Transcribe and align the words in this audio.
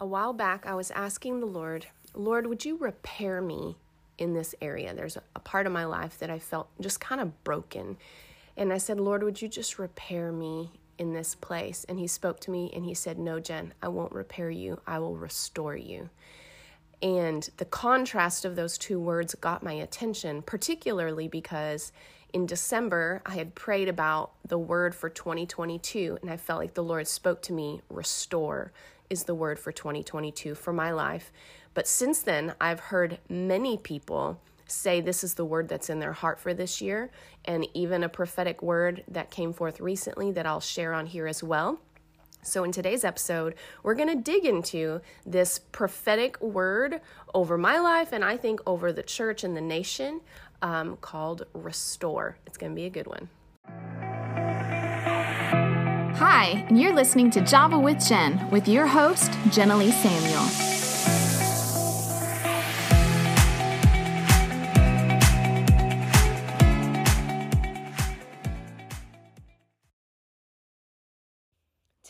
A 0.00 0.06
while 0.06 0.32
back, 0.32 0.64
I 0.64 0.74
was 0.74 0.90
asking 0.92 1.40
the 1.40 1.46
Lord, 1.46 1.86
Lord, 2.14 2.46
would 2.46 2.64
you 2.64 2.78
repair 2.78 3.42
me 3.42 3.76
in 4.16 4.32
this 4.32 4.54
area? 4.62 4.94
There's 4.94 5.18
a 5.36 5.40
part 5.40 5.66
of 5.66 5.74
my 5.74 5.84
life 5.84 6.18
that 6.20 6.30
I 6.30 6.38
felt 6.38 6.70
just 6.80 7.00
kind 7.00 7.20
of 7.20 7.44
broken. 7.44 7.98
And 8.56 8.72
I 8.72 8.78
said, 8.78 8.98
Lord, 8.98 9.22
would 9.22 9.42
you 9.42 9.46
just 9.48 9.78
repair 9.78 10.32
me 10.32 10.70
in 10.96 11.12
this 11.12 11.34
place? 11.34 11.84
And 11.86 11.98
He 11.98 12.06
spoke 12.06 12.40
to 12.40 12.50
me 12.50 12.70
and 12.74 12.86
He 12.86 12.94
said, 12.94 13.18
No, 13.18 13.40
Jen, 13.40 13.74
I 13.82 13.88
won't 13.88 14.12
repair 14.12 14.48
you, 14.48 14.80
I 14.86 14.98
will 15.00 15.16
restore 15.16 15.76
you. 15.76 16.08
And 17.02 17.50
the 17.58 17.66
contrast 17.66 18.46
of 18.46 18.56
those 18.56 18.78
two 18.78 18.98
words 18.98 19.34
got 19.34 19.62
my 19.62 19.74
attention, 19.74 20.40
particularly 20.40 21.28
because 21.28 21.92
in 22.32 22.46
December 22.46 23.20
I 23.26 23.34
had 23.34 23.54
prayed 23.54 23.90
about 23.90 24.30
the 24.46 24.58
word 24.58 24.94
for 24.94 25.10
2022, 25.10 26.20
and 26.22 26.30
I 26.30 26.38
felt 26.38 26.60
like 26.60 26.72
the 26.72 26.82
Lord 26.82 27.06
spoke 27.06 27.42
to 27.42 27.52
me 27.52 27.82
restore 27.90 28.72
is 29.10 29.24
the 29.24 29.34
word 29.34 29.58
for 29.58 29.72
2022 29.72 30.54
for 30.54 30.72
my 30.72 30.92
life. 30.92 31.32
But 31.74 31.86
since 31.86 32.20
then, 32.20 32.54
I've 32.60 32.80
heard 32.80 33.18
many 33.28 33.76
people 33.76 34.40
say 34.66 35.00
this 35.00 35.24
is 35.24 35.34
the 35.34 35.44
word 35.44 35.68
that's 35.68 35.90
in 35.90 35.98
their 35.98 36.12
heart 36.12 36.38
for 36.38 36.54
this 36.54 36.80
year, 36.80 37.10
and 37.44 37.66
even 37.74 38.04
a 38.04 38.08
prophetic 38.08 38.62
word 38.62 39.02
that 39.08 39.30
came 39.30 39.52
forth 39.52 39.80
recently 39.80 40.30
that 40.32 40.46
I'll 40.46 40.60
share 40.60 40.94
on 40.94 41.06
here 41.06 41.26
as 41.26 41.42
well. 41.42 41.80
So, 42.42 42.64
in 42.64 42.72
today's 42.72 43.04
episode, 43.04 43.54
we're 43.82 43.94
going 43.94 44.08
to 44.08 44.14
dig 44.14 44.46
into 44.46 45.02
this 45.26 45.58
prophetic 45.58 46.40
word 46.40 47.02
over 47.34 47.58
my 47.58 47.78
life 47.78 48.12
and 48.12 48.24
I 48.24 48.38
think 48.38 48.60
over 48.66 48.92
the 48.92 49.02
church 49.02 49.44
and 49.44 49.54
the 49.54 49.60
nation 49.60 50.22
um, 50.62 50.96
called 50.96 51.44
Restore. 51.52 52.38
It's 52.46 52.56
going 52.56 52.72
to 52.72 52.76
be 52.76 52.86
a 52.86 52.90
good 52.90 53.06
one. 53.06 53.28
Hi, 56.20 56.62
and 56.68 56.78
you're 56.78 56.92
listening 56.92 57.30
to 57.30 57.40
Java 57.40 57.78
with 57.78 57.98
Jen 58.06 58.46
with 58.50 58.68
your 58.68 58.86
host, 58.86 59.30
Jenilee 59.48 59.90
Samuel. 59.90 60.69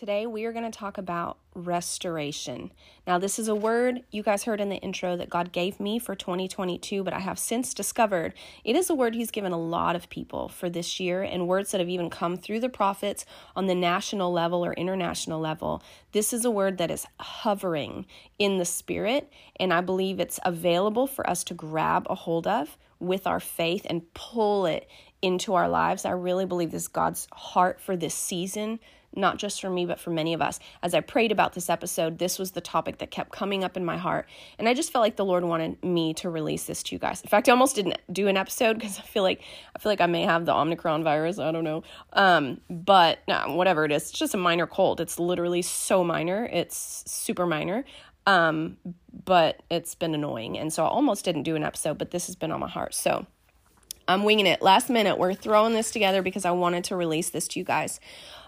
Today, 0.00 0.24
we 0.24 0.46
are 0.46 0.52
going 0.54 0.64
to 0.64 0.78
talk 0.78 0.96
about 0.96 1.36
restoration. 1.54 2.72
Now, 3.06 3.18
this 3.18 3.38
is 3.38 3.48
a 3.48 3.54
word 3.54 4.02
you 4.10 4.22
guys 4.22 4.44
heard 4.44 4.58
in 4.58 4.70
the 4.70 4.78
intro 4.78 5.14
that 5.14 5.28
God 5.28 5.52
gave 5.52 5.78
me 5.78 5.98
for 5.98 6.14
2022, 6.14 7.04
but 7.04 7.12
I 7.12 7.18
have 7.18 7.38
since 7.38 7.74
discovered 7.74 8.32
it 8.64 8.76
is 8.76 8.88
a 8.88 8.94
word 8.94 9.14
He's 9.14 9.30
given 9.30 9.52
a 9.52 9.60
lot 9.60 9.96
of 9.96 10.08
people 10.08 10.48
for 10.48 10.70
this 10.70 11.00
year, 11.00 11.22
and 11.22 11.46
words 11.46 11.70
that 11.72 11.80
have 11.80 11.90
even 11.90 12.08
come 12.08 12.38
through 12.38 12.60
the 12.60 12.70
prophets 12.70 13.26
on 13.54 13.66
the 13.66 13.74
national 13.74 14.32
level 14.32 14.64
or 14.64 14.72
international 14.72 15.38
level. 15.38 15.82
This 16.12 16.32
is 16.32 16.46
a 16.46 16.50
word 16.50 16.78
that 16.78 16.90
is 16.90 17.06
hovering 17.18 18.06
in 18.38 18.56
the 18.56 18.64
spirit, 18.64 19.30
and 19.56 19.70
I 19.70 19.82
believe 19.82 20.18
it's 20.18 20.40
available 20.46 21.08
for 21.08 21.28
us 21.28 21.44
to 21.44 21.52
grab 21.52 22.06
a 22.08 22.14
hold 22.14 22.46
of 22.46 22.78
with 23.00 23.26
our 23.26 23.38
faith 23.38 23.86
and 23.90 24.14
pull 24.14 24.64
it 24.64 24.88
into 25.20 25.52
our 25.52 25.68
lives. 25.68 26.06
I 26.06 26.12
really 26.12 26.46
believe 26.46 26.70
this 26.70 26.84
is 26.84 26.88
God's 26.88 27.28
heart 27.32 27.82
for 27.82 27.98
this 27.98 28.14
season 28.14 28.80
not 29.14 29.39
just 29.39 29.61
for 29.61 29.70
me, 29.70 29.86
but 29.86 29.98
for 29.98 30.11
many 30.11 30.34
of 30.34 30.41
us. 30.41 30.61
As 30.83 30.94
I 30.94 31.00
prayed 31.00 31.33
about 31.33 31.55
this 31.55 31.69
episode, 31.69 32.19
this 32.19 32.39
was 32.39 32.53
the 32.53 32.61
topic 32.61 32.98
that 32.98 33.11
kept 33.11 33.33
coming 33.33 33.64
up 33.64 33.77
in 33.77 33.84
my 33.84 33.97
heart. 33.97 34.27
And 34.58 34.69
I 34.69 34.75
just 34.75 34.92
felt 34.92 35.03
like 35.03 35.16
the 35.16 35.25
Lord 35.25 35.44
wanted 35.44 35.83
me 35.83 36.14
to 36.14 36.30
release 36.30 36.64
this 36.64 36.83
to 36.84 36.94
you 36.94 36.98
guys. 36.98 37.20
In 37.22 37.28
fact, 37.28 37.48
I 37.48 37.53
almost 37.53 37.75
didn't 37.77 37.98
do 38.12 38.28
an 38.28 38.36
episode 38.36 38.75
because 38.75 38.98
I 38.98 39.03
feel 39.03 39.22
like 39.22 39.42
I 39.75 39.78
feel 39.78 39.91
like 39.91 40.00
I 40.00 40.06
may 40.06 40.22
have 40.22 40.47
the 40.47 40.55
Omicron 40.55 41.03
virus. 41.03 41.38
I 41.38 41.50
don't 41.53 41.64
know. 41.64 41.83
Um, 42.12 42.61
but 42.69 43.19
whatever 43.47 43.84
it 43.84 43.92
is, 43.92 44.03
it's 44.03 44.12
just 44.12 44.34
a 44.34 44.38
minor 44.38 44.66
cold. 44.66 45.00
It's 45.00 45.19
literally 45.19 45.62
so 45.62 46.05
minor. 46.05 46.48
It's 46.53 47.05
super 47.06 47.47
minor. 47.47 47.84
Um, 48.27 48.77
but 49.25 49.62
it's 49.70 49.94
been 49.94 50.14
annoying. 50.14 50.58
And 50.58 50.72
so 50.72 50.84
I 50.84 50.88
almost 50.88 51.25
didn't 51.25 51.42
do 51.42 51.56
an 51.56 51.64
episode, 51.64 51.98
but 51.98 52.11
this 52.11 52.27
has 52.27 52.36
been 52.36 52.53
on 52.53 52.61
my 52.61 52.69
heart. 52.69 52.94
So 52.94 53.27
I'm 54.11 54.25
winging 54.25 54.47
it. 54.47 54.62
Last 54.62 54.91
minute, 54.91 55.19
we're 55.19 55.34
throwing 55.34 55.75
this 55.75 55.91
together 55.91 56.22
because 56.22 56.44
I 56.44 56.50
wanted 56.50 56.84
to 56.84 56.97
release 56.97 57.31
this 57.31 57.48
to 57.48 57.59
you 57.59 57.65
guys. 57.65 58.00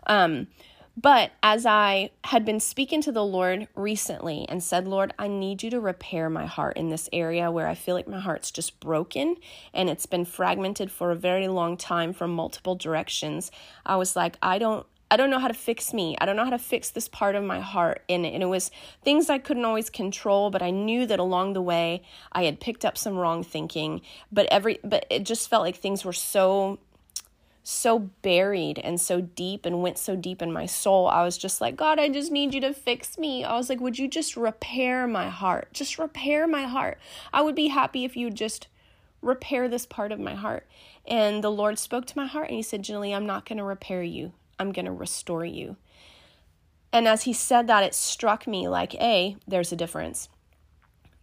Um, 0.07 0.49
but 0.97 1.31
as 1.43 1.65
I 1.65 2.11
had 2.25 2.45
been 2.45 2.61
speaking 2.61 3.01
to 3.03 3.13
the 3.13 3.25
Lord 3.25 3.67
recently 3.75 4.45
and 4.49 4.63
said, 4.63 4.87
Lord, 4.87 5.15
I 5.19 5.27
need 5.27 5.63
you 5.63 5.71
to 5.71 5.81
repair 5.81 6.29
my 6.29 6.45
heart 6.45 6.77
in 6.77 6.91
this 6.91 7.09
area 7.13 7.51
where 7.51 7.67
I 7.67 7.75
feel 7.75 7.95
like 7.95 8.09
my 8.09 8.21
heart's 8.21 8.51
just 8.51 8.79
broken 8.79 9.37
and 9.73 9.89
it's 9.89 10.05
been 10.05 10.27
fragmented 10.27 10.91
for 10.91 11.11
a 11.11 11.17
very 11.17 11.49
long 11.49 11.79
time 11.79 12.13
from 12.13 12.35
multiple 12.35 12.75
directions. 12.75 13.51
I 13.87 13.97
was 13.97 14.17
like, 14.17 14.37
I 14.43 14.59
don't 14.59 14.87
I 15.13 15.17
don't 15.17 15.29
know 15.29 15.39
how 15.39 15.49
to 15.49 15.53
fix 15.53 15.93
me. 15.93 16.17
I 16.23 16.25
don't 16.25 16.37
know 16.37 16.45
how 16.45 16.51
to 16.51 16.59
fix 16.59 16.89
this 16.89 17.07
part 17.07 17.35
of 17.35 17.45
my 17.45 17.61
heart. 17.61 18.03
And, 18.09 18.25
and 18.25 18.43
it 18.43 18.47
was 18.47 18.71
things 19.05 19.29
I 19.29 19.37
couldn't 19.37 19.67
always 19.67 19.91
control, 19.91 20.49
but 20.49 20.63
I 20.63 20.71
knew 20.71 21.05
that 21.05 21.19
along 21.19 21.53
the 21.53 21.61
way 21.61 22.03
I 22.33 22.45
had 22.45 22.61
picked 22.61 22.83
up 22.83 22.97
some 22.97 23.19
wrong 23.19 23.45
thinking. 23.45 24.01
But 24.33 24.47
every 24.47 24.79
but 24.83 25.05
it 25.11 25.25
just 25.25 25.51
felt 25.51 25.65
like 25.65 25.77
things 25.77 26.03
were 26.03 26.15
so 26.15 26.79
so 27.63 27.99
buried 28.23 28.79
and 28.79 28.99
so 28.99 29.21
deep 29.21 29.67
and 29.67 29.83
went 29.83 29.99
so 29.99 30.17
deep 30.17 30.41
in 30.41 30.51
my 30.51 30.65
soul. 30.65 31.09
I 31.09 31.25
was 31.25 31.37
just 31.37 31.61
like, 31.61 31.77
God, 31.77 32.01
I 32.01 32.09
just 32.09 32.33
need 32.33 32.55
you 32.55 32.63
to 32.63 32.73
fix 32.73 33.19
me. 33.19 33.45
I 33.45 33.55
was 33.59 33.69
like, 33.69 33.81
would 33.81 33.99
you 33.99 34.09
just 34.09 34.35
repair 34.35 35.07
my 35.07 35.29
heart? 35.29 35.69
Just 35.75 35.99
repair 35.99 36.49
my 36.49 36.63
heart. 36.63 36.97
I 37.35 37.43
would 37.43 37.55
be 37.55 37.69
happy 37.69 38.07
if 38.07 38.17
you 38.17 38.31
just 38.31 38.67
repair 39.21 39.69
this 39.69 39.85
part 39.85 40.11
of 40.11 40.19
my 40.19 40.35
heart. 40.35 40.67
And 41.07 41.45
the 41.45 41.51
Lord 41.51 41.79
spoke 41.79 42.07
to 42.07 42.17
my 42.17 42.27
heart 42.27 42.49
and 42.49 42.57
He 42.57 42.63
said, 42.63 42.83
Jenny, 42.83 43.15
I'm 43.15 43.27
not 43.27 43.45
going 43.45 43.59
to 43.59 43.65
repair 43.65 44.03
you, 44.03 44.33
I'm 44.63 44.73
going 44.73 44.87
to 44.87 44.93
restore 44.93 45.45
you. 45.45 45.77
And 46.93 47.07
as 47.07 47.25
He 47.25 47.33
said 47.33 47.67
that, 47.67 47.85
it 47.85 47.95
struck 47.95 48.47
me 48.47 48.69
like, 48.69 48.95
A, 48.95 49.37
there's 49.47 49.73
a 49.73 49.77
difference. 49.77 50.29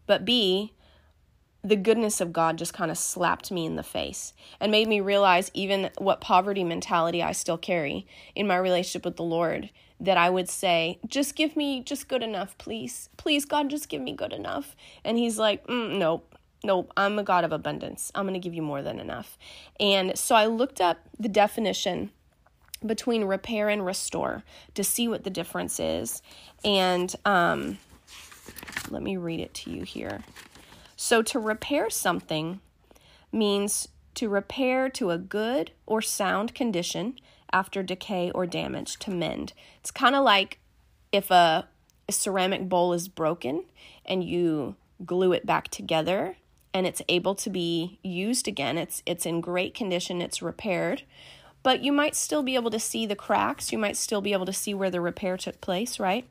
But 0.05 0.25
B, 0.25 0.73
the 1.63 1.75
goodness 1.75 2.21
of 2.21 2.33
God 2.33 2.57
just 2.57 2.73
kind 2.73 2.89
of 2.89 2.97
slapped 2.97 3.51
me 3.51 3.65
in 3.65 3.75
the 3.75 3.83
face 3.83 4.33
and 4.59 4.71
made 4.71 4.87
me 4.87 5.01
realize 5.01 5.51
even 5.53 5.89
what 5.97 6.21
poverty 6.21 6.63
mentality 6.63 7.21
I 7.21 7.33
still 7.33 7.57
carry 7.57 8.07
in 8.33 8.47
my 8.47 8.57
relationship 8.57 9.05
with 9.05 9.17
the 9.17 9.23
Lord. 9.23 9.69
That 10.01 10.17
I 10.17 10.29
would 10.29 10.47
say, 10.47 10.99
just 11.05 11.35
give 11.35 11.57
me 11.57 11.83
just 11.83 12.07
good 12.07 12.23
enough, 12.23 12.57
please. 12.57 13.09
Please, 13.17 13.43
God, 13.43 13.69
just 13.69 13.89
give 13.89 14.01
me 14.01 14.13
good 14.13 14.31
enough. 14.31 14.77
And 15.03 15.17
He's 15.17 15.37
like, 15.37 15.67
mm, 15.67 15.97
nope, 15.97 16.37
nope, 16.63 16.91
I'm 16.95 17.19
a 17.19 17.23
God 17.23 17.43
of 17.43 17.51
abundance. 17.51 18.09
I'm 18.15 18.23
going 18.23 18.33
to 18.33 18.39
give 18.39 18.53
you 18.53 18.61
more 18.61 18.81
than 18.81 18.99
enough. 18.99 19.37
And 19.77 20.17
so 20.17 20.35
I 20.35 20.45
looked 20.45 20.79
up 20.79 20.99
the 21.19 21.27
definition 21.27 22.11
between 22.85 23.25
repair 23.25 23.69
and 23.69 23.85
restore 23.85 24.43
to 24.73 24.83
see 24.83 25.07
what 25.07 25.23
the 25.23 25.29
difference 25.29 25.79
is. 25.79 26.21
And 26.63 27.13
um, 27.25 27.77
let 28.89 29.03
me 29.03 29.17
read 29.17 29.39
it 29.39 29.53
to 29.55 29.71
you 29.71 29.83
here. 29.83 30.23
So 30.95 31.21
to 31.23 31.39
repair 31.39 31.89
something 31.89 32.61
means 33.31 33.87
to 34.15 34.29
repair 34.29 34.89
to 34.89 35.11
a 35.11 35.17
good 35.17 35.71
or 35.85 36.01
sound 36.01 36.53
condition 36.53 37.19
after 37.51 37.81
decay 37.81 38.31
or 38.31 38.45
damage, 38.45 38.97
to 38.99 39.11
mend. 39.11 39.53
It's 39.79 39.91
kind 39.91 40.15
of 40.15 40.23
like 40.23 40.59
if 41.11 41.31
a, 41.31 41.67
a 42.07 42.11
ceramic 42.11 42.67
bowl 42.69 42.93
is 42.93 43.07
broken 43.07 43.63
and 44.05 44.23
you 44.23 44.75
glue 45.05 45.31
it 45.31 45.45
back 45.45 45.69
together 45.69 46.35
and 46.73 46.85
it's 46.85 47.01
able 47.09 47.33
to 47.35 47.49
be 47.49 47.99
used 48.03 48.47
again. 48.47 48.77
It's 48.77 49.01
it's 49.05 49.25
in 49.25 49.41
great 49.41 49.73
condition, 49.73 50.21
it's 50.21 50.41
repaired, 50.41 51.03
but 51.63 51.81
you 51.81 51.91
might 51.91 52.15
still 52.15 52.43
be 52.43 52.55
able 52.55 52.71
to 52.71 52.79
see 52.79 53.05
the 53.05 53.15
cracks, 53.15 53.71
you 53.71 53.77
might 53.77 53.97
still 53.97 54.21
be 54.21 54.33
able 54.33 54.45
to 54.45 54.53
see 54.53 54.73
where 54.73 54.89
the 54.89 55.01
repair 55.01 55.37
took 55.37 55.59
place, 55.61 55.99
right? 55.99 56.29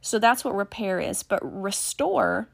So 0.00 0.18
that's 0.18 0.44
what 0.44 0.54
repair 0.54 1.00
is, 1.00 1.22
but 1.22 1.40
restore 1.42 2.48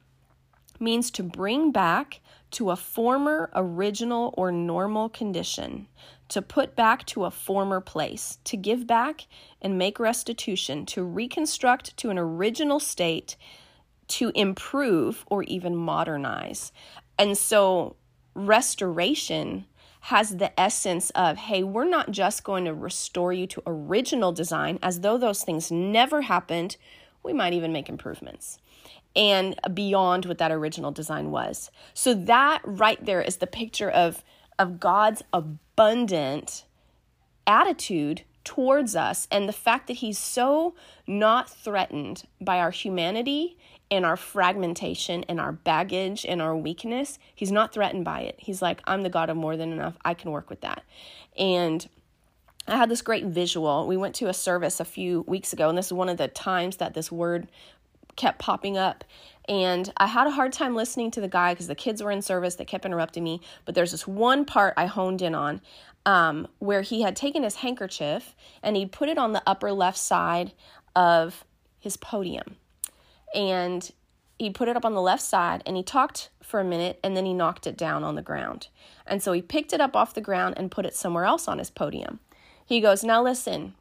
means 0.78 1.10
to 1.12 1.22
bring 1.22 1.72
back 1.72 2.20
to 2.52 2.70
a 2.70 2.76
former, 2.76 3.50
original, 3.54 4.34
or 4.36 4.50
normal 4.50 5.08
condition, 5.08 5.86
to 6.28 6.42
put 6.42 6.74
back 6.74 7.04
to 7.06 7.24
a 7.24 7.30
former 7.30 7.80
place, 7.80 8.38
to 8.44 8.56
give 8.56 8.86
back 8.86 9.26
and 9.60 9.78
make 9.78 10.00
restitution, 10.00 10.86
to 10.86 11.04
reconstruct 11.04 11.96
to 11.98 12.10
an 12.10 12.18
original 12.18 12.80
state, 12.80 13.36
to 14.08 14.32
improve 14.34 15.24
or 15.30 15.42
even 15.44 15.76
modernize. 15.76 16.72
And 17.18 17.36
so, 17.36 17.96
restoration 18.34 19.66
has 20.00 20.36
the 20.36 20.58
essence 20.58 21.10
of 21.10 21.36
hey, 21.36 21.62
we're 21.62 21.84
not 21.84 22.10
just 22.10 22.44
going 22.44 22.64
to 22.64 22.74
restore 22.74 23.32
you 23.32 23.46
to 23.48 23.62
original 23.66 24.32
design 24.32 24.78
as 24.82 25.00
though 25.00 25.18
those 25.18 25.44
things 25.44 25.70
never 25.70 26.22
happened. 26.22 26.76
We 27.22 27.32
might 27.32 27.52
even 27.52 27.72
make 27.72 27.88
improvements 27.88 28.58
and 29.14 29.58
beyond 29.74 30.24
what 30.24 30.38
that 30.38 30.52
original 30.52 30.92
design 30.92 31.30
was. 31.30 31.70
So 31.94 32.14
that 32.14 32.62
right 32.64 33.04
there 33.04 33.20
is 33.20 33.36
the 33.36 33.46
picture 33.46 33.90
of 33.90 34.24
of 34.58 34.78
God's 34.78 35.22
abundant 35.32 36.64
attitude 37.46 38.22
towards 38.44 38.94
us 38.94 39.26
and 39.30 39.48
the 39.48 39.52
fact 39.54 39.86
that 39.86 39.94
he's 39.94 40.18
so 40.18 40.74
not 41.06 41.48
threatened 41.48 42.24
by 42.40 42.58
our 42.58 42.70
humanity 42.70 43.56
and 43.90 44.06
our 44.06 44.16
fragmentation 44.16 45.24
and 45.28 45.40
our 45.40 45.52
baggage 45.52 46.24
and 46.24 46.40
our 46.40 46.56
weakness. 46.56 47.18
He's 47.34 47.50
not 47.50 47.72
threatened 47.72 48.04
by 48.04 48.20
it. 48.20 48.36
He's 48.38 48.62
like, 48.62 48.80
I'm 48.84 49.02
the 49.02 49.10
God 49.10 49.30
of 49.30 49.36
more 49.36 49.56
than 49.56 49.72
enough. 49.72 49.96
I 50.04 50.14
can 50.14 50.30
work 50.30 50.48
with 50.48 50.60
that. 50.60 50.84
And 51.36 51.88
I 52.68 52.76
had 52.76 52.88
this 52.88 53.02
great 53.02 53.26
visual. 53.26 53.86
We 53.86 53.96
went 53.96 54.14
to 54.16 54.28
a 54.28 54.34
service 54.34 54.78
a 54.78 54.84
few 54.84 55.22
weeks 55.22 55.52
ago, 55.52 55.68
and 55.68 55.76
this 55.76 55.86
is 55.86 55.92
one 55.92 56.08
of 56.08 56.18
the 56.18 56.28
times 56.28 56.76
that 56.76 56.94
this 56.94 57.10
word 57.10 57.48
kept 58.16 58.38
popping 58.38 58.76
up. 58.76 59.02
And 59.48 59.92
I 59.96 60.06
had 60.06 60.26
a 60.26 60.30
hard 60.30 60.52
time 60.52 60.76
listening 60.76 61.10
to 61.12 61.20
the 61.20 61.28
guy 61.28 61.54
because 61.54 61.66
the 61.66 61.74
kids 61.74 62.02
were 62.02 62.10
in 62.10 62.22
service. 62.22 62.54
They 62.54 62.64
kept 62.64 62.84
interrupting 62.84 63.24
me. 63.24 63.40
But 63.64 63.74
there's 63.74 63.90
this 63.90 64.06
one 64.06 64.44
part 64.44 64.74
I 64.76 64.86
honed 64.86 65.22
in 65.22 65.34
on 65.34 65.60
um, 66.06 66.46
where 66.58 66.82
he 66.82 67.02
had 67.02 67.16
taken 67.16 67.42
his 67.42 67.56
handkerchief 67.56 68.34
and 68.62 68.76
he'd 68.76 68.92
put 68.92 69.08
it 69.08 69.18
on 69.18 69.32
the 69.32 69.42
upper 69.46 69.72
left 69.72 69.98
side 69.98 70.52
of 70.94 71.44
his 71.80 71.96
podium. 71.96 72.56
And 73.34 73.90
he 74.38 74.50
put 74.50 74.68
it 74.68 74.76
up 74.76 74.84
on 74.84 74.94
the 74.94 75.02
left 75.02 75.22
side 75.22 75.62
and 75.66 75.76
he 75.76 75.82
talked 75.82 76.30
for 76.42 76.60
a 76.60 76.64
minute 76.64 76.98
and 77.04 77.16
then 77.16 77.26
he 77.26 77.34
knocked 77.34 77.66
it 77.66 77.76
down 77.76 78.02
on 78.02 78.14
the 78.14 78.22
ground. 78.22 78.68
And 79.06 79.22
so 79.22 79.32
he 79.32 79.42
picked 79.42 79.72
it 79.72 79.80
up 79.80 79.94
off 79.94 80.14
the 80.14 80.20
ground 80.20 80.54
and 80.56 80.70
put 80.70 80.86
it 80.86 80.94
somewhere 80.94 81.24
else 81.24 81.46
on 81.46 81.58
his 81.58 81.70
podium. 81.70 82.20
He 82.64 82.80
goes, 82.80 83.04
Now 83.04 83.22
listen, 83.22 83.74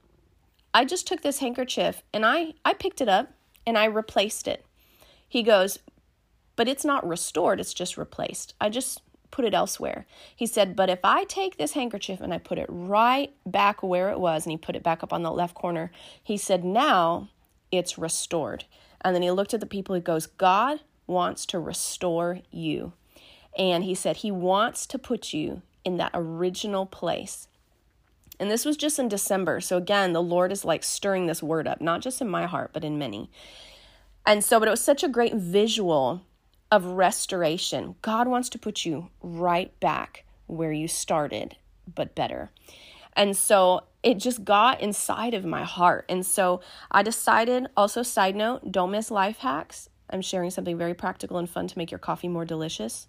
I 0.73 0.85
just 0.85 1.07
took 1.07 1.21
this 1.21 1.39
handkerchief 1.39 2.03
and 2.13 2.25
I, 2.25 2.53
I 2.65 2.73
picked 2.73 3.01
it 3.01 3.09
up 3.09 3.31
and 3.65 3.77
I 3.77 3.85
replaced 3.85 4.47
it. 4.47 4.65
He 5.27 5.43
goes, 5.43 5.79
But 6.55 6.67
it's 6.67 6.85
not 6.85 7.07
restored, 7.07 7.59
it's 7.59 7.73
just 7.73 7.97
replaced. 7.97 8.53
I 8.59 8.69
just 8.69 9.01
put 9.31 9.45
it 9.45 9.53
elsewhere. 9.53 10.05
He 10.35 10.45
said, 10.45 10.75
But 10.75 10.89
if 10.89 10.99
I 11.03 11.23
take 11.23 11.57
this 11.57 11.73
handkerchief 11.73 12.19
and 12.19 12.33
I 12.33 12.37
put 12.37 12.57
it 12.57 12.67
right 12.67 13.31
back 13.45 13.81
where 13.81 14.09
it 14.09 14.19
was, 14.19 14.45
and 14.45 14.51
he 14.51 14.57
put 14.57 14.75
it 14.75 14.83
back 14.83 15.03
up 15.03 15.13
on 15.13 15.23
the 15.23 15.31
left 15.31 15.55
corner, 15.55 15.91
he 16.21 16.37
said, 16.37 16.63
Now 16.63 17.29
it's 17.71 17.97
restored. 17.97 18.65
And 19.01 19.15
then 19.15 19.21
he 19.21 19.31
looked 19.31 19.53
at 19.53 19.59
the 19.59 19.65
people, 19.65 19.95
he 19.95 20.01
goes, 20.01 20.25
God 20.25 20.79
wants 21.07 21.45
to 21.47 21.59
restore 21.59 22.39
you. 22.51 22.93
And 23.57 23.83
he 23.83 23.95
said, 23.95 24.17
He 24.17 24.31
wants 24.31 24.85
to 24.87 24.99
put 24.99 25.33
you 25.33 25.61
in 25.83 25.97
that 25.97 26.11
original 26.13 26.85
place. 26.85 27.47
And 28.39 28.49
this 28.49 28.63
was 28.63 28.77
just 28.77 28.99
in 28.99 29.09
December. 29.09 29.59
So 29.59 29.75
again, 29.75 30.13
the 30.13 30.21
Lord 30.21 30.51
is 30.51 30.63
like 30.63 30.83
stirring 30.83 31.25
this 31.25 31.43
word 31.43 31.67
up, 31.67 31.81
not 31.81 32.01
just 32.01 32.21
in 32.21 32.29
my 32.29 32.45
heart, 32.45 32.71
but 32.71 32.85
in 32.85 32.97
many. 32.97 33.29
And 34.25 34.43
so, 34.43 34.59
but 34.59 34.67
it 34.67 34.71
was 34.71 34.81
such 34.81 35.03
a 35.03 35.09
great 35.09 35.35
visual 35.35 36.21
of 36.71 36.85
restoration. 36.85 37.95
God 38.01 38.27
wants 38.27 38.47
to 38.49 38.59
put 38.59 38.85
you 38.85 39.09
right 39.21 39.77
back 39.79 40.23
where 40.47 40.71
you 40.71 40.87
started, 40.87 41.57
but 41.93 42.15
better. 42.15 42.51
And 43.13 43.35
so 43.35 43.83
it 44.03 44.15
just 44.15 44.45
got 44.45 44.81
inside 44.81 45.33
of 45.33 45.45
my 45.45 45.63
heart. 45.63 46.05
And 46.09 46.25
so 46.25 46.61
I 46.91 47.03
decided, 47.03 47.67
also, 47.75 48.03
side 48.03 48.35
note, 48.35 48.71
don't 48.71 48.91
miss 48.91 49.11
life 49.11 49.39
hacks. 49.39 49.89
I'm 50.09 50.21
sharing 50.21 50.49
something 50.49 50.77
very 50.77 50.93
practical 50.93 51.37
and 51.37 51.49
fun 51.49 51.67
to 51.67 51.77
make 51.77 51.91
your 51.91 51.99
coffee 51.99 52.27
more 52.27 52.45
delicious. 52.45 53.07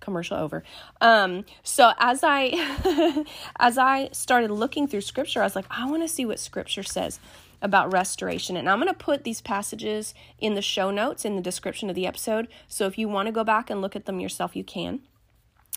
Commercial 0.00 0.36
over. 0.36 0.64
Um, 1.00 1.44
so 1.62 1.92
as 1.98 2.20
I 2.24 3.24
as 3.60 3.78
I 3.78 4.08
started 4.12 4.50
looking 4.50 4.88
through 4.88 5.02
scripture, 5.02 5.42
I 5.42 5.44
was 5.44 5.54
like, 5.54 5.66
I 5.70 5.88
want 5.88 6.02
to 6.02 6.08
see 6.08 6.24
what 6.24 6.40
scripture 6.40 6.82
says 6.82 7.20
about 7.60 7.92
restoration. 7.92 8.56
And 8.56 8.68
I'm 8.68 8.80
going 8.80 8.92
to 8.92 8.98
put 8.98 9.22
these 9.22 9.40
passages 9.40 10.12
in 10.40 10.54
the 10.54 10.62
show 10.62 10.90
notes 10.90 11.24
in 11.24 11.36
the 11.36 11.42
description 11.42 11.88
of 11.88 11.94
the 11.94 12.08
episode. 12.08 12.48
So 12.66 12.86
if 12.86 12.98
you 12.98 13.08
want 13.08 13.26
to 13.26 13.32
go 13.32 13.44
back 13.44 13.70
and 13.70 13.80
look 13.80 13.94
at 13.94 14.06
them 14.06 14.18
yourself, 14.18 14.56
you 14.56 14.64
can. 14.64 15.02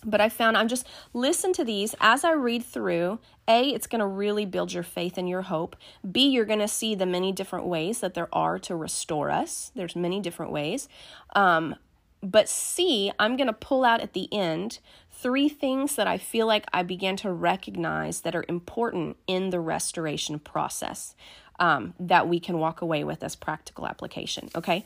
But 0.03 0.21
I 0.21 0.30
found 0.30 0.57
I'm 0.57 0.68
just 0.68 0.88
listen 1.13 1.53
to 1.53 1.63
these 1.63 1.95
as 2.00 2.24
I 2.24 2.33
read 2.33 2.63
through. 2.63 3.19
A, 3.47 3.69
it's 3.69 3.88
going 3.88 4.00
to 4.00 4.07
really 4.07 4.45
build 4.45 4.74
your 4.74 4.83
faith 4.83 5.18
and 5.18 5.30
your 5.30 5.44
hope. 5.44 5.75
B, 6.09 6.27
you're 6.27 6.45
going 6.45 6.59
to 6.59 6.68
see 6.68 6.95
the 6.95 7.06
many 7.06 7.31
different 7.31 7.65
ways 7.65 8.00
that 8.01 8.13
there 8.13 8.30
are 8.33 8.59
to 8.59 8.75
restore 8.75 9.31
us. 9.31 9.71
There's 9.75 9.95
many 9.95 10.19
different 10.19 10.51
ways. 10.51 10.89
Um, 11.36 11.75
but 12.21 12.50
C, 12.50 13.12
I'm 13.19 13.38
going 13.38 13.47
to 13.47 13.53
pull 13.53 13.86
out 13.86 14.01
at 14.01 14.13
the 14.13 14.27
end 14.33 14.80
three 15.12 15.47
things 15.47 15.95
that 15.95 16.07
I 16.07 16.18
feel 16.18 16.48
like 16.48 16.65
I 16.74 16.83
began 16.83 17.15
to 17.18 17.31
recognize 17.31 18.21
that 18.21 18.36
are 18.36 18.45
important 18.50 19.18
in 19.27 19.51
the 19.51 19.59
restoration 19.59 20.39
process 20.39 21.15
um, 21.59 21.94
that 22.00 22.27
we 22.27 22.39
can 22.39 22.59
walk 22.59 22.81
away 22.81 23.03
with 23.03 23.24
as 23.24 23.36
practical 23.36 23.88
application. 23.88 24.50
Okay, 24.56 24.83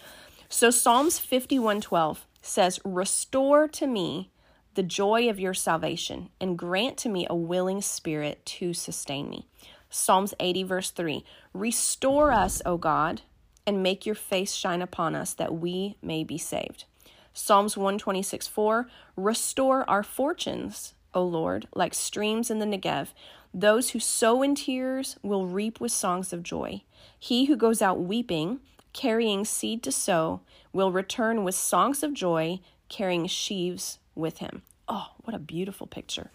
so 0.50 0.70
Psalms 0.70 1.18
51:12 1.18 2.26
says, 2.42 2.80
"Restore 2.84 3.68
to 3.70 3.88
me 3.88 4.30
the 4.76 4.84
joy 4.84 5.30
of 5.30 5.40
your 5.40 5.54
salvation, 5.54 6.30
and 6.40 6.58
grant 6.58 6.98
to 6.98 7.10
me 7.10 7.26
a 7.30 7.36
willing 7.36 7.82
spirit 7.82 8.46
to 8.46 8.74
sustain 8.74 9.30
me." 9.30 9.46
Psalms 9.90 10.34
80 10.40 10.64
verse 10.64 10.92
3 10.92 11.24
Restore 11.54 12.32
us, 12.32 12.62
O 12.66 12.78
God, 12.78 13.22
and 13.66 13.84
make 13.84 14.06
your 14.06 14.16
face 14.16 14.54
shine 14.54 14.82
upon 14.82 15.16
us 15.16 15.34
that 15.34 15.56
we 15.56 15.98
may 16.02 16.24
be 16.24 16.38
saved. 16.38 16.86
Psalms 17.34 17.78
126 17.78 18.48
4 18.48 18.88
Restore 19.16 19.90
our 19.90 20.04
fortunes, 20.04 20.94
O 21.14 21.24
Lord, 21.24 21.68
like 21.76 21.94
streams 21.94 22.52
in 22.52 22.60
the 22.60 22.66
Negev. 22.66 23.10
Those 23.54 23.92
who 23.92 24.00
sow 24.00 24.44
in 24.44 24.56
tears 24.56 25.18
will 25.24 25.48
reap 25.48 25.80
with 25.80 25.92
songs 25.92 26.34
of 26.34 26.44
joy. 26.44 26.84
He 27.18 27.46
who 27.46 27.56
goes 27.56 27.82
out 27.82 28.00
weeping, 28.00 28.60
carrying 28.94 29.44
seed 29.44 29.82
to 29.84 29.92
sow, 29.92 30.42
will 30.72 30.92
return 30.92 31.44
with 31.44 31.56
songs 31.56 32.04
of 32.04 32.14
joy, 32.14 32.60
carrying 32.90 33.26
sheaves 33.26 33.98
with 34.20 34.40
him. 34.40 34.62
Oh, 34.88 35.08
what 35.24 35.36
a 35.36 35.40
beautiful 35.40 35.88
picture. 35.88 36.32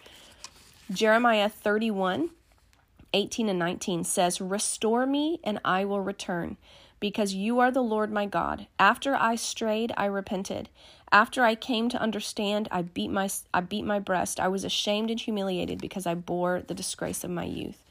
Jeremiah 0.91 1.49
31 1.49 2.31
18 3.15 3.49
and 3.49 3.59
19 3.59 4.03
says, 4.03 4.41
Restore 4.41 5.07
me, 5.07 5.39
and 5.45 5.61
I 5.65 5.85
will 5.85 6.01
return, 6.01 6.57
because 6.99 7.33
you 7.33 7.61
are 7.61 7.71
the 7.71 7.81
Lord 7.81 8.11
my 8.11 8.27
God. 8.27 8.67
After 8.77 9.15
I 9.15 9.37
strayed, 9.37 9.93
I 9.97 10.07
repented. 10.07 10.69
After 11.13 11.45
I 11.45 11.55
came 11.55 11.89
to 11.91 12.01
understand, 12.01 12.69
I 12.73 12.83
beat 12.83 13.13
my 13.13 13.31
I 13.55 13.61
beat 13.61 13.85
my 13.85 14.01
breast. 14.01 14.41
I 14.41 14.49
was 14.49 14.65
ashamed 14.65 15.13
and 15.13 15.21
humiliated 15.21 15.81
because 15.81 16.07
I 16.07 16.15
bore 16.15 16.63
the 16.67 16.75
disgrace 16.75 17.23
of 17.23 17.31
my 17.31 17.45
youth. 17.45 17.84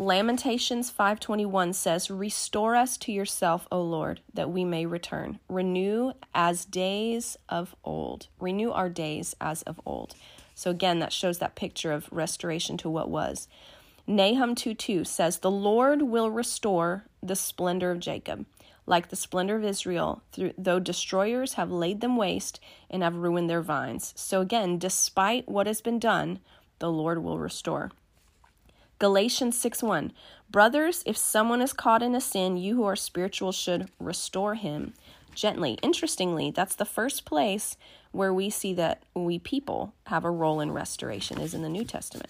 Lamentations 0.00 0.90
5:21 0.90 1.74
says, 1.74 2.10
"Restore 2.10 2.74
us 2.74 2.96
to 2.96 3.12
yourself, 3.12 3.68
O 3.70 3.82
Lord, 3.82 4.22
that 4.32 4.48
we 4.48 4.64
may 4.64 4.86
return. 4.86 5.40
Renew 5.46 6.12
as 6.34 6.64
days 6.64 7.36
of 7.50 7.76
old. 7.84 8.28
Renew 8.38 8.70
our 8.70 8.88
days 8.88 9.36
as 9.42 9.60
of 9.64 9.78
old." 9.84 10.14
So 10.54 10.70
again, 10.70 11.00
that 11.00 11.12
shows 11.12 11.38
that 11.40 11.54
picture 11.54 11.92
of 11.92 12.10
restoration 12.10 12.78
to 12.78 12.88
what 12.88 13.10
was. 13.10 13.46
Nahum 14.06 14.54
2:2 14.54 15.04
says, 15.04 15.40
"The 15.40 15.50
Lord 15.50 16.00
will 16.00 16.30
restore 16.30 17.04
the 17.22 17.36
splendor 17.36 17.90
of 17.90 18.00
Jacob." 18.00 18.46
like 18.86 19.08
the 19.08 19.16
splendor 19.16 19.56
of 19.56 19.64
Israel, 19.64 20.22
though 20.56 20.80
destroyers 20.80 21.54
have 21.54 21.70
laid 21.70 22.00
them 22.00 22.16
waste 22.16 22.58
and 22.88 23.02
have 23.02 23.14
ruined 23.14 23.50
their 23.50 23.60
vines. 23.60 24.14
So 24.16 24.40
again, 24.40 24.78
despite 24.78 25.46
what 25.46 25.68
has 25.68 25.82
been 25.82 25.98
done, 25.98 26.40
the 26.78 26.90
Lord 26.90 27.22
will 27.22 27.38
restore. 27.38 27.92
Galatians 29.00 29.58
6 29.58 29.82
1. 29.82 30.12
Brothers, 30.50 31.02
if 31.06 31.16
someone 31.16 31.62
is 31.62 31.72
caught 31.72 32.02
in 32.02 32.14
a 32.14 32.20
sin, 32.20 32.58
you 32.58 32.76
who 32.76 32.84
are 32.84 32.94
spiritual 32.94 33.50
should 33.50 33.88
restore 33.98 34.56
him 34.56 34.92
gently. 35.34 35.78
Interestingly, 35.82 36.50
that's 36.50 36.74
the 36.74 36.84
first 36.84 37.24
place 37.24 37.78
where 38.12 38.34
we 38.34 38.50
see 38.50 38.74
that 38.74 39.02
we 39.14 39.38
people 39.38 39.94
have 40.08 40.22
a 40.22 40.30
role 40.30 40.60
in 40.60 40.70
restoration, 40.72 41.40
is 41.40 41.54
in 41.54 41.62
the 41.62 41.70
New 41.70 41.84
Testament. 41.84 42.28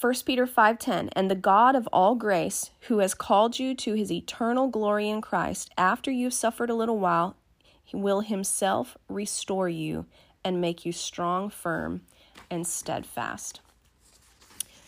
1 0.00 0.14
Peter 0.24 0.46
5:10 0.46 1.10
and 1.12 1.30
the 1.30 1.34
God 1.34 1.76
of 1.76 1.86
all 1.92 2.14
grace 2.14 2.70
who 2.82 3.00
has 3.00 3.12
called 3.12 3.58
you 3.58 3.74
to 3.74 3.92
his 3.92 4.10
eternal 4.10 4.68
glory 4.68 5.10
in 5.10 5.20
Christ 5.20 5.70
after 5.76 6.10
you've 6.10 6.32
suffered 6.32 6.70
a 6.70 6.74
little 6.74 6.98
while 6.98 7.36
he 7.84 7.96
will 7.96 8.20
himself 8.20 8.96
restore 9.08 9.68
you 9.68 10.06
and 10.42 10.60
make 10.60 10.86
you 10.86 10.92
strong 10.92 11.50
firm 11.50 12.02
and 12.50 12.66
steadfast. 12.66 13.60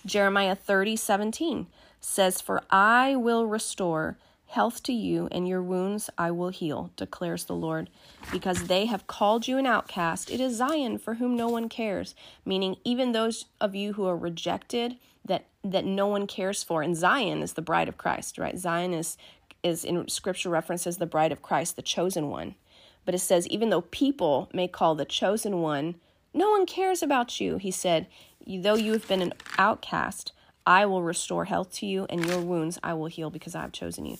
Jeremiah 0.07 0.57
30:17 0.57 1.67
says 2.00 2.40
for 2.40 2.62
I 2.71 3.17
will 3.17 3.47
restore 3.47 4.17
health 4.47 4.83
to 4.83 4.93
you 4.93 5.29
and 5.31 5.47
your 5.47 5.62
wounds 5.62 6.11
I 6.19 6.31
will 6.33 6.49
heal 6.49 6.90
declares 6.97 7.45
the 7.45 7.55
Lord 7.55 7.88
because 8.33 8.64
they 8.64 8.87
have 8.87 9.07
called 9.07 9.47
you 9.47 9.59
an 9.59 9.67
outcast. 9.67 10.31
It 10.31 10.40
is 10.40 10.57
Zion 10.57 10.99
for 10.99 11.14
whom 11.14 11.37
no 11.37 11.49
one 11.49 11.69
cares, 11.69 12.14
meaning 12.45 12.76
even 12.85 13.12
those 13.12 13.45
of 13.61 13.75
you 13.75 13.93
who 13.93 14.07
are 14.07 14.17
rejected 14.17 14.97
that 15.25 15.45
that 15.62 15.85
no 15.85 16.07
one 16.07 16.26
cares 16.26 16.62
for. 16.62 16.83
And 16.83 16.97
Zion 16.97 17.43
is 17.43 17.52
the 17.52 17.62
bride 17.62 17.88
of 17.88 17.99
Christ, 17.99 18.38
right? 18.38 18.59
Zion 18.59 18.93
is 18.93 19.17
is 19.62 19.85
in 19.85 20.09
scripture 20.09 20.49
references 20.49 20.97
the 20.97 21.07
bride 21.07 21.33
of 21.33 21.43
Christ, 21.43 21.76
the 21.76 21.83
chosen 21.83 22.29
one. 22.29 22.55
But 23.05 23.14
it 23.14 23.19
says 23.19 23.47
even 23.49 23.71
though 23.71 23.83
people 23.83 24.49
may 24.52 24.67
call 24.67 24.95
the 24.95 25.05
chosen 25.05 25.61
one, 25.61 25.97
no 26.33 26.51
one 26.51 26.67
cares 26.67 27.03
about 27.03 27.41
you. 27.41 27.57
He 27.57 27.71
said, 27.71 28.07
though 28.47 28.75
you 28.75 28.93
have 28.93 29.09
been 29.09 29.23
an 29.23 29.35
outcast, 29.59 30.33
I 30.67 30.87
will 30.87 31.03
restore 31.03 31.47
health 31.47 31.73
to 31.75 31.87
you, 31.87 32.07
and 32.09 32.25
your 32.25 32.41
wounds 32.41 32.79
I 32.83 32.95
will 32.95 33.07
heal 33.07 33.31
because 33.31 33.55
I 33.55 33.63
have 33.63 33.73
chosen 33.73 34.07
you. 34.07 34.19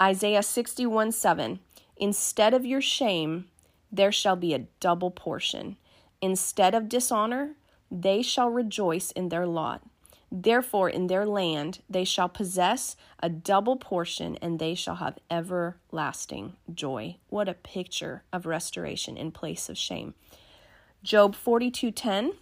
Isaiah 0.00 0.42
61 0.42 1.12
7 1.12 1.60
Instead 1.96 2.54
of 2.54 2.66
your 2.66 2.80
shame, 2.80 3.46
there 3.90 4.12
shall 4.12 4.36
be 4.36 4.54
a 4.54 4.66
double 4.80 5.10
portion. 5.10 5.76
Instead 6.20 6.74
of 6.74 6.88
dishonor, 6.88 7.56
they 7.90 8.22
shall 8.22 8.48
rejoice 8.48 9.10
in 9.12 9.28
their 9.28 9.46
lot. 9.46 9.82
Therefore, 10.30 10.88
in 10.88 11.08
their 11.08 11.26
land 11.26 11.82
they 11.90 12.04
shall 12.04 12.28
possess 12.28 12.96
a 13.20 13.28
double 13.28 13.76
portion, 13.76 14.36
and 14.40 14.58
they 14.58 14.74
shall 14.74 14.96
have 14.96 15.18
everlasting 15.30 16.54
joy. 16.72 17.16
What 17.28 17.48
a 17.48 17.54
picture 17.54 18.22
of 18.32 18.46
restoration 18.46 19.16
in 19.18 19.30
place 19.30 19.68
of 19.68 19.76
shame. 19.76 20.14
Job 21.02 21.34
42:10, 21.34 22.34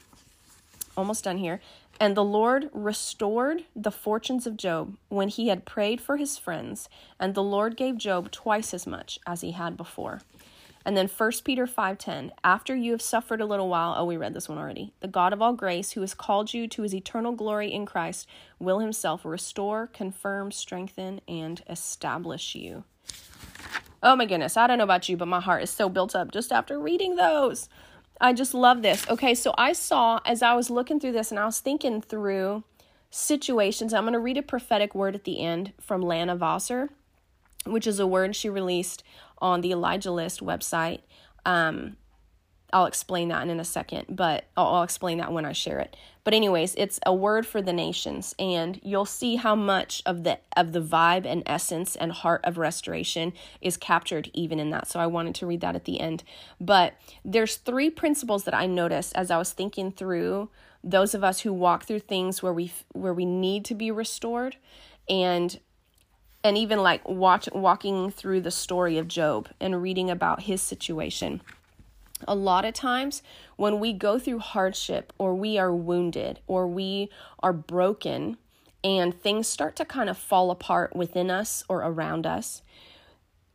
almost 0.96 1.24
done 1.24 1.38
here. 1.38 1.60
And 1.98 2.16
the 2.16 2.24
Lord 2.24 2.70
restored 2.72 3.64
the 3.76 3.90
fortunes 3.90 4.46
of 4.46 4.56
Job 4.56 4.96
when 5.10 5.28
he 5.28 5.48
had 5.48 5.66
prayed 5.66 6.00
for 6.00 6.16
his 6.16 6.38
friends, 6.38 6.88
and 7.18 7.34
the 7.34 7.42
Lord 7.42 7.76
gave 7.76 7.98
Job 7.98 8.30
twice 8.30 8.72
as 8.72 8.86
much 8.86 9.18
as 9.26 9.42
he 9.42 9.50
had 9.50 9.76
before. 9.76 10.22
And 10.82 10.96
then 10.96 11.08
1 11.08 11.44
Peter 11.44 11.66
5:10, 11.66 12.32
after 12.42 12.74
you 12.74 12.92
have 12.92 13.02
suffered 13.02 13.42
a 13.42 13.46
little 13.46 13.68
while, 13.68 13.94
oh 13.98 14.06
we 14.06 14.16
read 14.16 14.32
this 14.32 14.48
one 14.48 14.56
already. 14.56 14.94
The 15.00 15.08
God 15.08 15.34
of 15.34 15.42
all 15.42 15.52
grace 15.52 15.92
who 15.92 16.00
has 16.00 16.14
called 16.14 16.54
you 16.54 16.66
to 16.68 16.82
his 16.82 16.94
eternal 16.94 17.32
glory 17.32 17.70
in 17.70 17.84
Christ 17.84 18.26
will 18.58 18.78
himself 18.78 19.26
restore, 19.26 19.86
confirm, 19.86 20.50
strengthen 20.50 21.20
and 21.28 21.62
establish 21.68 22.54
you. 22.54 22.84
Oh 24.02 24.16
my 24.16 24.24
goodness, 24.24 24.56
I 24.56 24.66
don't 24.66 24.78
know 24.78 24.84
about 24.84 25.10
you, 25.10 25.18
but 25.18 25.28
my 25.28 25.40
heart 25.40 25.62
is 25.62 25.70
so 25.70 25.90
built 25.90 26.16
up 26.16 26.32
just 26.32 26.50
after 26.50 26.78
reading 26.80 27.16
those. 27.16 27.68
I 28.20 28.32
just 28.32 28.52
love 28.52 28.82
this. 28.82 29.08
Okay, 29.08 29.34
so 29.34 29.54
I 29.56 29.72
saw 29.72 30.20
as 30.26 30.42
I 30.42 30.54
was 30.54 30.68
looking 30.68 31.00
through 31.00 31.12
this 31.12 31.30
and 31.30 31.40
I 31.40 31.46
was 31.46 31.60
thinking 31.60 32.02
through 32.02 32.64
situations, 33.10 33.94
I'm 33.94 34.04
going 34.04 34.12
to 34.12 34.18
read 34.18 34.36
a 34.36 34.42
prophetic 34.42 34.94
word 34.94 35.14
at 35.14 35.24
the 35.24 35.40
end 35.40 35.72
from 35.80 36.02
Lana 36.02 36.36
Vawser, 36.36 36.90
which 37.64 37.86
is 37.86 37.98
a 37.98 38.06
word 38.06 38.36
she 38.36 38.48
released 38.48 39.02
on 39.38 39.62
the 39.62 39.72
Elijah 39.72 40.12
List 40.12 40.40
website. 40.40 41.00
Um, 41.46 41.96
I'll 42.72 42.86
explain 42.86 43.28
that 43.28 43.48
in 43.48 43.60
a 43.60 43.64
second, 43.64 44.06
but 44.08 44.44
I'll, 44.56 44.66
I'll, 44.66 44.82
explain 44.82 45.18
that 45.18 45.32
when 45.32 45.44
I 45.44 45.52
share 45.52 45.80
it. 45.80 45.96
But 46.22 46.34
anyways, 46.34 46.74
it's 46.76 47.00
a 47.04 47.14
word 47.14 47.46
for 47.46 47.60
the 47.60 47.72
nations, 47.72 48.34
and 48.38 48.80
you'll 48.82 49.06
see 49.06 49.36
how 49.36 49.54
much 49.54 50.02
of 50.06 50.24
the 50.24 50.38
of 50.56 50.72
the 50.72 50.80
vibe 50.80 51.26
and 51.26 51.42
essence 51.46 51.96
and 51.96 52.12
heart 52.12 52.40
of 52.44 52.58
restoration 52.58 53.32
is 53.60 53.76
captured 53.76 54.30
even 54.34 54.60
in 54.60 54.70
that. 54.70 54.88
So 54.88 55.00
I 55.00 55.06
wanted 55.06 55.34
to 55.36 55.46
read 55.46 55.60
that 55.62 55.74
at 55.74 55.84
the 55.84 56.00
end. 56.00 56.22
But 56.60 56.94
there's 57.24 57.56
three 57.56 57.90
principles 57.90 58.44
that 58.44 58.54
I 58.54 58.66
noticed 58.66 59.14
as 59.16 59.30
I 59.30 59.38
was 59.38 59.52
thinking 59.52 59.92
through 59.92 60.50
those 60.84 61.14
of 61.14 61.24
us 61.24 61.40
who 61.40 61.52
walk 61.52 61.84
through 61.84 62.00
things 62.00 62.42
where 62.42 62.52
we 62.52 62.72
where 62.92 63.14
we 63.14 63.24
need 63.24 63.64
to 63.66 63.74
be 63.74 63.90
restored, 63.90 64.56
and 65.08 65.58
and 66.44 66.56
even 66.56 66.82
like 66.82 67.06
watch 67.08 67.48
walking 67.52 68.10
through 68.10 68.40
the 68.40 68.50
story 68.50 68.98
of 68.98 69.08
Job 69.08 69.48
and 69.60 69.82
reading 69.82 70.10
about 70.10 70.42
his 70.42 70.62
situation 70.62 71.42
a 72.26 72.34
lot 72.34 72.64
of 72.64 72.74
times 72.74 73.22
when 73.56 73.80
we 73.80 73.92
go 73.92 74.18
through 74.18 74.38
hardship 74.40 75.12
or 75.18 75.34
we 75.34 75.58
are 75.58 75.74
wounded 75.74 76.40
or 76.46 76.66
we 76.66 77.10
are 77.40 77.52
broken 77.52 78.36
and 78.82 79.14
things 79.14 79.46
start 79.46 79.76
to 79.76 79.84
kind 79.84 80.08
of 80.08 80.16
fall 80.16 80.50
apart 80.50 80.96
within 80.96 81.30
us 81.30 81.64
or 81.68 81.78
around 81.82 82.26
us, 82.26 82.62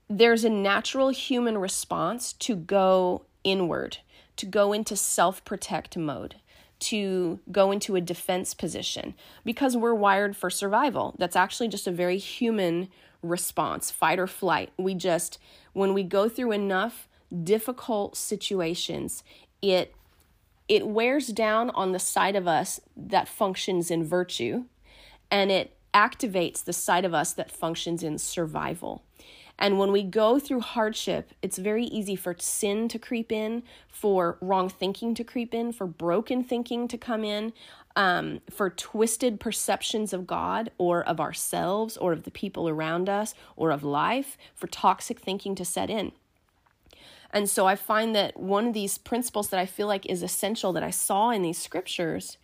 there's 0.09 0.43
a 0.43 0.49
natural 0.49 1.09
human 1.09 1.57
response 1.57 2.33
to 2.33 2.55
go 2.55 3.23
inward, 3.43 3.97
to 4.35 4.45
go 4.45 4.73
into 4.73 4.95
self 4.95 5.43
protect 5.45 5.97
mode, 5.97 6.35
to 6.79 7.39
go 7.51 7.71
into 7.71 7.95
a 7.95 8.01
defense 8.01 8.53
position 8.53 9.15
because 9.43 9.75
we're 9.75 9.95
wired 9.95 10.35
for 10.35 10.49
survival. 10.49 11.15
That's 11.17 11.35
actually 11.35 11.69
just 11.69 11.87
a 11.87 11.91
very 11.91 12.17
human 12.17 12.89
response, 13.23 13.89
fight 13.89 14.19
or 14.19 14.27
flight. 14.27 14.71
We 14.77 14.93
just, 14.93 15.39
when 15.73 15.93
we 15.93 16.03
go 16.03 16.29
through 16.29 16.51
enough 16.51 17.07
difficult 17.43 18.15
situations, 18.15 19.23
it 19.61 19.93
it 20.67 20.87
wears 20.87 21.27
down 21.27 21.69
on 21.71 21.91
the 21.91 21.99
side 21.99 22.35
of 22.35 22.47
us 22.47 22.79
that 22.97 23.27
functions 23.27 23.91
in 23.91 24.03
virtue 24.03 24.63
and 25.29 25.51
it 25.51 25.77
activates 25.93 26.63
the 26.63 26.73
side 26.73 27.05
of 27.05 27.13
us 27.13 27.33
that 27.33 27.51
functions 27.51 28.03
in 28.03 28.17
survival. 28.17 29.03
And 29.57 29.79
when 29.79 29.91
we 29.91 30.03
go 30.03 30.37
through 30.37 30.59
hardship, 30.61 31.31
it's 31.41 31.57
very 31.57 31.85
easy 31.85 32.15
for 32.15 32.35
sin 32.37 32.89
to 32.89 32.99
creep 32.99 33.31
in, 33.31 33.63
for 33.87 34.37
wrong 34.41 34.67
thinking 34.67 35.15
to 35.15 35.23
creep 35.23 35.53
in, 35.53 35.71
for 35.71 35.87
broken 35.87 36.43
thinking 36.43 36.89
to 36.89 36.97
come 36.97 37.23
in, 37.23 37.53
um, 37.95 38.41
for 38.49 38.69
twisted 38.69 39.39
perceptions 39.39 40.11
of 40.11 40.27
God 40.27 40.71
or 40.77 41.03
of 41.03 41.21
ourselves 41.21 41.95
or 41.95 42.11
of 42.11 42.23
the 42.23 42.31
people 42.31 42.67
around 42.67 43.07
us 43.07 43.33
or 43.55 43.71
of 43.71 43.83
life, 43.83 44.37
for 44.53 44.67
toxic 44.67 45.21
thinking 45.21 45.55
to 45.55 45.63
set 45.63 45.89
in. 45.89 46.11
And 47.31 47.49
so 47.49 47.67
I 47.67 47.75
find 47.75 48.15
that 48.15 48.37
one 48.39 48.67
of 48.67 48.73
these 48.73 48.97
principles 48.97 49.49
that 49.49 49.59
I 49.59 49.65
feel 49.65 49.87
like 49.87 50.05
is 50.05 50.23
essential 50.23 50.73
that 50.73 50.83
I 50.83 50.91
saw 50.91 51.31
in 51.31 51.41
these 51.41 51.57
scriptures 51.57 52.37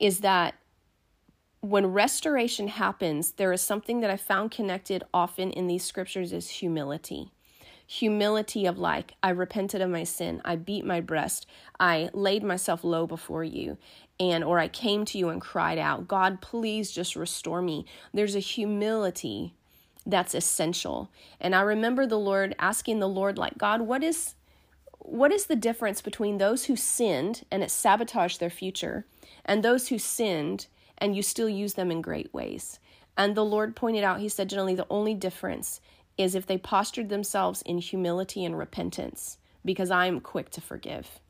is 0.00 0.20
that 0.20 0.54
when 1.60 1.86
restoration 1.86 2.66
happens, 2.66 3.32
there 3.32 3.52
is 3.52 3.62
something 3.62 4.00
that 4.00 4.10
I 4.10 4.16
found 4.16 4.50
connected 4.50 5.04
often 5.14 5.52
in 5.52 5.68
these 5.68 5.84
scriptures 5.84 6.32
is 6.32 6.48
humility. 6.48 7.30
Humility 7.86 8.66
of 8.66 8.78
like, 8.78 9.14
I 9.22 9.30
repented 9.30 9.80
of 9.80 9.90
my 9.90 10.02
sin, 10.02 10.42
I 10.44 10.56
beat 10.56 10.84
my 10.84 11.00
breast, 11.00 11.46
I 11.78 12.10
laid 12.12 12.42
myself 12.42 12.82
low 12.82 13.06
before 13.06 13.44
you, 13.44 13.76
and 14.18 14.42
or 14.42 14.58
I 14.58 14.66
came 14.66 15.04
to 15.06 15.18
you 15.18 15.28
and 15.28 15.40
cried 15.40 15.78
out, 15.78 16.08
God, 16.08 16.40
please 16.40 16.90
just 16.90 17.14
restore 17.14 17.62
me. 17.62 17.84
There's 18.12 18.34
a 18.34 18.40
humility 18.40 19.54
that's 20.06 20.34
essential. 20.34 21.10
And 21.40 21.54
I 21.54 21.60
remember 21.62 22.06
the 22.06 22.18
Lord 22.18 22.54
asking 22.58 22.98
the 22.98 23.08
Lord 23.08 23.38
like, 23.38 23.58
God, 23.58 23.82
what 23.82 24.02
is 24.02 24.34
what 24.98 25.32
is 25.32 25.46
the 25.46 25.56
difference 25.56 26.00
between 26.00 26.38
those 26.38 26.66
who 26.66 26.76
sinned 26.76 27.44
and 27.50 27.62
it 27.62 27.72
sabotaged 27.72 28.38
their 28.38 28.50
future 28.50 29.04
and 29.44 29.62
those 29.62 29.88
who 29.88 29.98
sinned 29.98 30.68
and 30.96 31.16
you 31.16 31.22
still 31.22 31.48
use 31.48 31.74
them 31.74 31.90
in 31.90 32.00
great 32.02 32.32
ways? 32.32 32.78
And 33.16 33.34
the 33.34 33.44
Lord 33.44 33.76
pointed 33.76 34.04
out, 34.04 34.20
He 34.20 34.28
said, 34.28 34.48
generally, 34.48 34.74
the 34.74 34.86
only 34.88 35.14
difference 35.14 35.80
is 36.16 36.34
if 36.34 36.46
they 36.46 36.58
postured 36.58 37.08
themselves 37.08 37.62
in 37.62 37.78
humility 37.78 38.44
and 38.44 38.56
repentance, 38.56 39.38
because 39.64 39.90
I'm 39.90 40.20
quick 40.20 40.50
to 40.50 40.60
forgive. 40.60 41.20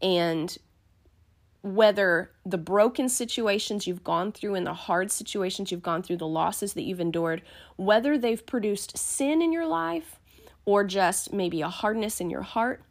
And 0.00 0.56
whether 1.62 2.32
the 2.44 2.58
broken 2.58 3.08
situations 3.08 3.86
you've 3.86 4.02
gone 4.02 4.32
through 4.32 4.56
and 4.56 4.66
the 4.66 4.74
hard 4.74 5.12
situations 5.12 5.70
you've 5.70 5.82
gone 5.82 6.02
through, 6.02 6.16
the 6.16 6.26
losses 6.26 6.74
that 6.74 6.82
you've 6.82 7.00
endured, 7.00 7.40
whether 7.76 8.18
they've 8.18 8.44
produced 8.44 8.98
sin 8.98 9.40
in 9.40 9.52
your 9.52 9.66
life 9.66 10.18
or 10.64 10.84
just 10.84 11.32
maybe 11.32 11.60
a 11.62 11.68
hardness 11.68 12.20
in 12.20 12.30
your 12.30 12.42
heart 12.42 12.82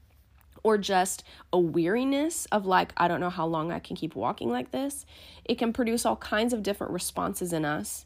or 0.64 0.78
just 0.78 1.24
a 1.52 1.60
weariness 1.60 2.46
of 2.46 2.66
like, 2.66 2.94
I 2.96 3.08
don't 3.08 3.20
know 3.20 3.30
how 3.30 3.46
long 3.46 3.72
I 3.72 3.80
can 3.80 3.96
keep 3.96 4.16
walking 4.16 4.50
like 4.50 4.72
this, 4.72 5.06
it 5.44 5.56
can 5.56 5.74
produce 5.74 6.06
all 6.06 6.18
kinds 6.18 6.54
of 6.54 6.64
different 6.64 6.94
responses 6.94 7.52
in 7.52 7.66
us. 7.66 8.06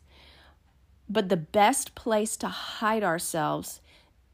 But 1.08 1.30
the 1.30 1.38
best 1.38 1.94
place 1.94 2.36
to 2.38 2.48
hide 2.48 3.04
ourselves 3.04 3.82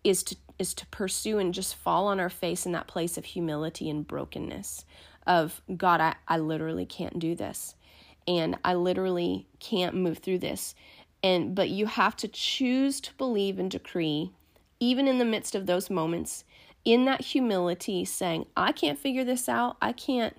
is 0.03 0.23
to 0.23 0.35
is 0.57 0.73
to 0.75 0.85
pursue 0.88 1.39
and 1.39 1.55
just 1.55 1.73
fall 1.73 2.05
on 2.05 2.19
our 2.19 2.29
face 2.29 2.67
in 2.67 2.71
that 2.71 2.88
place 2.88 3.17
of 3.17 3.25
humility 3.25 3.89
and 3.89 4.07
brokenness 4.07 4.85
of 5.28 5.62
God, 5.78 6.01
I, 6.01 6.16
I 6.28 6.38
literally 6.38 6.86
can't 6.86 7.20
do 7.20 7.36
this. 7.36 7.75
And 8.28 8.58
I 8.63 8.75
literally 8.75 9.48
can't 9.60 9.96
move 9.96 10.20
through 10.20 10.40
this. 10.40 10.75
And 11.24 11.54
but 11.56 11.70
you 11.70 11.86
have 11.86 12.16
to 12.18 12.28
choose 12.28 13.00
to 13.01 13.13
believe 13.16 13.60
and 13.60 13.70
decree, 13.70 14.32
even 14.80 15.08
in 15.08 15.20
the 15.20 15.25
midst 15.25 15.56
of 15.56 15.66
those 15.66 15.90
moments, 15.90 16.44
in 16.84 17.06
that 17.06 17.22
humility, 17.22 18.06
saying, 18.06 18.48
I 18.58 18.72
can't 18.72 18.98
figure 18.98 19.24
this 19.24 19.48
out. 19.48 19.78
I 19.82 19.92
can't, 19.92 20.36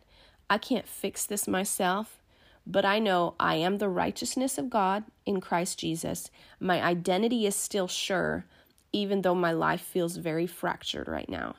I 0.50 0.58
can't 0.58 0.88
fix 0.88 1.24
this 1.24 1.46
myself. 1.46 2.20
But 2.66 2.84
I 2.84 2.98
know 2.98 3.34
I 3.40 3.56
am 3.56 3.78
the 3.78 3.88
righteousness 3.88 4.58
of 4.58 4.70
God 4.70 5.04
in 5.26 5.40
Christ 5.40 5.78
Jesus. 5.78 6.30
My 6.60 6.82
identity 6.82 7.46
is 7.46 7.56
still 7.56 7.88
sure, 7.88 8.44
even 8.92 9.22
though 9.22 9.34
my 9.34 9.52
life 9.52 9.80
feels 9.80 10.16
very 10.16 10.46
fractured 10.46 11.08
right 11.08 11.28
now. 11.28 11.56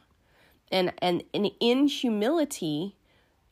And 0.72 0.94
and, 1.00 1.24
and 1.34 1.52
in 1.60 1.88
humility, 1.88 2.96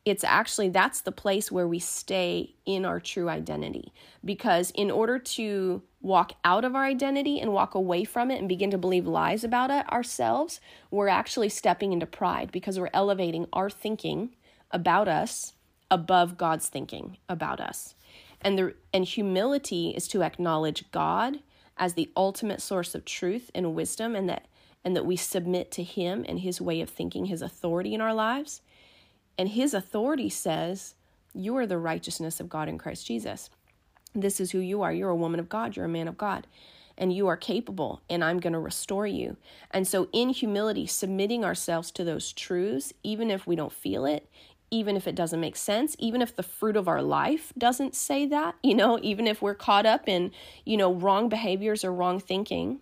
it's 0.04 0.24
actually 0.24 0.70
that's 0.70 1.02
the 1.02 1.12
place 1.12 1.52
where 1.52 1.68
we 1.68 1.80
stay 1.80 2.56
in 2.66 2.86
our 2.86 3.00
true 3.00 3.30
identity. 3.30 3.94
Because 4.26 4.72
in 4.72 4.90
order 4.90 5.20
to 5.20 5.84
walk 6.02 6.34
out 6.44 6.66
of 6.66 6.76
our 6.76 6.86
identity 6.86 7.40
and 7.40 7.54
walk 7.54 7.76
away 7.76 8.04
from 8.04 8.32
it 8.32 8.40
and 8.40 8.50
begin 8.50 8.72
to 8.72 8.78
believe 8.78 9.06
lies 9.06 9.44
about 9.44 9.70
it 9.70 9.88
ourselves 9.92 10.60
we're 10.90 11.08
actually 11.08 11.50
stepping 11.50 11.94
into 11.94 12.08
pride 12.08 12.52
because 12.52 12.80
we're 12.80 12.90
elevating 12.92 13.46
our 13.54 13.70
thinking 13.70 14.32
about 14.72 15.08
us 15.08 15.54
above 15.92 16.38
God's 16.38 16.68
thinking 16.68 17.18
about 17.30 17.60
us. 17.60 17.94
And 18.42 18.58
the 18.58 18.74
and 18.92 19.06
humility 19.06 19.92
is 19.92 20.08
to 20.08 20.24
acknowledge 20.24 20.90
God 20.92 21.40
as 21.78 21.94
the 21.94 22.10
ultimate 22.18 22.62
source 22.62 22.96
of 22.96 23.06
truth 23.06 23.52
and 23.54 23.76
wisdom 23.76 24.16
and 24.16 24.28
that 24.30 24.48
and 24.84 24.96
that 24.96 25.06
we 25.06 25.16
submit 25.16 25.70
to 25.72 25.84
him 25.84 26.26
and 26.28 26.40
his 26.40 26.60
way 26.60 26.82
of 26.82 26.90
thinking 26.90 27.26
his 27.26 27.44
authority 27.44 27.94
in 27.94 28.02
our 28.02 28.16
lives 28.16 28.62
and 29.38 29.50
his 29.50 29.74
authority 29.74 30.30
says, 30.30 30.96
You 31.34 31.56
are 31.58 31.68
the 31.68 31.78
righteousness 31.78 32.40
of 32.40 32.50
God 32.50 32.68
in 32.68 32.78
Christ 32.78 33.06
Jesus. 33.06 33.50
This 34.14 34.40
is 34.40 34.52
who 34.52 34.60
you 34.60 34.82
are. 34.82 34.92
You're 34.92 35.10
a 35.10 35.16
woman 35.16 35.40
of 35.40 35.50
God. 35.50 35.76
You're 35.76 35.86
a 35.86 35.90
man 35.90 36.08
of 36.08 36.18
God. 36.18 36.48
And 36.98 37.14
you 37.14 37.28
are 37.28 37.38
capable, 37.38 38.02
and 38.10 38.24
I'm 38.24 38.40
going 38.40 38.54
to 38.54 38.60
restore 38.60 39.08
you. 39.08 39.38
And 39.72 39.88
so, 39.88 40.10
in 40.12 40.30
humility, 40.30 40.86
submitting 40.86 41.44
ourselves 41.44 41.90
to 41.92 42.04
those 42.04 42.32
truths, 42.34 42.94
even 43.02 43.32
if 43.32 43.48
we 43.48 43.56
don't 43.56 43.72
feel 43.72 44.06
it, 44.06 44.30
even 44.70 44.96
if 44.96 45.08
it 45.08 45.16
doesn't 45.16 45.40
make 45.40 45.56
sense, 45.56 45.96
even 46.00 46.22
if 46.22 46.36
the 46.36 46.44
fruit 46.44 46.78
of 46.78 46.88
our 46.88 47.02
life 47.02 47.54
doesn't 47.58 47.96
say 47.96 48.26
that, 48.28 48.56
you 48.62 48.76
know, 48.76 49.00
even 49.02 49.28
if 49.28 49.42
we're 49.42 49.56
caught 49.56 49.86
up 49.86 50.08
in, 50.08 50.32
you 50.66 50.78
know, 50.78 50.94
wrong 50.94 51.28
behaviors 51.28 51.84
or 51.84 51.94
wrong 51.94 52.20
thinking, 52.20 52.82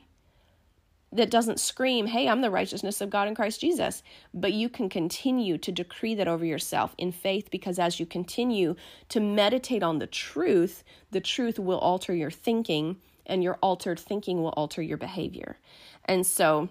that 1.11 1.31
doesn't 1.31 1.59
scream, 1.59 2.07
hey, 2.07 2.27
I'm 2.27 2.41
the 2.41 2.51
righteousness 2.51 3.01
of 3.01 3.09
God 3.09 3.27
in 3.27 3.35
Christ 3.35 3.61
Jesus. 3.61 4.03
But 4.33 4.53
you 4.53 4.69
can 4.69 4.89
continue 4.89 5.57
to 5.57 5.71
decree 5.71 6.13
that 6.15 6.27
over 6.27 6.45
yourself 6.45 6.93
in 6.97 7.11
faith 7.11 7.49
because 7.49 7.79
as 7.79 7.99
you 7.99 8.05
continue 8.05 8.75
to 9.09 9.19
meditate 9.19 9.83
on 9.83 9.99
the 9.99 10.07
truth, 10.07 10.83
the 11.11 11.21
truth 11.21 11.57
will 11.57 11.79
alter 11.79 12.13
your 12.13 12.31
thinking, 12.31 12.97
and 13.25 13.43
your 13.43 13.57
altered 13.61 13.99
thinking 13.99 14.41
will 14.41 14.49
alter 14.49 14.81
your 14.81 14.97
behavior. 14.97 15.57
And 16.05 16.25
so, 16.25 16.69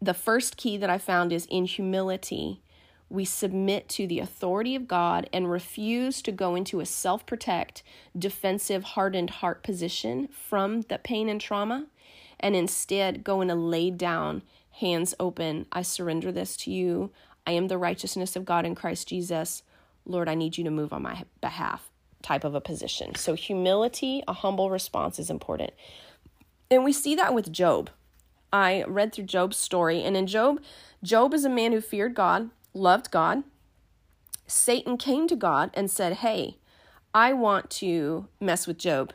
the 0.00 0.14
first 0.14 0.56
key 0.56 0.76
that 0.76 0.90
I 0.90 0.98
found 0.98 1.32
is 1.32 1.46
in 1.46 1.64
humility. 1.64 2.60
We 3.08 3.24
submit 3.24 3.88
to 3.90 4.06
the 4.06 4.18
authority 4.18 4.74
of 4.74 4.88
God 4.88 5.28
and 5.32 5.50
refuse 5.50 6.20
to 6.22 6.32
go 6.32 6.54
into 6.54 6.80
a 6.80 6.86
self 6.86 7.24
protect, 7.24 7.82
defensive, 8.18 8.84
hardened 8.84 9.30
heart 9.30 9.62
position 9.62 10.28
from 10.28 10.82
the 10.82 10.98
pain 10.98 11.28
and 11.28 11.40
trauma 11.40 11.86
and 12.40 12.54
instead 12.56 13.24
go 13.24 13.40
in 13.40 13.50
a 13.50 13.90
down, 13.90 14.42
hands 14.72 15.14
open, 15.20 15.66
I 15.72 15.82
surrender 15.82 16.32
this 16.32 16.56
to 16.58 16.70
you. 16.70 17.10
I 17.46 17.52
am 17.52 17.68
the 17.68 17.78
righteousness 17.78 18.36
of 18.36 18.44
God 18.44 18.64
in 18.64 18.74
Christ 18.74 19.08
Jesus. 19.08 19.62
Lord, 20.06 20.28
I 20.28 20.34
need 20.34 20.58
you 20.58 20.64
to 20.64 20.70
move 20.70 20.92
on 20.92 21.02
my 21.02 21.24
behalf 21.40 21.90
type 22.22 22.44
of 22.44 22.54
a 22.54 22.60
position. 22.60 23.14
So, 23.14 23.34
humility, 23.34 24.22
a 24.26 24.32
humble 24.32 24.70
response 24.70 25.18
is 25.18 25.30
important. 25.30 25.72
And 26.70 26.82
we 26.82 26.92
see 26.92 27.14
that 27.14 27.34
with 27.34 27.52
Job. 27.52 27.90
I 28.52 28.84
read 28.88 29.12
through 29.12 29.24
Job's 29.24 29.56
story, 29.56 30.02
and 30.02 30.16
in 30.16 30.26
Job, 30.26 30.60
Job 31.02 31.34
is 31.34 31.44
a 31.44 31.50
man 31.50 31.72
who 31.72 31.80
feared 31.80 32.14
God, 32.14 32.50
loved 32.72 33.10
God. 33.10 33.44
Satan 34.46 34.96
came 34.96 35.26
to 35.28 35.36
God 35.36 35.70
and 35.74 35.90
said, 35.90 36.14
Hey, 36.14 36.58
I 37.12 37.32
want 37.32 37.70
to 37.70 38.28
mess 38.40 38.66
with 38.66 38.78
Job. 38.78 39.12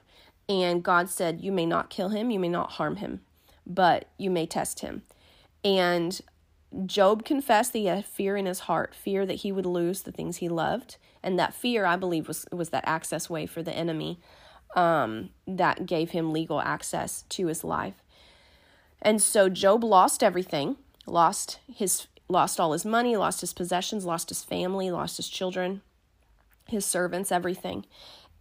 And 0.50 0.84
God 0.84 1.10
said, 1.10 1.42
You 1.42 1.52
may 1.52 1.68
not 1.68 1.92
kill 1.92 2.10
him, 2.10 2.32
you 2.32 2.40
may 2.40 2.50
not 2.50 2.72
harm 2.72 2.98
him, 2.98 3.22
but 3.68 4.06
you 4.18 4.32
may 4.32 4.48
test 4.48 4.80
him. 4.80 5.04
And 5.64 6.20
Job 6.86 7.24
confessed 7.24 7.74
that 7.74 7.80
he 7.80 7.86
had 7.86 8.06
fear 8.06 8.36
in 8.36 8.48
his 8.48 8.62
heart, 8.62 8.96
fear 8.96 9.26
that 9.28 9.36
he 9.36 9.52
would 9.52 9.68
lose 9.68 10.02
the 10.02 10.12
things 10.12 10.38
he 10.38 10.50
loved. 10.50 10.98
And 11.22 11.38
that 11.38 11.54
fear, 11.54 11.86
I 11.86 11.96
believe, 11.96 12.28
was, 12.28 12.48
was 12.52 12.70
that 12.70 12.84
access 12.88 13.30
way 13.30 13.46
for 13.46 13.62
the 13.62 13.76
enemy 13.76 14.20
um, 14.76 15.30
that 15.48 15.86
gave 15.86 16.12
him 16.12 16.34
legal 16.34 16.62
access 16.62 17.24
to 17.30 17.48
his 17.48 17.64
life. 17.64 18.02
And 19.02 19.22
so 19.22 19.50
Job 19.50 19.84
lost 19.84 20.24
everything, 20.24 20.78
lost 21.06 21.60
his 21.74 22.08
lost 22.32 22.60
all 22.60 22.74
his 22.74 22.86
money, 22.86 23.18
lost 23.18 23.42
his 23.42 23.54
possessions, 23.54 24.06
lost 24.06 24.30
his 24.30 24.44
family, 24.44 24.92
lost 24.92 25.18
his 25.18 25.28
children, 25.28 25.82
his 26.68 26.86
servants, 26.86 27.32
everything 27.32 27.86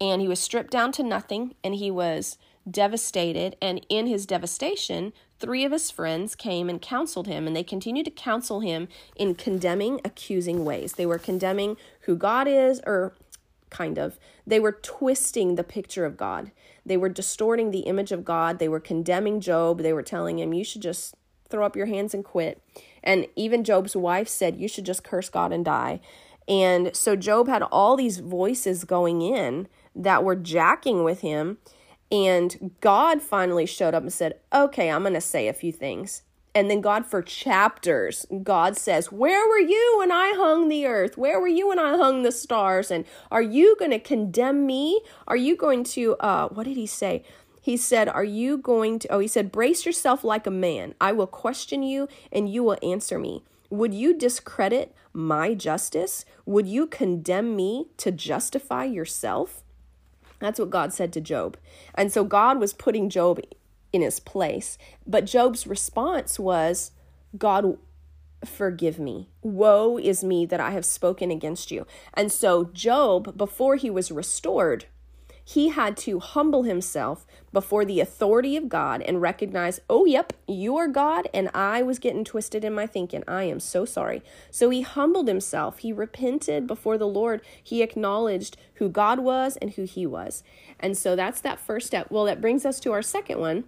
and 0.00 0.20
he 0.20 0.28
was 0.28 0.40
stripped 0.40 0.70
down 0.70 0.92
to 0.92 1.02
nothing 1.02 1.54
and 1.64 1.74
he 1.74 1.90
was 1.90 2.38
devastated. 2.70 3.56
And 3.60 3.84
in 3.88 4.06
his 4.06 4.26
devastation, 4.26 5.12
three 5.38 5.64
of 5.64 5.72
his 5.72 5.90
friends 5.90 6.34
came 6.34 6.68
and 6.68 6.80
counseled 6.80 7.26
him, 7.26 7.46
and 7.46 7.54
they 7.54 7.62
continued 7.62 8.04
to 8.04 8.10
counsel 8.10 8.60
him 8.60 8.88
in 9.16 9.34
condemning, 9.34 10.00
accusing 10.04 10.64
ways. 10.64 10.94
They 10.94 11.06
were 11.06 11.18
condemning 11.18 11.76
who 12.02 12.16
God 12.16 12.46
is, 12.48 12.80
or 12.86 13.14
kind 13.70 13.98
of. 13.98 14.18
They 14.46 14.60
were 14.60 14.72
twisting 14.72 15.54
the 15.54 15.64
picture 15.64 16.04
of 16.04 16.16
God. 16.16 16.50
They 16.84 16.96
were 16.96 17.08
distorting 17.08 17.70
the 17.70 17.80
image 17.80 18.12
of 18.12 18.24
God. 18.24 18.58
They 18.58 18.68
were 18.68 18.80
condemning 18.80 19.40
Job. 19.40 19.80
They 19.80 19.92
were 19.92 20.02
telling 20.02 20.38
him, 20.38 20.54
You 20.54 20.64
should 20.64 20.82
just 20.82 21.14
throw 21.48 21.64
up 21.64 21.76
your 21.76 21.86
hands 21.86 22.14
and 22.14 22.24
quit. 22.24 22.62
And 23.02 23.26
even 23.36 23.64
Job's 23.64 23.96
wife 23.96 24.28
said, 24.28 24.56
You 24.56 24.68
should 24.68 24.86
just 24.86 25.04
curse 25.04 25.28
God 25.28 25.52
and 25.52 25.64
die. 25.64 26.00
And 26.46 26.96
so 26.96 27.14
Job 27.14 27.46
had 27.46 27.62
all 27.62 27.94
these 27.94 28.18
voices 28.18 28.84
going 28.84 29.20
in 29.20 29.68
that 29.98 30.24
were 30.24 30.36
jacking 30.36 31.04
with 31.04 31.20
him. 31.20 31.58
And 32.10 32.72
God 32.80 33.20
finally 33.20 33.66
showed 33.66 33.94
up 33.94 34.02
and 34.02 34.12
said, 34.12 34.38
Okay, 34.54 34.90
I'm 34.90 35.02
going 35.02 35.12
to 35.12 35.20
say 35.20 35.48
a 35.48 35.52
few 35.52 35.72
things. 35.72 36.22
And 36.54 36.70
then 36.70 36.80
God, 36.80 37.06
for 37.06 37.22
chapters, 37.22 38.26
God 38.42 38.76
says, 38.76 39.12
Where 39.12 39.46
were 39.46 39.58
you 39.58 39.96
when 39.98 40.10
I 40.10 40.32
hung 40.36 40.68
the 40.68 40.86
earth? 40.86 41.18
Where 41.18 41.38
were 41.38 41.48
you 41.48 41.68
when 41.68 41.78
I 41.78 41.96
hung 41.96 42.22
the 42.22 42.32
stars? 42.32 42.90
And 42.90 43.04
are 43.30 43.42
you 43.42 43.76
going 43.78 43.90
to 43.90 43.98
condemn 43.98 44.66
me? 44.66 45.00
Are 45.26 45.36
you 45.36 45.56
going 45.56 45.84
to, 45.84 46.16
uh, 46.16 46.48
what 46.48 46.64
did 46.64 46.76
he 46.76 46.86
say? 46.86 47.22
He 47.60 47.76
said, 47.76 48.08
Are 48.08 48.24
you 48.24 48.56
going 48.56 48.98
to, 49.00 49.08
oh, 49.08 49.18
he 49.18 49.28
said, 49.28 49.52
Brace 49.52 49.84
yourself 49.84 50.24
like 50.24 50.46
a 50.46 50.50
man. 50.50 50.94
I 51.00 51.12
will 51.12 51.26
question 51.26 51.82
you 51.82 52.08
and 52.32 52.48
you 52.48 52.62
will 52.62 52.78
answer 52.82 53.18
me. 53.18 53.44
Would 53.70 53.92
you 53.92 54.16
discredit 54.16 54.94
my 55.12 55.52
justice? 55.52 56.24
Would 56.46 56.66
you 56.66 56.86
condemn 56.86 57.54
me 57.54 57.88
to 57.98 58.10
justify 58.10 58.84
yourself? 58.84 59.62
That's 60.38 60.58
what 60.58 60.70
God 60.70 60.92
said 60.92 61.12
to 61.14 61.20
Job. 61.20 61.56
And 61.94 62.12
so 62.12 62.24
God 62.24 62.60
was 62.60 62.72
putting 62.72 63.08
Job 63.08 63.40
in 63.92 64.02
his 64.02 64.20
place. 64.20 64.78
But 65.06 65.26
Job's 65.26 65.66
response 65.66 66.38
was, 66.38 66.92
God, 67.36 67.78
forgive 68.44 68.98
me. 68.98 69.28
Woe 69.42 69.98
is 69.98 70.22
me 70.22 70.46
that 70.46 70.60
I 70.60 70.70
have 70.70 70.84
spoken 70.84 71.30
against 71.30 71.70
you. 71.70 71.86
And 72.14 72.30
so 72.30 72.64
Job, 72.64 73.36
before 73.36 73.76
he 73.76 73.90
was 73.90 74.12
restored, 74.12 74.86
he 75.48 75.70
had 75.70 75.96
to 75.96 76.18
humble 76.18 76.64
himself 76.64 77.26
before 77.54 77.86
the 77.86 78.00
authority 78.00 78.54
of 78.58 78.68
God 78.68 79.00
and 79.00 79.22
recognize, 79.22 79.80
oh, 79.88 80.04
yep, 80.04 80.34
you 80.46 80.76
are 80.76 80.88
God, 80.88 81.26
and 81.32 81.48
I 81.54 81.80
was 81.80 81.98
getting 81.98 82.22
twisted 82.22 82.66
in 82.66 82.74
my 82.74 82.86
thinking. 82.86 83.24
I 83.26 83.44
am 83.44 83.58
so 83.58 83.86
sorry. 83.86 84.22
So 84.50 84.68
he 84.68 84.82
humbled 84.82 85.26
himself. 85.26 85.78
He 85.78 85.90
repented 85.90 86.66
before 86.66 86.98
the 86.98 87.08
Lord. 87.08 87.40
He 87.64 87.80
acknowledged 87.80 88.58
who 88.74 88.90
God 88.90 89.20
was 89.20 89.56
and 89.56 89.70
who 89.70 89.84
he 89.84 90.04
was. 90.04 90.42
And 90.78 90.98
so 90.98 91.16
that's 91.16 91.40
that 91.40 91.58
first 91.58 91.86
step. 91.86 92.10
Well, 92.10 92.26
that 92.26 92.42
brings 92.42 92.66
us 92.66 92.78
to 92.80 92.92
our 92.92 93.00
second 93.00 93.40
one, 93.40 93.64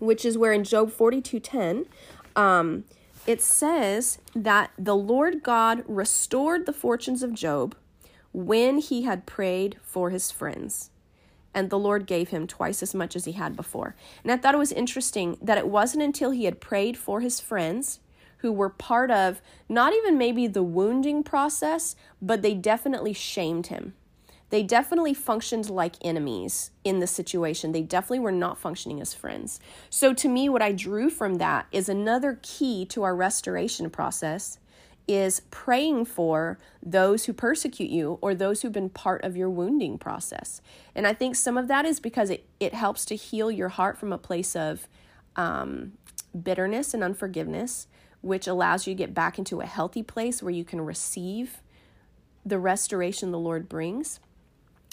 which 0.00 0.24
is 0.24 0.36
where 0.36 0.52
in 0.52 0.64
Job 0.64 0.90
42 0.90 1.38
10, 1.38 1.86
um, 2.34 2.82
it 3.28 3.40
says 3.40 4.18
that 4.34 4.72
the 4.76 4.96
Lord 4.96 5.44
God 5.44 5.84
restored 5.86 6.66
the 6.66 6.72
fortunes 6.72 7.22
of 7.22 7.32
Job 7.32 7.76
when 8.32 8.78
he 8.78 9.02
had 9.02 9.24
prayed 9.24 9.76
for 9.84 10.10
his 10.10 10.32
friends 10.32 10.90
and 11.56 11.70
the 11.70 11.78
Lord 11.78 12.06
gave 12.06 12.28
him 12.28 12.46
twice 12.46 12.82
as 12.82 12.94
much 12.94 13.16
as 13.16 13.24
he 13.24 13.32
had 13.32 13.56
before. 13.56 13.96
And 14.22 14.30
I 14.30 14.36
thought 14.36 14.54
it 14.54 14.58
was 14.58 14.72
interesting 14.72 15.38
that 15.40 15.56
it 15.56 15.66
wasn't 15.66 16.04
until 16.04 16.30
he 16.30 16.44
had 16.44 16.60
prayed 16.60 16.98
for 16.98 17.22
his 17.22 17.40
friends 17.40 17.98
who 18.38 18.52
were 18.52 18.68
part 18.68 19.10
of 19.10 19.40
not 19.66 19.94
even 19.94 20.18
maybe 20.18 20.46
the 20.46 20.62
wounding 20.62 21.24
process, 21.24 21.96
but 22.20 22.42
they 22.42 22.52
definitely 22.52 23.14
shamed 23.14 23.68
him. 23.68 23.94
They 24.50 24.62
definitely 24.62 25.14
functioned 25.14 25.70
like 25.70 25.94
enemies 26.02 26.72
in 26.84 27.00
the 27.00 27.06
situation. 27.06 27.72
They 27.72 27.82
definitely 27.82 28.20
were 28.20 28.30
not 28.30 28.58
functioning 28.58 29.00
as 29.00 29.14
friends. 29.14 29.58
So, 29.88 30.12
to 30.12 30.28
me, 30.28 30.48
what 30.48 30.62
I 30.62 30.72
drew 30.72 31.08
from 31.08 31.36
that 31.36 31.66
is 31.72 31.88
another 31.88 32.38
key 32.42 32.84
to 32.86 33.02
our 33.02 33.16
restoration 33.16 33.88
process 33.90 34.58
is 35.08 35.40
praying 35.50 36.04
for 36.04 36.58
those 36.82 37.26
who 37.26 37.32
persecute 37.32 37.90
you 37.90 38.18
or 38.20 38.34
those 38.34 38.62
who've 38.62 38.72
been 38.72 38.90
part 38.90 39.22
of 39.24 39.36
your 39.36 39.48
wounding 39.48 39.98
process. 39.98 40.60
And 40.94 41.06
I 41.06 41.14
think 41.14 41.36
some 41.36 41.56
of 41.56 41.68
that 41.68 41.84
is 41.84 42.00
because 42.00 42.30
it, 42.30 42.44
it 42.58 42.74
helps 42.74 43.04
to 43.06 43.16
heal 43.16 43.50
your 43.50 43.68
heart 43.68 43.98
from 43.98 44.12
a 44.12 44.18
place 44.18 44.56
of 44.56 44.88
um, 45.36 45.92
bitterness 46.42 46.92
and 46.92 47.04
unforgiveness, 47.04 47.86
which 48.20 48.46
allows 48.46 48.86
you 48.86 48.94
to 48.94 48.98
get 48.98 49.14
back 49.14 49.38
into 49.38 49.60
a 49.60 49.66
healthy 49.66 50.02
place 50.02 50.42
where 50.42 50.52
you 50.52 50.64
can 50.64 50.80
receive 50.80 51.62
the 52.44 52.58
restoration 52.58 53.30
the 53.30 53.38
Lord 53.38 53.68
brings. 53.68 54.18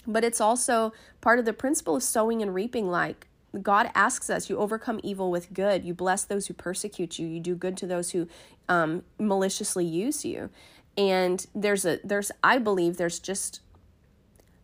But 0.06 0.22
it's 0.22 0.40
also 0.40 0.92
part 1.20 1.38
of 1.38 1.44
the 1.44 1.52
principle 1.52 1.96
of 1.96 2.02
sowing 2.02 2.42
and 2.42 2.54
reaping, 2.54 2.90
like 2.90 3.26
God 3.62 3.90
asks 3.94 4.30
us, 4.30 4.50
you 4.50 4.58
overcome 4.58 5.00
evil 5.02 5.30
with 5.30 5.52
good. 5.52 5.84
You 5.84 5.94
bless 5.94 6.24
those 6.24 6.46
who 6.46 6.54
persecute 6.54 7.18
you. 7.18 7.26
You 7.26 7.40
do 7.40 7.54
good 7.54 7.76
to 7.78 7.86
those 7.86 8.10
who 8.10 8.28
um, 8.68 9.04
maliciously 9.18 9.84
use 9.84 10.24
you. 10.24 10.50
And 10.96 11.44
there's 11.54 11.84
a 11.84 11.98
there's 12.04 12.30
I 12.42 12.58
believe 12.58 12.96
there's 12.96 13.18
just 13.18 13.60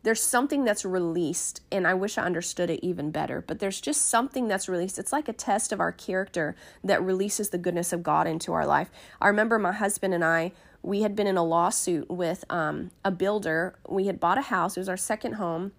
there's 0.02 0.22
something 0.22 0.64
that's 0.64 0.84
released 0.84 1.60
and 1.70 1.86
i 1.86 1.92
wish 1.92 2.16
i 2.16 2.22
understood 2.22 2.70
it 2.70 2.80
even 2.82 3.10
better 3.10 3.42
but 3.46 3.58
there's 3.58 3.80
just 3.80 4.08
something 4.08 4.48
that's 4.48 4.68
released 4.68 4.98
it's 4.98 5.12
like 5.12 5.28
a 5.28 5.32
test 5.32 5.72
of 5.72 5.80
our 5.80 5.92
character 5.92 6.54
that 6.82 7.02
releases 7.02 7.50
the 7.50 7.58
goodness 7.58 7.92
of 7.92 8.02
god 8.02 8.26
into 8.26 8.52
our 8.52 8.66
life 8.66 8.90
i 9.20 9.28
remember 9.28 9.58
my 9.58 9.72
husband 9.72 10.14
and 10.14 10.24
i 10.24 10.52
we 10.82 11.02
had 11.02 11.14
been 11.14 11.26
in 11.26 11.36
a 11.36 11.44
lawsuit 11.44 12.10
with 12.10 12.44
um, 12.48 12.90
a 13.04 13.10
builder 13.10 13.74
we 13.88 14.06
had 14.06 14.18
bought 14.18 14.38
a 14.38 14.42
house 14.42 14.76
it 14.76 14.80
was 14.80 14.88
our 14.88 14.96
second 14.96 15.34
home 15.34 15.72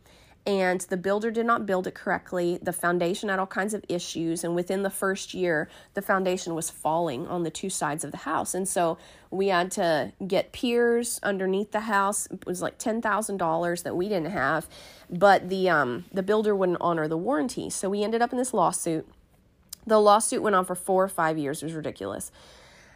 and 0.46 0.82
the 0.82 0.98
builder 0.98 1.30
did 1.30 1.46
not 1.46 1.68
build 1.68 1.86
it 1.86 1.94
correctly. 1.94 2.58
The 2.62 2.74
foundation 2.74 3.30
had 3.30 3.38
all 3.38 3.46
kinds 3.46 3.74
of 3.74 3.86
issues, 3.88 4.44
and 4.44 4.56
within 4.56 4.82
the 4.82 4.90
first 4.90 5.34
year, 5.34 5.70
the 5.94 6.02
foundation 6.02 6.56
was 6.56 6.70
falling 6.70 7.28
on 7.28 7.44
the 7.44 7.52
two 7.52 7.70
sides 7.70 8.04
of 8.04 8.12
the 8.12 8.18
house. 8.18 8.56
And 8.56 8.68
so 8.68 8.98
we 9.30 9.48
had 9.48 9.70
to 9.72 10.14
get 10.26 10.52
piers 10.52 11.20
underneath 11.22 11.72
the 11.72 11.82
house. 11.82 12.28
It 12.32 12.46
was 12.46 12.62
like 12.62 12.80
ten 12.80 13.02
thousand 13.02 13.38
dollars 13.38 13.84
that 13.84 13.96
we 13.96 14.10
didn't 14.10 14.32
have, 14.32 14.68
but 15.10 15.50
the 15.50 15.70
um, 15.70 16.06
the 16.12 16.24
builder 16.24 16.56
wouldn't 16.56 16.80
honor 16.82 17.08
the 17.08 17.18
warranty. 17.18 17.70
So 17.70 17.90
we 17.90 18.04
ended 18.04 18.22
up 18.22 18.32
in 18.32 18.38
this 18.40 18.54
lawsuit. 18.54 19.08
The 19.86 20.00
lawsuit 20.00 20.42
went 20.42 20.56
on 20.56 20.66
for 20.66 20.76
four 20.76 21.04
or 21.04 21.10
five 21.10 21.38
years. 21.38 21.62
It 21.62 21.66
was 21.66 21.74
ridiculous. 21.74 22.32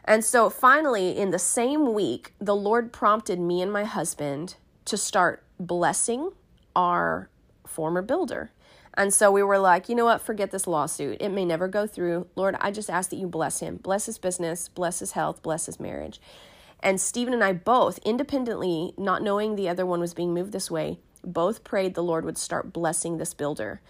And 0.03 0.23
so 0.23 0.49
finally, 0.49 1.17
in 1.17 1.31
the 1.31 1.39
same 1.39 1.93
week, 1.93 2.34
the 2.39 2.55
Lord 2.55 2.93
prompted 2.93 3.39
me 3.39 3.62
and 3.62 3.73
my 3.73 3.86
husband 3.86 4.55
to 4.86 4.97
start 4.97 5.43
blessing 5.60 6.31
our 6.75 7.29
former 7.75 8.01
builder. 8.01 8.51
And 8.97 9.13
so 9.13 9.29
we 9.29 9.43
were 9.43 9.59
like, 9.59 9.89
you 9.89 9.95
know 9.95 10.05
what? 10.05 10.21
Forget 10.21 10.51
this 10.51 10.67
lawsuit. 10.67 11.17
It 11.19 11.29
may 11.29 11.43
never 11.43 11.67
go 11.67 11.85
through. 11.85 12.27
Lord, 12.35 12.55
I 12.61 12.71
just 12.71 12.89
ask 12.89 13.09
that 13.09 13.17
you 13.17 13.27
bless 13.27 13.59
him, 13.59 13.75
bless 13.75 14.05
his 14.05 14.17
business, 14.17 14.69
bless 14.69 14.99
his 14.99 15.11
health, 15.11 15.43
bless 15.43 15.65
his 15.65 15.79
marriage. 15.79 16.21
And 16.79 17.01
Stephen 17.01 17.33
and 17.33 17.43
I 17.43 17.51
both, 17.51 17.99
independently, 18.05 18.93
not 18.97 19.21
knowing 19.21 19.55
the 19.55 19.67
other 19.67 19.85
one 19.85 19.99
was 19.99 20.13
being 20.13 20.33
moved 20.33 20.53
this 20.53 20.71
way, 20.71 20.99
both 21.23 21.63
prayed 21.63 21.93
the 21.93 22.03
Lord 22.03 22.23
would 22.23 22.38
start 22.38 22.71
blessing 22.71 23.17
this 23.17 23.33
builder. 23.33 23.81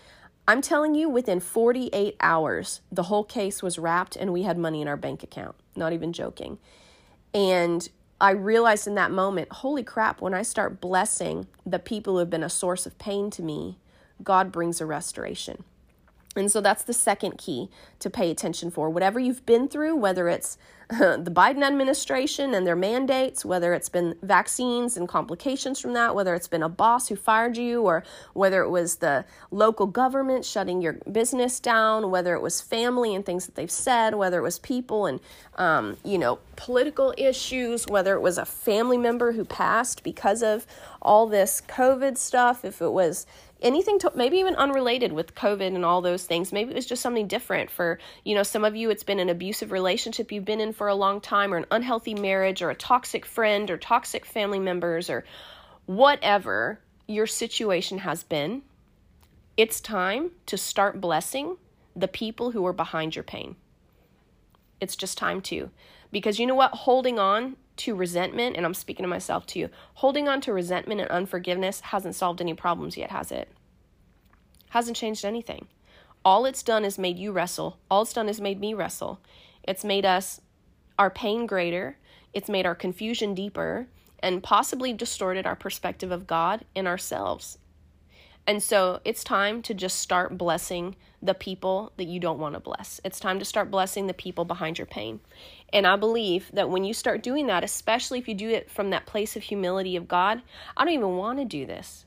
I'm 0.48 0.62
telling 0.62 0.96
you, 0.96 1.10
within 1.10 1.40
48 1.40 2.16
hours, 2.20 2.82
the 2.92 3.04
whole 3.04 3.24
case 3.24 3.62
was 3.62 3.78
wrapped 3.80 4.16
and 4.16 4.32
we 4.32 4.44
had 4.44 4.58
money 4.58 4.82
in 4.82 4.88
our 4.88 4.98
bank 4.98 5.24
account. 5.24 5.56
Not 5.76 5.94
even 5.94 6.14
joking. 6.14 6.58
And 7.34 7.88
I 8.20 8.32
realized 8.32 8.88
in 8.88 8.96
that 8.96 9.12
moment, 9.12 9.52
holy 9.52 9.84
crap, 9.84 10.22
when 10.22 10.34
I 10.34 10.42
start 10.42 10.80
blessing 10.80 11.48
the 11.66 11.80
people 11.80 12.14
who 12.14 12.20
have 12.20 12.30
been 12.30 12.44
a 12.44 12.50
source 12.50 12.86
of 12.86 12.98
pain 12.98 13.30
to 13.32 13.44
me, 13.44 13.78
God 14.24 14.52
brings 14.52 14.80
a 14.80 14.86
restoration. 14.86 15.66
And 16.36 16.52
so 16.52 16.62
that's 16.62 16.84
the 16.84 16.94
second 16.94 17.38
key 17.38 17.70
to 18.00 18.10
pay 18.10 18.30
attention 18.30 18.72
for. 18.72 18.90
Whatever 18.90 19.20
you've 19.20 19.46
been 19.46 19.68
through, 19.68 19.96
whether 19.96 20.28
it's 20.28 20.58
the 20.90 21.32
Biden 21.34 21.64
administration 21.64 22.54
and 22.54 22.68
their 22.68 22.76
mandates, 22.76 23.44
whether 23.44 23.74
it's 23.74 23.90
been 23.90 24.16
vaccines 24.22 24.98
and 24.98 25.08
complications 25.08 25.80
from 25.80 25.94
that, 25.94 26.14
whether 26.14 26.36
it's 26.36 26.48
been 26.48 26.62
a 26.62 26.70
boss 26.70 27.08
who 27.08 27.16
fired 27.16 27.58
you, 27.58 27.82
or 27.82 28.04
whether 28.34 28.62
it 28.62 28.70
was 28.70 28.98
the 28.98 29.26
local 29.50 29.88
government 29.88 30.46
shutting 30.46 30.82
your 30.82 30.94
business 31.12 31.60
down, 31.60 32.12
whether 32.12 32.36
it 32.36 32.42
was 32.42 32.62
family 32.62 33.16
and 33.16 33.26
things 33.26 33.48
that 33.48 33.56
they've 33.56 33.72
said, 33.72 34.14
whether 34.14 34.38
it 34.38 34.44
was 34.44 34.60
people 34.60 35.08
and, 35.08 35.20
um, 35.56 35.98
you 36.04 36.20
know, 36.20 36.38
political 36.56 37.16
issues, 37.18 37.88
whether 37.88 38.14
it 38.14 38.22
was 38.22 38.38
a 38.38 38.46
family 38.46 38.98
member 38.98 39.32
who 39.32 39.44
passed 39.44 40.04
because 40.04 40.44
of 40.44 40.68
all 41.02 41.26
this 41.26 41.64
COVID 41.68 42.16
stuff, 42.16 42.64
if 42.64 42.80
it 42.80 42.92
was 42.92 43.26
anything 43.62 44.00
to, 44.00 44.12
maybe 44.16 44.38
even 44.38 44.56
unrelated 44.56 45.14
with 45.14 45.36
covid 45.36 45.76
and 45.76 45.86
all 45.86 46.02
those 46.02 46.26
things. 46.26 46.52
Maybe 46.52 46.72
it 46.72 46.76
was 46.76 46.86
just 46.86 47.02
something 47.02 47.28
different 47.28 47.70
for 47.70 48.00
you 48.24 48.36
know 48.36 48.44
some 48.44 48.66
of 48.66 48.76
you 48.76 48.90
it's 48.90 49.04
been 49.04 49.20
an 49.20 49.30
abusive 49.30 49.72
relationship 49.72 50.32
you've 50.32 50.46
been 50.46 50.62
in 50.62 50.74
for 50.74 50.88
a 50.88 50.96
long 50.96 51.22
time 51.22 51.54
or 51.54 51.58
an 51.58 51.66
unhealthy 51.72 52.14
marriage 52.14 52.62
or 52.62 52.70
a 52.70 52.76
toxic 52.76 53.26
friend 53.26 53.72
or 53.72 53.78
toxic 53.78 54.26
family 54.26 54.60
members 54.60 55.10
or 55.10 55.24
whatever 55.86 56.80
your 57.08 57.28
situation 57.28 58.00
has 58.00 58.24
been 58.24 58.62
it's 59.58 59.80
time 59.80 60.32
to 60.48 60.58
start 60.58 61.00
blessing 61.00 61.58
the 61.96 62.08
people 62.08 62.52
who 62.52 62.66
are 62.66 62.74
behind 62.74 63.16
your 63.16 63.24
pain. 63.24 63.56
It's 64.82 64.96
just 64.96 65.18
time 65.18 65.42
to 65.44 65.72
because 66.12 66.40
you 66.40 66.46
know 66.46 66.56
what? 66.56 66.72
Holding 66.72 67.18
on 67.18 67.56
to 67.78 67.96
resentment, 67.96 68.56
and 68.56 68.66
I'm 68.66 68.74
speaking 68.74 69.04
to 69.04 69.10
myself 69.10 69.46
too, 69.46 69.70
holding 69.96 70.28
on 70.28 70.42
to 70.42 70.54
resentment 70.54 71.02
and 71.02 71.10
unforgiveness 71.10 71.82
hasn't 71.82 72.16
solved 72.16 72.42
any 72.42 72.54
problems 72.54 72.98
yet, 72.98 73.12
has 73.12 73.32
it? 73.32 73.50
Hasn't 74.70 74.98
changed 74.98 75.26
anything. 75.26 75.68
All 76.24 76.46
it's 76.46 76.64
done 76.64 76.86
is 76.86 76.98
made 76.98 77.20
you 77.20 77.32
wrestle. 77.32 77.78
All 77.90 78.02
it's 78.02 78.14
done 78.14 78.30
is 78.30 78.42
made 78.42 78.60
me 78.60 78.74
wrestle. 78.74 79.20
It's 79.64 79.84
made 79.84 80.06
us 80.06 80.42
our 80.98 81.10
pain 81.10 81.46
greater. 81.46 81.98
It's 82.34 82.50
made 82.50 82.66
our 82.66 82.76
confusion 82.76 83.34
deeper 83.36 83.88
and 84.20 84.42
possibly 84.42 84.92
distorted 84.92 85.46
our 85.46 85.56
perspective 85.56 86.12
of 86.12 86.26
God 86.26 86.66
and 86.76 86.88
ourselves. 86.88 87.60
And 88.48 88.62
so 88.62 89.02
it's 89.06 89.24
time 89.24 89.62
to 89.64 89.74
just 89.74 90.00
start 90.00 90.38
blessing 90.38 90.96
the 91.26 91.34
people 91.34 91.92
that 91.98 92.08
you 92.08 92.20
don't 92.20 92.40
want 92.40 92.54
to 92.54 92.60
bless. 92.60 93.02
It's 93.04 93.20
time 93.20 93.40
to 93.40 93.46
start 93.46 93.72
blessing 93.72 94.08
the 94.08 94.14
people 94.14 94.46
behind 94.46 94.78
your 94.78 94.86
pain. 94.86 95.20
And 95.74 95.88
I 95.88 95.96
believe 95.96 96.50
that 96.54 96.70
when 96.70 96.84
you 96.84 96.94
start 96.94 97.24
doing 97.24 97.48
that, 97.48 97.64
especially 97.64 98.20
if 98.20 98.28
you 98.28 98.36
do 98.36 98.50
it 98.50 98.70
from 98.70 98.90
that 98.90 99.06
place 99.06 99.36
of 99.36 99.44
humility 99.44 99.96
of 99.96 100.08
God, 100.08 100.42
I 100.78 100.86
don't 100.86 100.94
even 100.94 101.18
want 101.18 101.40
to 101.40 101.46
do 101.46 101.66
this. 101.66 102.06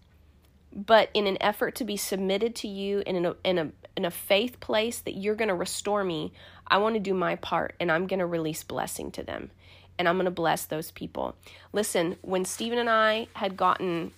But 0.73 1.11
in 1.15 1.27
an 1.27 1.39
effort 1.41 1.75
to 1.77 1.85
be 1.85 1.97
submitted 1.97 2.55
to 2.57 2.69
you 2.69 3.03
in 3.07 3.25
a, 3.25 3.37
in 3.43 3.59
a, 3.59 3.71
in 3.97 4.05
a 4.05 4.11
faith 4.11 4.61
place 4.61 5.01
that 5.01 5.17
you're 5.17 5.35
going 5.35 5.49
to 5.49 5.55
restore 5.55 6.05
me, 6.05 6.33
I 6.67 6.79
want 6.79 6.95
to 6.95 7.01
do 7.01 7.15
my 7.15 7.37
part 7.37 7.75
and 7.81 7.91
I'm 7.91 8.07
going 8.07 8.21
to 8.21 8.27
release 8.27 8.63
blessing 8.63 9.11
to 9.13 9.23
them 9.23 9.51
and 9.99 10.09
I'm 10.09 10.17
going 10.17 10.27
to 10.27 10.31
bless 10.31 10.67
those 10.67 10.93
people. 10.93 11.35
Listen, 11.73 12.17
when 12.23 12.45
Stephen 12.45 12.79
and 12.79 12.89
I 12.89 13.27
had 13.35 13.57
gotten 13.57 14.13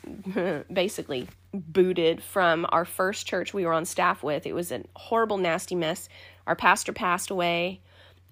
basically 0.73 1.29
booted 1.53 2.23
from 2.23 2.67
our 2.71 2.85
first 2.85 3.27
church 3.27 3.53
we 3.53 3.67
were 3.67 3.73
on 3.73 3.85
staff 3.85 4.23
with, 4.23 4.47
it 4.47 4.53
was 4.53 4.73
a 4.73 4.83
horrible, 4.95 5.39
nasty 5.39 5.75
mess. 5.75 6.09
Our 6.47 6.57
pastor 6.57 6.93
passed 6.93 7.31
away, 7.31 7.81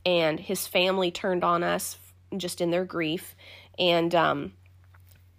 and 0.06 0.38
his 0.38 0.66
family 0.66 1.10
turned 1.10 1.44
on 1.44 1.62
us 1.62 1.98
just 2.36 2.60
in 2.60 2.70
their 2.70 2.84
grief. 2.84 3.34
And, 3.78 4.14
um, 4.14 4.52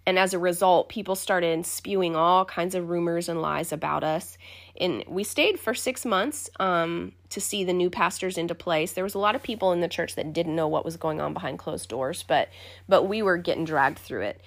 and 0.06 0.18
as 0.18 0.34
a 0.34 0.38
result, 0.38 0.88
people 0.88 1.14
started 1.14 1.64
spewing 1.66 2.16
all 2.16 2.44
kinds 2.44 2.74
of 2.74 2.88
rumors 2.88 3.28
and 3.28 3.40
lies 3.40 3.72
about 3.72 4.02
us. 4.02 4.36
And 4.78 5.04
we 5.06 5.24
stayed 5.24 5.60
for 5.60 5.74
six 5.74 6.06
months 6.06 6.48
um, 6.58 7.12
to 7.28 7.40
see 7.40 7.64
the 7.64 7.72
new 7.72 7.90
pastors 7.90 8.38
into 8.38 8.54
place. 8.54 8.92
There 8.92 9.04
was 9.04 9.14
a 9.14 9.18
lot 9.18 9.34
of 9.34 9.42
people 9.42 9.72
in 9.72 9.80
the 9.80 9.88
church 9.88 10.14
that 10.14 10.32
didn't 10.32 10.56
know 10.56 10.68
what 10.68 10.84
was 10.84 10.96
going 10.96 11.20
on 11.20 11.34
behind 11.34 11.58
closed 11.58 11.88
doors, 11.88 12.24
but 12.26 12.48
but 12.88 13.04
we 13.04 13.22
were 13.22 13.36
getting 13.36 13.66
dragged 13.66 13.98
through 13.98 14.22
it. 14.22 14.40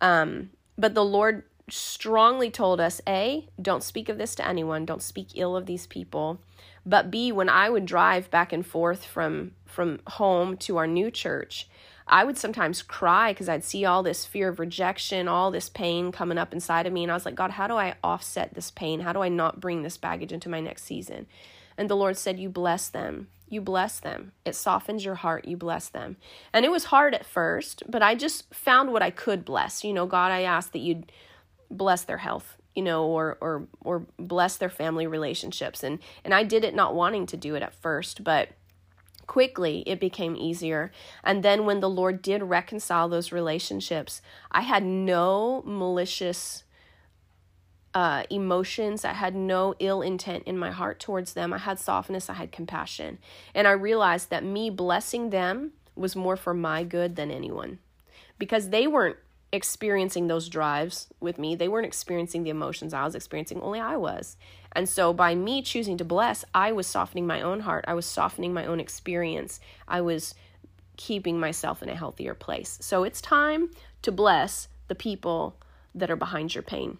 Um, 0.00 0.50
but 0.76 0.94
the 0.94 1.04
Lord 1.04 1.44
strongly 1.76 2.50
told 2.50 2.80
us: 2.80 3.00
a, 3.06 3.48
don't 3.60 3.82
speak 3.82 4.08
of 4.08 4.18
this 4.18 4.34
to 4.36 4.46
anyone. 4.46 4.84
Don't 4.84 5.02
speak 5.02 5.28
ill 5.34 5.56
of 5.56 5.66
these 5.66 5.86
people. 5.86 6.40
But 6.86 7.10
b, 7.10 7.32
when 7.32 7.48
I 7.48 7.68
would 7.68 7.86
drive 7.86 8.30
back 8.30 8.52
and 8.52 8.66
forth 8.66 9.04
from 9.04 9.52
from 9.64 10.00
home 10.06 10.56
to 10.58 10.76
our 10.76 10.86
new 10.86 11.10
church 11.10 11.68
I 12.10 12.24
would 12.24 12.38
sometimes 12.38 12.82
cry 12.82 13.32
because 13.32 13.48
I'd 13.48 13.64
see 13.64 13.84
all 13.84 14.02
this 14.02 14.24
fear 14.24 14.48
of 14.48 14.58
rejection, 14.58 15.28
all 15.28 15.50
this 15.50 15.68
pain 15.68 16.10
coming 16.10 16.38
up 16.38 16.52
inside 16.52 16.86
of 16.86 16.92
me. 16.92 17.02
And 17.02 17.12
I 17.12 17.14
was 17.14 17.26
like, 17.26 17.34
God, 17.34 17.52
how 17.52 17.66
do 17.66 17.76
I 17.76 17.96
offset 18.02 18.54
this 18.54 18.70
pain? 18.70 19.00
How 19.00 19.12
do 19.12 19.20
I 19.20 19.28
not 19.28 19.60
bring 19.60 19.82
this 19.82 19.96
baggage 19.96 20.32
into 20.32 20.48
my 20.48 20.60
next 20.60 20.84
season? 20.84 21.26
And 21.76 21.88
the 21.88 21.96
Lord 21.96 22.16
said, 22.16 22.38
You 22.40 22.48
bless 22.48 22.88
them. 22.88 23.28
You 23.48 23.60
bless 23.60 24.00
them. 24.00 24.32
It 24.44 24.54
softens 24.54 25.04
your 25.04 25.16
heart. 25.16 25.46
You 25.46 25.56
bless 25.56 25.88
them. 25.88 26.16
And 26.52 26.64
it 26.64 26.70
was 26.70 26.84
hard 26.84 27.14
at 27.14 27.24
first, 27.24 27.82
but 27.88 28.02
I 28.02 28.14
just 28.14 28.52
found 28.54 28.92
what 28.92 29.02
I 29.02 29.10
could 29.10 29.44
bless. 29.44 29.84
You 29.84 29.92
know, 29.92 30.06
God, 30.06 30.32
I 30.32 30.42
asked 30.42 30.72
that 30.72 30.80
you'd 30.80 31.12
bless 31.70 32.04
their 32.04 32.18
health 32.18 32.56
you 32.74 32.82
know 32.82 33.04
or 33.06 33.36
or 33.40 33.66
or 33.80 34.06
bless 34.18 34.56
their 34.56 34.70
family 34.70 35.06
relationships 35.06 35.82
and 35.82 35.98
and 36.24 36.32
I 36.32 36.44
did 36.44 36.64
it 36.64 36.74
not 36.74 36.94
wanting 36.94 37.26
to 37.26 37.36
do 37.36 37.54
it 37.54 37.62
at 37.62 37.74
first 37.74 38.24
but 38.24 38.50
quickly 39.28 39.84
it 39.86 40.00
became 40.00 40.34
easier. 40.34 40.90
And 41.22 41.44
then 41.44 41.64
when 41.64 41.78
the 41.78 41.88
Lord 41.88 42.20
did 42.20 42.42
reconcile 42.42 43.08
those 43.08 43.30
relationships, 43.30 44.20
I 44.50 44.62
had 44.62 44.82
no 44.82 45.62
malicious 45.64 46.64
uh, 47.94 48.24
emotions. 48.30 49.04
I 49.04 49.12
had 49.12 49.36
no 49.36 49.76
ill 49.78 50.02
intent 50.02 50.44
in 50.44 50.58
my 50.58 50.72
heart 50.72 50.98
towards 50.98 51.34
them. 51.34 51.52
I 51.52 51.58
had 51.58 51.78
softness, 51.78 52.28
I 52.28 52.34
had 52.34 52.50
compassion. 52.50 53.18
And 53.54 53.68
I 53.68 53.72
realized 53.72 54.30
that 54.30 54.44
me 54.44 54.70
blessing 54.70 55.30
them 55.30 55.72
was 55.94 56.16
more 56.16 56.36
for 56.36 56.54
my 56.54 56.82
good 56.82 57.14
than 57.16 57.30
anyone 57.30 57.78
because 58.38 58.70
they 58.70 58.86
weren't 58.86 59.16
experiencing 59.52 60.26
those 60.26 60.48
drives 60.48 61.08
with 61.20 61.38
me. 61.38 61.54
They 61.54 61.68
weren't 61.68 61.86
experiencing 61.86 62.42
the 62.42 62.50
emotions 62.50 62.92
I 62.92 63.04
was 63.04 63.14
experiencing, 63.14 63.60
only 63.60 63.80
I 63.80 63.96
was. 63.96 64.36
And 64.72 64.88
so 64.88 65.12
by 65.12 65.34
me 65.34 65.62
choosing 65.62 65.96
to 65.98 66.04
bless, 66.04 66.44
I 66.54 66.72
was 66.72 66.86
softening 66.86 67.26
my 67.26 67.40
own 67.40 67.60
heart. 67.60 67.84
I 67.88 67.94
was 67.94 68.06
softening 68.06 68.52
my 68.52 68.66
own 68.66 68.80
experience. 68.80 69.60
I 69.86 70.02
was 70.02 70.34
keeping 70.96 71.40
myself 71.40 71.82
in 71.82 71.88
a 71.88 71.96
healthier 71.96 72.34
place. 72.34 72.78
So 72.82 73.04
it's 73.04 73.20
time 73.20 73.70
to 74.02 74.12
bless 74.12 74.68
the 74.88 74.94
people 74.94 75.56
that 75.94 76.10
are 76.10 76.16
behind 76.16 76.54
your 76.54 76.62
pain. 76.62 76.98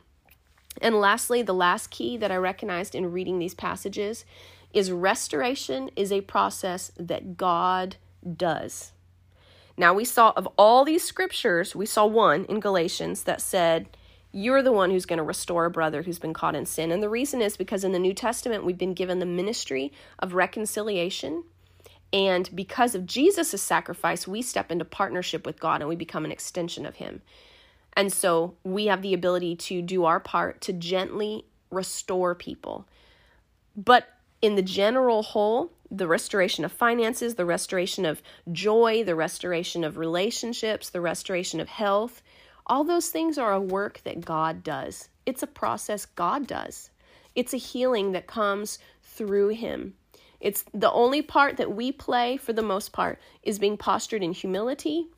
And 0.81 0.95
lastly, 0.95 1.43
the 1.43 1.55
last 1.55 1.91
key 1.91 2.17
that 2.17 2.31
I 2.31 2.37
recognized 2.37 2.95
in 2.95 3.13
reading 3.13 3.39
these 3.39 3.55
passages 3.55 4.25
is 4.73 4.93
restoration 4.93 5.91
is 5.97 6.13
a 6.13 6.21
process 6.23 6.93
that 6.97 7.37
God 7.37 7.97
does. 8.37 8.93
Now, 9.79 9.95
we 9.95 10.05
saw 10.05 10.33
of 10.37 10.49
all 10.59 10.85
these 10.85 11.05
scriptures, 11.05 11.75
we 11.75 11.87
saw 11.87 12.05
one 12.05 12.45
in 12.47 12.59
Galatians 12.59 13.23
that 13.23 13.41
said, 13.41 13.87
You're 14.33 14.63
the 14.63 14.73
one 14.73 14.91
who's 14.91 15.07
going 15.07 15.19
to 15.19 15.23
restore 15.23 15.67
a 15.67 15.71
brother 15.71 16.03
who's 16.03 16.19
been 16.19 16.35
caught 16.35 16.57
in 16.57 16.67
sin. 16.67 16.91
And 16.91 17.01
the 17.01 17.09
reason 17.09 17.41
is 17.41 17.57
because 17.57 17.85
in 17.85 17.93
the 17.93 17.99
New 18.01 18.13
Testament, 18.13 18.65
we've 18.65 18.77
been 18.77 18.93
given 18.93 19.21
the 19.21 19.25
ministry 19.25 19.93
of 20.19 20.35
reconciliation. 20.35 21.45
And 22.13 22.51
because 22.53 22.97
of 22.97 23.07
Jesus' 23.07 23.63
sacrifice, 23.63 24.27
we 24.27 24.43
step 24.43 24.73
into 24.73 24.85
partnership 24.85 25.47
with 25.47 25.61
God 25.61 25.81
and 25.81 25.89
we 25.89 25.95
become 25.95 26.25
an 26.25 26.33
extension 26.33 26.85
of 26.85 26.97
Him. 26.97 27.23
And 27.93 28.13
so 28.13 28.57
we 28.65 28.87
have 28.87 29.03
the 29.03 29.15
ability 29.15 29.55
to 29.57 29.81
do 29.81 30.05
our 30.05 30.19
part 30.19 30.61
to 30.63 30.73
gently 30.73 31.45
restore 31.71 32.35
people. 32.35 32.89
But 33.77 34.09
in 34.43 34.57
the 34.57 34.63
general 34.63 35.23
whole, 35.23 35.71
the 35.91 36.09
restoration 36.09 36.65
of 36.65 36.73
finances, 36.73 37.35
the 37.35 37.45
restoration 37.45 38.05
of 38.05 38.23
joy, 38.53 39.03
the 39.05 39.15
restoration 39.15 39.85
of 39.85 39.97
relationships, 39.97 40.91
the 40.91 41.01
restoration 41.01 41.61
of 41.61 41.69
health. 41.69 42.23
All 42.67 42.85
those 42.85 43.09
things 43.11 43.39
are 43.39 43.53
a 43.53 43.61
work 43.61 44.01
that 44.05 44.25
God 44.25 44.63
does. 44.63 45.09
It's 45.25 45.43
a 45.43 45.47
process 45.47 46.07
God 46.07 46.47
does. 46.47 46.91
It's 47.35 47.55
a 47.55 47.59
healing 47.59 48.13
that 48.13 48.27
comes 48.27 48.79
through 49.03 49.49
Him. 49.49 49.95
It's 50.41 50.65
the 50.73 50.93
only 50.93 51.23
part 51.23 51.57
that 51.57 51.75
we 51.75 51.93
play 51.93 52.37
for 52.37 52.53
the 52.53 52.63
most 52.63 52.93
part 52.93 53.19
is 53.43 53.59
being 53.59 53.77
postured 53.77 54.23
in 54.23 54.33
humility, 54.33 55.09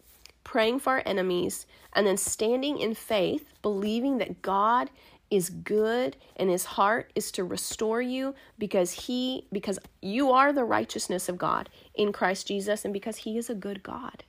praying 0.44 0.78
for 0.78 0.94
our 0.94 1.02
enemies, 1.04 1.66
and 1.92 2.06
then 2.06 2.16
standing 2.16 2.78
in 2.78 2.94
faith, 2.94 3.52
believing 3.62 4.18
that 4.18 4.42
God 4.42 4.90
is 5.30 5.48
good 5.50 6.16
and 6.36 6.50
his 6.50 6.64
heart 6.64 7.10
is 7.14 7.30
to 7.32 7.44
restore 7.44 8.02
you 8.02 8.34
because 8.58 8.92
he 8.92 9.46
because 9.52 9.78
you 10.02 10.32
are 10.32 10.52
the 10.52 10.64
righteousness 10.64 11.28
of 11.28 11.38
God 11.38 11.68
in 11.94 12.12
Christ 12.12 12.48
Jesus 12.48 12.84
and 12.84 12.92
because 12.92 13.18
he 13.18 13.38
is 13.38 13.48
a 13.48 13.54
good 13.54 13.82
God. 13.82 14.24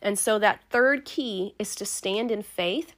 And 0.00 0.18
so 0.18 0.38
that 0.38 0.60
third 0.70 1.04
key 1.04 1.54
is 1.58 1.74
to 1.76 1.86
stand 1.86 2.30
in 2.30 2.42
faith 2.42 2.94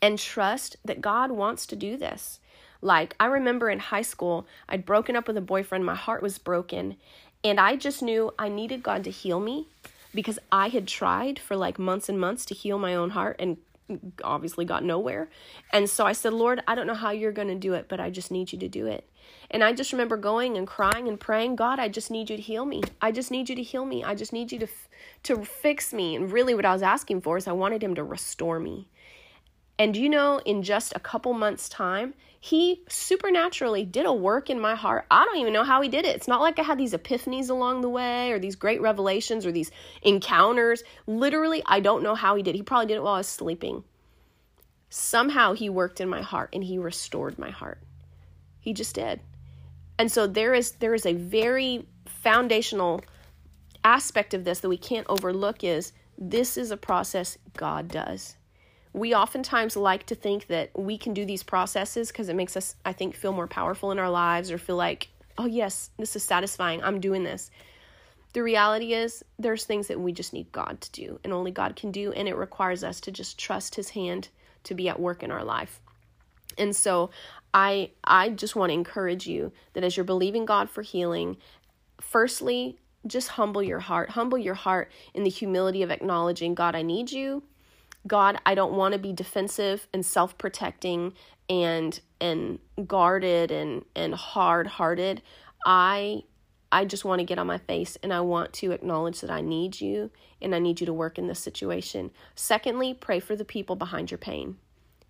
and 0.00 0.18
trust 0.18 0.76
that 0.84 1.00
God 1.00 1.30
wants 1.30 1.66
to 1.66 1.76
do 1.76 1.96
this. 1.96 2.38
Like, 2.80 3.16
I 3.18 3.26
remember 3.26 3.70
in 3.70 3.80
high 3.80 4.02
school, 4.02 4.46
I'd 4.68 4.86
broken 4.86 5.16
up 5.16 5.26
with 5.26 5.36
a 5.36 5.42
boyfriend, 5.42 5.84
my 5.84 5.96
heart 5.96 6.22
was 6.22 6.38
broken, 6.38 6.96
and 7.42 7.58
I 7.58 7.74
just 7.76 8.02
knew 8.02 8.32
I 8.38 8.48
needed 8.48 8.82
God 8.82 9.02
to 9.04 9.10
heal 9.10 9.40
me 9.40 9.66
because 10.14 10.38
I 10.52 10.68
had 10.68 10.86
tried 10.86 11.38
for 11.38 11.56
like 11.56 11.78
months 11.78 12.08
and 12.08 12.20
months 12.20 12.44
to 12.46 12.54
heal 12.54 12.78
my 12.78 12.94
own 12.94 13.10
heart 13.10 13.36
and 13.38 13.56
obviously 14.22 14.64
got 14.64 14.84
nowhere. 14.84 15.28
And 15.72 15.88
so 15.88 16.04
I 16.04 16.12
said, 16.12 16.32
Lord, 16.32 16.62
I 16.66 16.74
don't 16.74 16.86
know 16.86 16.94
how 16.94 17.10
you're 17.10 17.32
going 17.32 17.48
to 17.48 17.54
do 17.54 17.74
it, 17.74 17.86
but 17.88 18.00
I 18.00 18.10
just 18.10 18.30
need 18.30 18.52
you 18.52 18.58
to 18.58 18.68
do 18.68 18.86
it. 18.86 19.08
And 19.50 19.64
I 19.64 19.72
just 19.72 19.92
remember 19.92 20.16
going 20.16 20.56
and 20.56 20.66
crying 20.66 21.08
and 21.08 21.18
praying, 21.18 21.56
God, 21.56 21.78
I 21.78 21.88
just 21.88 22.10
need 22.10 22.30
you 22.30 22.36
to 22.36 22.42
heal 22.42 22.64
me. 22.64 22.82
I 23.00 23.12
just 23.12 23.30
need 23.30 23.48
you 23.48 23.56
to 23.56 23.62
heal 23.62 23.84
me. 23.84 24.04
I 24.04 24.14
just 24.14 24.32
need 24.32 24.52
you 24.52 24.58
to 24.60 24.68
to 25.24 25.44
fix 25.44 25.92
me. 25.92 26.16
And 26.16 26.30
really 26.30 26.54
what 26.54 26.64
I 26.64 26.72
was 26.72 26.82
asking 26.82 27.22
for 27.22 27.36
is 27.36 27.46
I 27.48 27.52
wanted 27.52 27.82
him 27.82 27.94
to 27.94 28.04
restore 28.04 28.58
me. 28.60 28.88
And 29.78 29.96
you 29.96 30.08
know, 30.08 30.40
in 30.44 30.62
just 30.62 30.92
a 30.96 31.00
couple 31.00 31.32
months' 31.32 31.68
time, 31.68 32.14
he 32.40 32.82
supernaturally 32.88 33.84
did 33.84 34.06
a 34.06 34.12
work 34.12 34.48
in 34.50 34.60
my 34.60 34.74
heart. 34.74 35.06
I 35.10 35.24
don't 35.24 35.38
even 35.38 35.52
know 35.52 35.64
how 35.64 35.80
he 35.80 35.88
did 35.88 36.04
it. 36.04 36.16
It's 36.16 36.28
not 36.28 36.40
like 36.40 36.58
I 36.58 36.62
had 36.62 36.78
these 36.78 36.92
epiphanies 36.92 37.50
along 37.50 37.80
the 37.80 37.88
way 37.88 38.32
or 38.32 38.38
these 38.38 38.56
great 38.56 38.80
revelations 38.80 39.44
or 39.44 39.52
these 39.52 39.70
encounters. 40.02 40.82
Literally, 41.06 41.62
I 41.66 41.80
don't 41.80 42.02
know 42.02 42.14
how 42.14 42.34
he 42.36 42.42
did. 42.42 42.54
He 42.54 42.62
probably 42.62 42.86
did 42.86 42.96
it 42.96 43.02
while 43.02 43.14
I 43.14 43.18
was 43.18 43.28
sleeping. 43.28 43.84
Somehow 44.88 45.52
he 45.52 45.68
worked 45.68 46.00
in 46.00 46.08
my 46.08 46.22
heart 46.22 46.50
and 46.52 46.64
he 46.64 46.78
restored 46.78 47.38
my 47.38 47.50
heart. 47.50 47.80
He 48.60 48.72
just 48.72 48.94
did. 48.94 49.20
And 49.98 50.10
so 50.10 50.26
there 50.26 50.54
is 50.54 50.72
there 50.72 50.94
is 50.94 51.06
a 51.06 51.12
very 51.12 51.86
foundational 52.06 53.02
aspect 53.84 54.32
of 54.32 54.44
this 54.44 54.60
that 54.60 54.68
we 54.68 54.78
can't 54.78 55.06
overlook 55.08 55.62
is 55.62 55.92
this 56.16 56.56
is 56.56 56.70
a 56.70 56.76
process 56.76 57.36
God 57.56 57.88
does 57.88 58.37
we 58.92 59.14
oftentimes 59.14 59.76
like 59.76 60.06
to 60.06 60.14
think 60.14 60.46
that 60.48 60.70
we 60.76 60.98
can 60.98 61.14
do 61.14 61.24
these 61.24 61.42
processes 61.42 62.08
because 62.08 62.28
it 62.28 62.36
makes 62.36 62.56
us, 62.56 62.76
I 62.84 62.92
think, 62.92 63.14
feel 63.14 63.32
more 63.32 63.46
powerful 63.46 63.90
in 63.92 63.98
our 63.98 64.10
lives 64.10 64.50
or 64.50 64.58
feel 64.58 64.76
like, 64.76 65.08
oh, 65.36 65.46
yes, 65.46 65.90
this 65.98 66.16
is 66.16 66.22
satisfying. 66.22 66.82
I'm 66.82 67.00
doing 67.00 67.24
this. 67.24 67.50
The 68.32 68.42
reality 68.42 68.92
is, 68.92 69.24
there's 69.38 69.64
things 69.64 69.88
that 69.88 70.00
we 70.00 70.12
just 70.12 70.32
need 70.32 70.52
God 70.52 70.80
to 70.80 70.92
do 70.92 71.20
and 71.24 71.32
only 71.32 71.50
God 71.50 71.76
can 71.76 71.90
do. 71.90 72.12
And 72.12 72.28
it 72.28 72.36
requires 72.36 72.84
us 72.84 73.00
to 73.02 73.12
just 73.12 73.38
trust 73.38 73.74
His 73.74 73.90
hand 73.90 74.28
to 74.64 74.74
be 74.74 74.88
at 74.88 75.00
work 75.00 75.22
in 75.22 75.30
our 75.30 75.44
life. 75.44 75.80
And 76.58 76.74
so 76.74 77.10
I 77.54 77.90
I 78.04 78.30
just 78.30 78.56
want 78.56 78.70
to 78.70 78.74
encourage 78.74 79.26
you 79.26 79.52
that 79.72 79.84
as 79.84 79.96
you're 79.96 80.04
believing 80.04 80.44
God 80.44 80.68
for 80.68 80.82
healing, 80.82 81.36
firstly, 82.00 82.78
just 83.06 83.28
humble 83.28 83.62
your 83.62 83.80
heart. 83.80 84.10
Humble 84.10 84.38
your 84.38 84.54
heart 84.54 84.90
in 85.14 85.22
the 85.22 85.30
humility 85.30 85.82
of 85.82 85.90
acknowledging, 85.90 86.54
God, 86.54 86.74
I 86.74 86.82
need 86.82 87.10
you. 87.10 87.42
God, 88.08 88.40
I 88.44 88.54
don't 88.56 88.72
want 88.72 88.94
to 88.94 88.98
be 88.98 89.12
defensive 89.12 89.86
and 89.92 90.04
self-protecting 90.04 91.12
and 91.48 92.00
and 92.20 92.58
guarded 92.86 93.50
and 93.50 93.84
and 93.94 94.14
hard-hearted. 94.14 95.22
I 95.64 96.22
I 96.70 96.84
just 96.84 97.04
want 97.04 97.20
to 97.20 97.24
get 97.24 97.38
on 97.38 97.46
my 97.46 97.58
face 97.58 97.96
and 98.02 98.12
I 98.12 98.20
want 98.20 98.52
to 98.54 98.72
acknowledge 98.72 99.20
that 99.20 99.30
I 99.30 99.40
need 99.40 99.80
you 99.80 100.10
and 100.42 100.54
I 100.54 100.58
need 100.58 100.80
you 100.80 100.86
to 100.86 100.92
work 100.92 101.18
in 101.18 101.26
this 101.26 101.38
situation. 101.38 102.10
Secondly, 102.34 102.92
pray 102.92 103.20
for 103.20 103.36
the 103.36 103.44
people 103.44 103.76
behind 103.76 104.10
your 104.10 104.18
pain. 104.18 104.58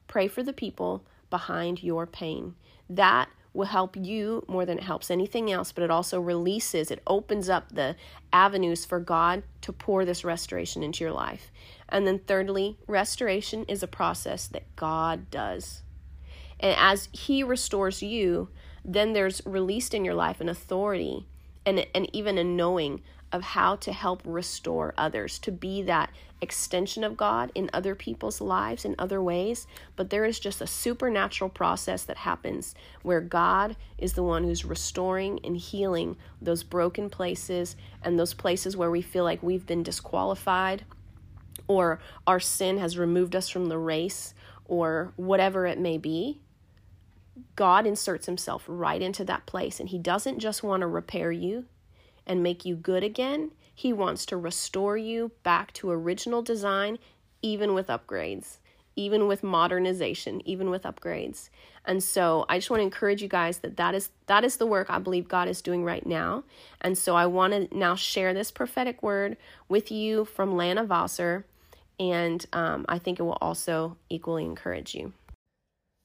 Pray 0.07 0.29
for 0.29 0.43
the 0.43 0.53
people 0.53 1.05
behind 1.31 1.83
your 1.83 2.07
pain. 2.07 2.55
That 2.89 3.29
will 3.53 3.67
help 3.67 3.97
you 3.97 4.45
more 4.49 4.65
than 4.67 4.79
it 4.79 4.85
helps 4.85 5.11
anything 5.11 5.51
else, 5.51 5.73
but 5.73 5.83
it 5.83 5.91
also 5.91 6.21
releases, 6.21 6.91
it 6.91 7.03
opens 7.07 7.49
up 7.49 7.73
the 7.73 7.97
avenues 8.33 8.85
for 8.85 9.01
God 9.01 9.43
to 9.63 9.73
pour 9.73 10.05
this 10.05 10.25
restoration 10.25 10.83
into 10.83 11.03
your 11.03 11.13
life. 11.13 11.51
And 11.89 12.07
then, 12.07 12.21
thirdly, 12.21 12.79
restoration 12.87 13.65
is 13.65 13.83
a 13.83 13.89
process 13.89 14.47
that 14.49 14.77
God 14.77 15.31
does. 15.31 15.83
And 16.61 16.75
as 16.79 17.09
He 17.13 17.43
restores 17.43 18.03
you, 18.03 18.49
then 18.85 19.13
there's 19.13 19.43
released 19.45 19.95
in 19.95 20.05
your 20.05 20.15
life 20.15 20.41
an 20.41 20.49
authority 20.49 21.27
and, 21.65 21.87
and 21.95 22.09
even 22.15 22.39
a 22.39 22.45
knowing 22.45 23.03
of 23.33 23.43
how 23.43 23.77
to 23.77 23.93
help 23.93 24.23
restore 24.25 24.95
others, 24.97 25.39
to 25.41 25.53
be 25.53 25.83
that 25.83 26.11
extension 26.41 27.05
of 27.05 27.17
God 27.17 27.51
in 27.55 27.71
other 27.73 27.95
people's 27.95 28.41
lives 28.41 28.85
in 28.85 28.95
other 28.99 29.23
ways. 29.23 29.67
But 29.97 30.11
there 30.11 30.25
is 30.25 30.39
just 30.39 30.61
a 30.61 30.67
supernatural 30.67 31.51
process 31.51 32.05
that 32.05 32.19
happens 32.19 32.75
where 33.03 33.21
God 33.21 33.77
is 33.97 34.13
the 34.13 34.23
one 34.23 34.45
who's 34.45 34.65
restoring 34.65 35.41
and 35.45 35.57
healing 35.57 36.17
those 36.41 36.63
broken 36.63 37.11
places 37.11 37.77
and 38.03 38.19
those 38.19 38.35
places 38.35 38.77
where 38.77 38.91
we 38.91 39.03
feel 39.03 39.25
like 39.25 39.43
we've 39.43 39.67
been 39.67 39.83
disqualified 39.83 40.85
or 41.67 42.01
our 42.27 42.41
sin 42.41 42.79
has 42.79 42.99
removed 42.99 43.35
us 43.35 43.49
from 43.49 43.67
the 43.67 43.79
race 43.79 44.35
or 44.65 45.13
whatever 45.17 45.67
it 45.67 45.79
may 45.79 45.99
be. 45.99 46.41
God 47.57 47.87
inserts 47.87 48.27
himself 48.27 48.65
right 48.67 49.03
into 49.03 49.25
that 49.25 49.47
place 49.47 49.81
and 49.81 49.89
he 49.89 49.99
doesn't 49.99 50.39
just 50.39 50.63
want 50.63 50.81
to 50.83 50.87
repair 50.87 51.33
you 51.33 51.67
and 52.27 52.43
make 52.43 52.65
you 52.65 52.77
good 52.77 53.03
again. 53.03 53.51
He 53.79 53.93
wants 53.93 54.27
to 54.27 54.37
restore 54.37 54.97
you 54.97 55.31
back 55.45 55.73
to 55.75 55.89
original 55.89 56.43
design, 56.43 56.99
even 57.43 57.75
with 57.75 57.87
upgrades, 57.87 58.57
even 58.97 59.29
with 59.29 59.45
modernization, 59.45 60.43
even 60.45 60.69
with 60.69 60.83
upgrades. 60.83 61.49
And 61.85 62.03
so 62.03 62.45
I 62.49 62.59
just 62.59 62.71
want 62.71 62.81
to 62.81 62.85
encourage 62.85 63.23
you 63.23 63.29
guys 63.29 63.59
that 63.59 63.77
that 63.77 63.95
is 63.95 64.11
that 64.27 64.43
is 64.43 64.57
the 64.57 64.67
work 64.67 64.91
I 64.91 64.99
believe 64.99 65.29
God 65.29 65.47
is 65.47 65.63
doing 65.63 65.85
right 65.85 66.05
now. 66.05 66.43
And 66.81 66.99
so 66.99 67.15
I 67.15 67.27
want 67.27 67.53
to 67.53 67.79
now 67.79 67.95
share 67.95 68.35
this 68.35 68.51
prophetic 68.51 69.01
word 69.01 69.37
with 69.69 69.93
you 69.93 70.25
from 70.25 70.57
Lana 70.57 70.85
Vawser, 70.85 71.45
and 72.01 72.45
um, 72.53 72.85
I 72.89 72.99
think 72.99 73.21
it 73.21 73.23
will 73.23 73.39
also 73.41 73.97
equally 74.11 74.45
encourage 74.45 74.97
you. 74.97 75.13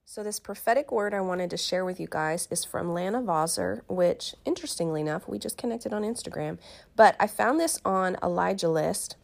So, 0.06 0.22
this 0.22 0.40
prophetic 0.40 0.92
word 0.92 1.14
I 1.14 1.22
wanted 1.22 1.50
to 1.52 1.58
share 1.58 1.86
with 1.86 1.98
you 1.98 2.08
guys 2.10 2.48
is 2.52 2.66
from 2.66 2.94
Lana 2.94 3.22
Vawser, 3.22 3.82
which, 3.88 4.36
interestingly 4.44 5.00
enough, 5.00 5.30
we 5.30 5.40
just 5.40 5.58
connected 5.58 5.94
on 5.94 6.04
Instagram. 6.04 6.60
But 6.98 7.16
I 7.22 7.28
found 7.28 7.58
this 7.58 7.80
on 7.86 8.18
Elijah 8.22 8.68
List, 8.68 9.16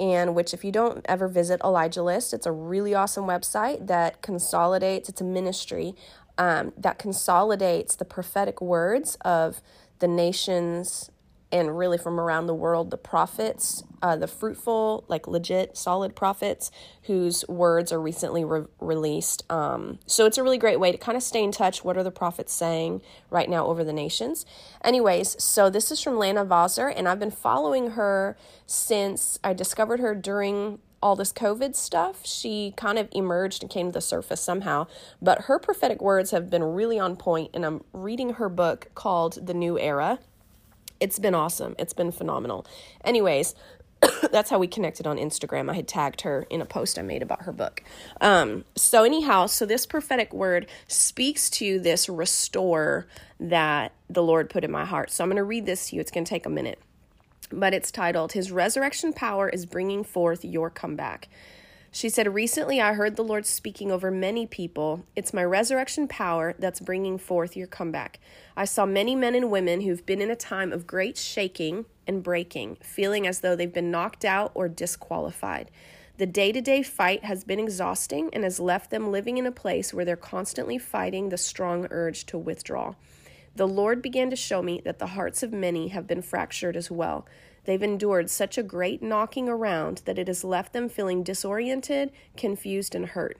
and 0.00 0.34
which, 0.34 0.52
if 0.52 0.64
you 0.64 0.72
don't 0.72 1.06
ever 1.08 1.28
visit 1.28 1.60
Elijah 1.62 2.02
List, 2.02 2.34
it's 2.34 2.46
a 2.46 2.52
really 2.52 2.94
awesome 2.94 3.26
website 3.26 3.86
that 3.86 4.20
consolidates, 4.20 5.08
it's 5.08 5.20
a 5.20 5.24
ministry 5.24 5.94
um, 6.36 6.72
that 6.76 6.98
consolidates 6.98 7.94
the 7.94 8.04
prophetic 8.04 8.60
words 8.60 9.16
of 9.24 9.62
the 10.00 10.08
nations 10.08 11.10
and 11.50 11.78
really 11.78 11.98
from 11.98 12.20
around 12.20 12.46
the 12.46 12.54
world, 12.54 12.90
the 12.90 12.98
prophets, 12.98 13.82
uh, 14.02 14.16
the 14.16 14.26
fruitful, 14.26 15.04
like 15.08 15.26
legit, 15.26 15.76
solid 15.76 16.14
prophets 16.14 16.70
whose 17.04 17.46
words 17.48 17.90
are 17.90 18.00
recently 18.00 18.44
re- 18.44 18.66
released. 18.80 19.50
Um, 19.50 19.98
so 20.06 20.26
it's 20.26 20.36
a 20.36 20.42
really 20.42 20.58
great 20.58 20.78
way 20.78 20.92
to 20.92 20.98
kind 20.98 21.16
of 21.16 21.22
stay 21.22 21.42
in 21.42 21.50
touch. 21.50 21.82
What 21.82 21.96
are 21.96 22.02
the 22.02 22.10
prophets 22.10 22.52
saying 22.52 23.00
right 23.30 23.48
now 23.48 23.66
over 23.66 23.82
the 23.82 23.92
nations? 23.92 24.44
Anyways, 24.84 25.42
so 25.42 25.70
this 25.70 25.90
is 25.90 26.02
from 26.02 26.18
Lana 26.18 26.44
Vawser, 26.44 26.92
and 26.94 27.08
I've 27.08 27.20
been 27.20 27.30
following 27.30 27.92
her 27.92 28.36
since 28.66 29.38
I 29.42 29.54
discovered 29.54 30.00
her 30.00 30.14
during 30.14 30.80
all 31.02 31.16
this 31.16 31.32
COVID 31.32 31.76
stuff, 31.76 32.26
she 32.26 32.74
kind 32.76 32.98
of 32.98 33.08
emerged 33.12 33.62
and 33.62 33.70
came 33.70 33.86
to 33.86 33.92
the 33.92 34.00
surface 34.00 34.40
somehow. 34.40 34.88
But 35.22 35.42
her 35.42 35.60
prophetic 35.60 36.02
words 36.02 36.32
have 36.32 36.50
been 36.50 36.64
really 36.64 36.98
on 36.98 37.14
point, 37.16 37.50
and 37.54 37.64
I'm 37.64 37.84
reading 37.92 38.34
her 38.34 38.48
book 38.48 38.88
called 38.96 39.46
The 39.46 39.54
New 39.54 39.78
Era 39.78 40.18
it's 41.00 41.18
been 41.18 41.34
awesome. 41.34 41.74
It's 41.78 41.92
been 41.92 42.12
phenomenal. 42.12 42.66
Anyways, 43.04 43.54
that's 44.30 44.50
how 44.50 44.58
we 44.58 44.66
connected 44.66 45.06
on 45.06 45.16
Instagram. 45.16 45.70
I 45.70 45.74
had 45.74 45.88
tagged 45.88 46.22
her 46.22 46.46
in 46.50 46.60
a 46.60 46.66
post 46.66 46.98
I 46.98 47.02
made 47.02 47.22
about 47.22 47.42
her 47.42 47.52
book. 47.52 47.82
Um, 48.20 48.64
so, 48.76 49.04
anyhow, 49.04 49.46
so 49.46 49.66
this 49.66 49.86
prophetic 49.86 50.32
word 50.32 50.66
speaks 50.86 51.50
to 51.50 51.80
this 51.80 52.08
restore 52.08 53.06
that 53.40 53.92
the 54.08 54.22
Lord 54.22 54.50
put 54.50 54.64
in 54.64 54.70
my 54.70 54.84
heart. 54.84 55.10
So, 55.10 55.24
I'm 55.24 55.30
going 55.30 55.36
to 55.36 55.44
read 55.44 55.66
this 55.66 55.88
to 55.88 55.96
you. 55.96 56.00
It's 56.00 56.10
going 56.10 56.24
to 56.24 56.28
take 56.30 56.46
a 56.46 56.50
minute. 56.50 56.78
But 57.50 57.72
it's 57.72 57.90
titled, 57.90 58.32
His 58.32 58.52
Resurrection 58.52 59.12
Power 59.12 59.48
is 59.48 59.64
Bringing 59.64 60.04
Forth 60.04 60.44
Your 60.44 60.68
Comeback. 60.68 61.28
She 61.90 62.08
said, 62.08 62.34
Recently 62.34 62.80
I 62.80 62.92
heard 62.92 63.16
the 63.16 63.24
Lord 63.24 63.46
speaking 63.46 63.90
over 63.90 64.10
many 64.10 64.46
people. 64.46 65.04
It's 65.16 65.32
my 65.32 65.42
resurrection 65.42 66.06
power 66.06 66.54
that's 66.58 66.80
bringing 66.80 67.18
forth 67.18 67.56
your 67.56 67.66
comeback. 67.66 68.20
I 68.56 68.66
saw 68.66 68.84
many 68.84 69.16
men 69.16 69.34
and 69.34 69.50
women 69.50 69.80
who've 69.80 70.04
been 70.04 70.20
in 70.20 70.30
a 70.30 70.36
time 70.36 70.72
of 70.72 70.86
great 70.86 71.16
shaking 71.16 71.86
and 72.06 72.22
breaking, 72.22 72.76
feeling 72.82 73.26
as 73.26 73.40
though 73.40 73.56
they've 73.56 73.72
been 73.72 73.90
knocked 73.90 74.24
out 74.24 74.52
or 74.54 74.68
disqualified. 74.68 75.70
The 76.18 76.26
day 76.26 76.52
to 76.52 76.60
day 76.60 76.82
fight 76.82 77.24
has 77.24 77.44
been 77.44 77.60
exhausting 77.60 78.30
and 78.32 78.44
has 78.44 78.60
left 78.60 78.90
them 78.90 79.10
living 79.10 79.38
in 79.38 79.46
a 79.46 79.52
place 79.52 79.94
where 79.94 80.04
they're 80.04 80.16
constantly 80.16 80.76
fighting 80.76 81.28
the 81.28 81.38
strong 81.38 81.86
urge 81.90 82.26
to 82.26 82.36
withdraw. 82.36 82.94
The 83.54 83.68
Lord 83.68 84.02
began 84.02 84.28
to 84.30 84.36
show 84.36 84.62
me 84.62 84.80
that 84.84 84.98
the 84.98 85.08
hearts 85.08 85.42
of 85.42 85.52
many 85.52 85.88
have 85.88 86.06
been 86.06 86.22
fractured 86.22 86.76
as 86.76 86.90
well. 86.90 87.26
They've 87.68 87.82
endured 87.82 88.30
such 88.30 88.56
a 88.56 88.62
great 88.62 89.02
knocking 89.02 89.46
around 89.46 90.00
that 90.06 90.18
it 90.18 90.26
has 90.26 90.42
left 90.42 90.72
them 90.72 90.88
feeling 90.88 91.22
disoriented, 91.22 92.12
confused, 92.34 92.94
and 92.94 93.04
hurt. 93.04 93.36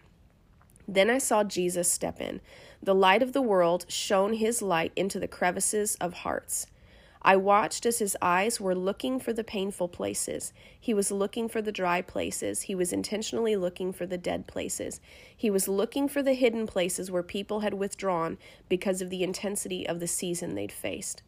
Then 0.87 1.09
I 1.09 1.17
saw 1.17 1.45
Jesus 1.45 1.91
step 1.91 2.21
in. 2.21 2.43
The 2.83 2.95
light 2.95 3.23
of 3.23 3.33
the 3.33 3.41
world 3.41 3.87
shone 3.89 4.35
his 4.35 4.61
light 4.61 4.93
into 4.95 5.19
the 5.19 5.29
crevices 5.29 5.95
of 5.95 6.13
hearts. 6.13 6.67
I 7.23 7.37
watched 7.37 7.87
as 7.87 8.01
his 8.01 8.19
eyes 8.21 8.61
were 8.61 8.75
looking 8.75 9.19
for 9.19 9.33
the 9.33 9.43
painful 9.43 9.89
places. 9.89 10.53
He 10.79 10.93
was 10.93 11.11
looking 11.11 11.49
for 11.49 11.63
the 11.63 11.73
dry 11.73 12.03
places. 12.03 12.61
He 12.61 12.75
was 12.75 12.93
intentionally 12.93 13.57
looking 13.57 13.95
for 13.95 14.05
the 14.05 14.19
dead 14.19 14.47
places. 14.47 15.01
He 15.35 15.49
was 15.49 15.69
looking 15.69 16.07
for 16.07 16.23
the 16.23 16.35
hidden 16.35 16.67
places 16.67 17.11
where 17.11 17.23
people 17.23 17.61
had 17.61 17.73
withdrawn 17.73 18.37
because 18.69 19.01
of 19.01 19.09
the 19.09 19.23
intensity 19.23 19.89
of 19.89 20.01
the 20.01 20.07
season 20.07 20.55
they'd 20.55 20.71
faced. 20.71 21.23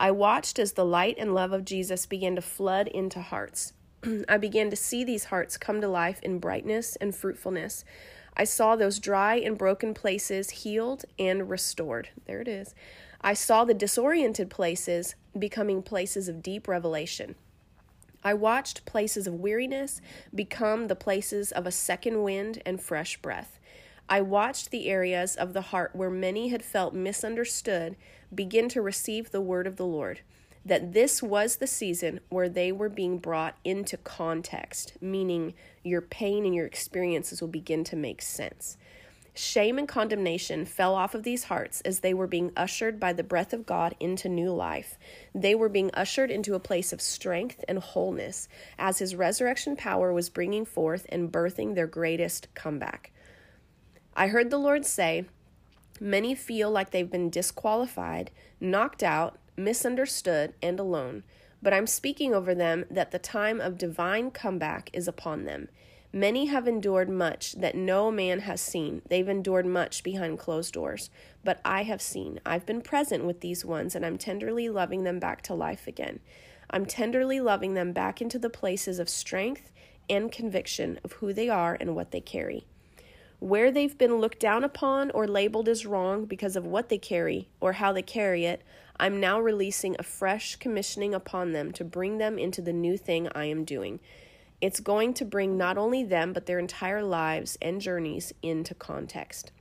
I 0.00 0.12
watched 0.12 0.60
as 0.60 0.72
the 0.72 0.84
light 0.84 1.16
and 1.18 1.34
love 1.34 1.52
of 1.52 1.64
Jesus 1.64 2.06
began 2.06 2.36
to 2.36 2.40
flood 2.40 2.86
into 2.86 3.20
hearts. 3.20 3.72
I 4.28 4.36
began 4.36 4.70
to 4.70 4.76
see 4.76 5.02
these 5.02 5.24
hearts 5.24 5.56
come 5.56 5.80
to 5.80 5.88
life 5.88 6.20
in 6.22 6.38
brightness 6.38 6.94
and 6.96 7.12
fruitfulness. 7.12 7.84
I 8.36 8.44
saw 8.44 8.76
those 8.76 9.00
dry 9.00 9.34
and 9.34 9.58
broken 9.58 9.94
places 9.94 10.50
healed 10.50 11.04
and 11.18 11.50
restored. 11.50 12.10
There 12.26 12.40
it 12.40 12.46
is. 12.46 12.76
I 13.20 13.34
saw 13.34 13.64
the 13.64 13.74
disoriented 13.74 14.50
places 14.50 15.16
becoming 15.36 15.82
places 15.82 16.28
of 16.28 16.44
deep 16.44 16.68
revelation. 16.68 17.34
I 18.22 18.34
watched 18.34 18.86
places 18.86 19.26
of 19.26 19.34
weariness 19.34 20.00
become 20.32 20.86
the 20.86 20.94
places 20.94 21.50
of 21.50 21.66
a 21.66 21.72
second 21.72 22.22
wind 22.22 22.62
and 22.64 22.80
fresh 22.80 23.16
breath. 23.20 23.58
I 24.08 24.20
watched 24.20 24.70
the 24.70 24.88
areas 24.88 25.34
of 25.34 25.54
the 25.54 25.60
heart 25.60 25.96
where 25.96 26.08
many 26.08 26.48
had 26.48 26.64
felt 26.64 26.94
misunderstood 26.94 27.96
begin 28.34 28.68
to 28.70 28.82
receive 28.82 29.30
the 29.30 29.40
word 29.40 29.66
of 29.66 29.76
the 29.76 29.86
Lord 29.86 30.20
that 30.68 30.92
this 30.92 31.22
was 31.22 31.56
the 31.56 31.66
season 31.66 32.20
where 32.28 32.48
they 32.48 32.70
were 32.70 32.88
being 32.88 33.18
brought 33.18 33.56
into 33.64 33.96
context, 33.96 34.92
meaning 35.00 35.54
your 35.82 36.02
pain 36.02 36.44
and 36.44 36.54
your 36.54 36.66
experiences 36.66 37.40
will 37.40 37.48
begin 37.48 37.84
to 37.84 37.96
make 37.96 38.20
sense. 38.20 38.76
Shame 39.34 39.78
and 39.78 39.86
condemnation 39.86 40.66
fell 40.66 40.94
off 40.94 41.14
of 41.14 41.22
these 41.22 41.44
hearts 41.44 41.80
as 41.82 42.00
they 42.00 42.12
were 42.12 42.26
being 42.26 42.50
ushered 42.56 42.98
by 42.98 43.12
the 43.12 43.22
breath 43.22 43.52
of 43.52 43.64
God 43.64 43.94
into 44.00 44.28
new 44.28 44.52
life. 44.52 44.98
They 45.32 45.54
were 45.54 45.68
being 45.68 45.92
ushered 45.94 46.30
into 46.30 46.54
a 46.54 46.60
place 46.60 46.92
of 46.92 47.00
strength 47.00 47.64
and 47.68 47.78
wholeness 47.78 48.48
as 48.78 48.98
His 48.98 49.14
resurrection 49.14 49.76
power 49.76 50.12
was 50.12 50.28
bringing 50.28 50.64
forth 50.64 51.06
and 51.08 51.30
birthing 51.30 51.76
their 51.76 51.86
greatest 51.86 52.52
comeback. 52.54 53.12
I 54.14 54.26
heard 54.26 54.50
the 54.50 54.58
Lord 54.58 54.84
say, 54.84 55.26
Many 56.00 56.34
feel 56.34 56.70
like 56.70 56.90
they've 56.90 57.10
been 57.10 57.30
disqualified, 57.30 58.30
knocked 58.60 59.02
out, 59.02 59.38
misunderstood, 59.56 60.54
and 60.62 60.78
alone, 60.78 61.24
but 61.60 61.72
I'm 61.72 61.86
speaking 61.86 62.34
over 62.34 62.54
them 62.54 62.84
that 62.90 63.10
the 63.10 63.18
time 63.18 63.60
of 63.60 63.78
divine 63.78 64.30
comeback 64.30 64.90
is 64.92 65.08
upon 65.08 65.44
them. 65.44 65.68
Many 66.12 66.46
have 66.46 66.66
endured 66.66 67.10
much 67.10 67.52
that 67.54 67.74
no 67.74 68.10
man 68.10 68.40
has 68.40 68.62
seen. 68.62 69.02
They've 69.08 69.28
endured 69.28 69.66
much 69.66 70.02
behind 70.02 70.38
closed 70.38 70.72
doors. 70.72 71.10
But 71.44 71.60
I 71.64 71.82
have 71.82 72.00
seen. 72.00 72.40
I've 72.46 72.64
been 72.64 72.80
present 72.80 73.24
with 73.24 73.40
these 73.40 73.64
ones, 73.64 73.94
and 73.94 74.06
I'm 74.06 74.16
tenderly 74.16 74.70
loving 74.70 75.04
them 75.04 75.18
back 75.18 75.42
to 75.42 75.54
life 75.54 75.86
again. 75.86 76.20
I'm 76.70 76.86
tenderly 76.86 77.40
loving 77.40 77.74
them 77.74 77.92
back 77.92 78.22
into 78.22 78.38
the 78.38 78.48
places 78.48 78.98
of 78.98 79.08
strength 79.10 79.70
and 80.08 80.32
conviction 80.32 80.98
of 81.04 81.12
who 81.12 81.34
they 81.34 81.50
are 81.50 81.76
and 81.78 81.94
what 81.94 82.10
they 82.10 82.20
carry. 82.20 82.66
Where 83.40 83.70
they've 83.70 83.96
been 83.96 84.16
looked 84.16 84.40
down 84.40 84.64
upon 84.64 85.10
or 85.12 85.28
labeled 85.28 85.68
as 85.68 85.86
wrong 85.86 86.24
because 86.24 86.56
of 86.56 86.66
what 86.66 86.88
they 86.88 86.98
carry 86.98 87.48
or 87.60 87.74
how 87.74 87.92
they 87.92 88.02
carry 88.02 88.44
it, 88.44 88.62
I'm 88.98 89.20
now 89.20 89.40
releasing 89.40 89.94
a 89.98 90.02
fresh 90.02 90.56
commissioning 90.56 91.14
upon 91.14 91.52
them 91.52 91.70
to 91.72 91.84
bring 91.84 92.18
them 92.18 92.38
into 92.38 92.60
the 92.60 92.72
new 92.72 92.96
thing 92.96 93.28
I 93.34 93.44
am 93.44 93.64
doing. 93.64 94.00
It's 94.60 94.80
going 94.80 95.14
to 95.14 95.24
bring 95.24 95.56
not 95.56 95.78
only 95.78 96.02
them, 96.02 96.32
but 96.32 96.46
their 96.46 96.58
entire 96.58 97.04
lives 97.04 97.56
and 97.62 97.80
journeys 97.80 98.32
into 98.42 98.74
context. 98.74 99.52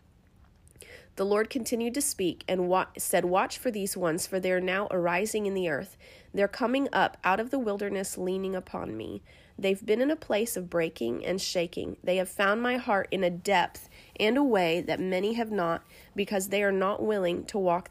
The 1.18 1.26
Lord 1.26 1.52
continued 1.52 1.94
to 1.96 2.02
speak 2.02 2.44
and 2.48 2.68
wa- 2.68 2.88
said, 2.98 3.26
Watch 3.26 3.60
for 3.60 3.70
these 3.70 3.96
ones, 3.96 4.26
for 4.26 4.40
they 4.40 4.52
are 4.52 4.62
now 4.62 4.88
arising 4.90 5.46
in 5.46 5.54
the 5.54 5.70
earth. 5.70 5.98
They're 6.34 6.48
coming 6.48 6.88
up 6.92 7.18
out 7.24 7.40
of 7.40 7.52
the 7.52 7.60
wilderness, 7.60 8.18
leaning 8.18 8.56
upon 8.56 8.98
me. 8.98 9.22
They've 9.60 9.84
been 9.84 10.02
in 10.02 10.12
a 10.12 10.16
place 10.16 10.56
of 10.56 10.70
breaking 10.70 11.26
and 11.26 11.42
shaking. 11.42 11.98
They 12.04 12.18
have 12.18 12.30
found 12.30 12.62
my 12.62 12.78
heart 12.78 13.08
in 13.12 13.24
a 13.24 13.30
depth 13.30 13.90
and 14.20 14.38
a 14.38 14.44
way 14.44 14.82
that 14.82 15.00
many 15.00 15.34
have 15.34 15.52
not, 15.52 15.84
because 16.16 16.50
they 16.50 16.64
are 16.64 16.72
not 16.72 17.04
willing 17.04 17.46
to 17.46 17.58
walk 17.58 17.90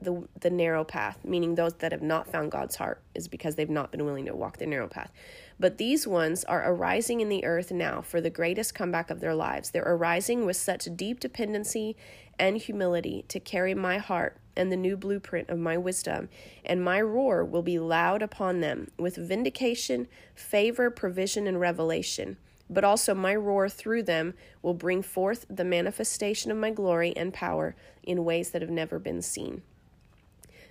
the, 0.00 0.26
the 0.40 0.50
narrow 0.50 0.84
path, 0.84 1.18
meaning 1.24 1.54
those 1.54 1.74
that 1.74 1.92
have 1.92 2.02
not 2.02 2.28
found 2.28 2.50
God's 2.50 2.76
heart, 2.76 3.02
is 3.14 3.28
because 3.28 3.54
they've 3.54 3.70
not 3.70 3.90
been 3.90 4.04
willing 4.04 4.26
to 4.26 4.34
walk 4.34 4.58
the 4.58 4.66
narrow 4.66 4.88
path. 4.88 5.10
But 5.58 5.78
these 5.78 6.06
ones 6.06 6.44
are 6.44 6.68
arising 6.70 7.20
in 7.20 7.28
the 7.28 7.44
earth 7.44 7.70
now 7.70 8.02
for 8.02 8.20
the 8.20 8.30
greatest 8.30 8.74
comeback 8.74 9.10
of 9.10 9.20
their 9.20 9.34
lives. 9.34 9.70
They're 9.70 9.82
arising 9.82 10.44
with 10.44 10.56
such 10.56 10.88
deep 10.96 11.20
dependency 11.20 11.96
and 12.38 12.56
humility 12.56 13.24
to 13.28 13.40
carry 13.40 13.74
my 13.74 13.98
heart 13.98 14.38
and 14.56 14.70
the 14.70 14.76
new 14.76 14.96
blueprint 14.96 15.48
of 15.48 15.58
my 15.58 15.76
wisdom, 15.76 16.28
and 16.64 16.82
my 16.82 17.00
roar 17.00 17.44
will 17.44 17.62
be 17.62 17.78
loud 17.78 18.22
upon 18.22 18.60
them 18.60 18.90
with 18.98 19.16
vindication, 19.16 20.08
favor, 20.34 20.90
provision, 20.90 21.46
and 21.46 21.60
revelation. 21.60 22.36
But 22.70 22.84
also, 22.84 23.14
my 23.14 23.34
roar 23.36 23.68
through 23.68 24.04
them 24.04 24.34
will 24.62 24.74
bring 24.74 25.02
forth 25.02 25.44
the 25.50 25.64
manifestation 25.64 26.50
of 26.50 26.56
my 26.56 26.70
glory 26.70 27.14
and 27.16 27.32
power 27.32 27.76
in 28.02 28.24
ways 28.24 28.50
that 28.50 28.62
have 28.62 28.70
never 28.70 28.98
been 28.98 29.20
seen. 29.20 29.62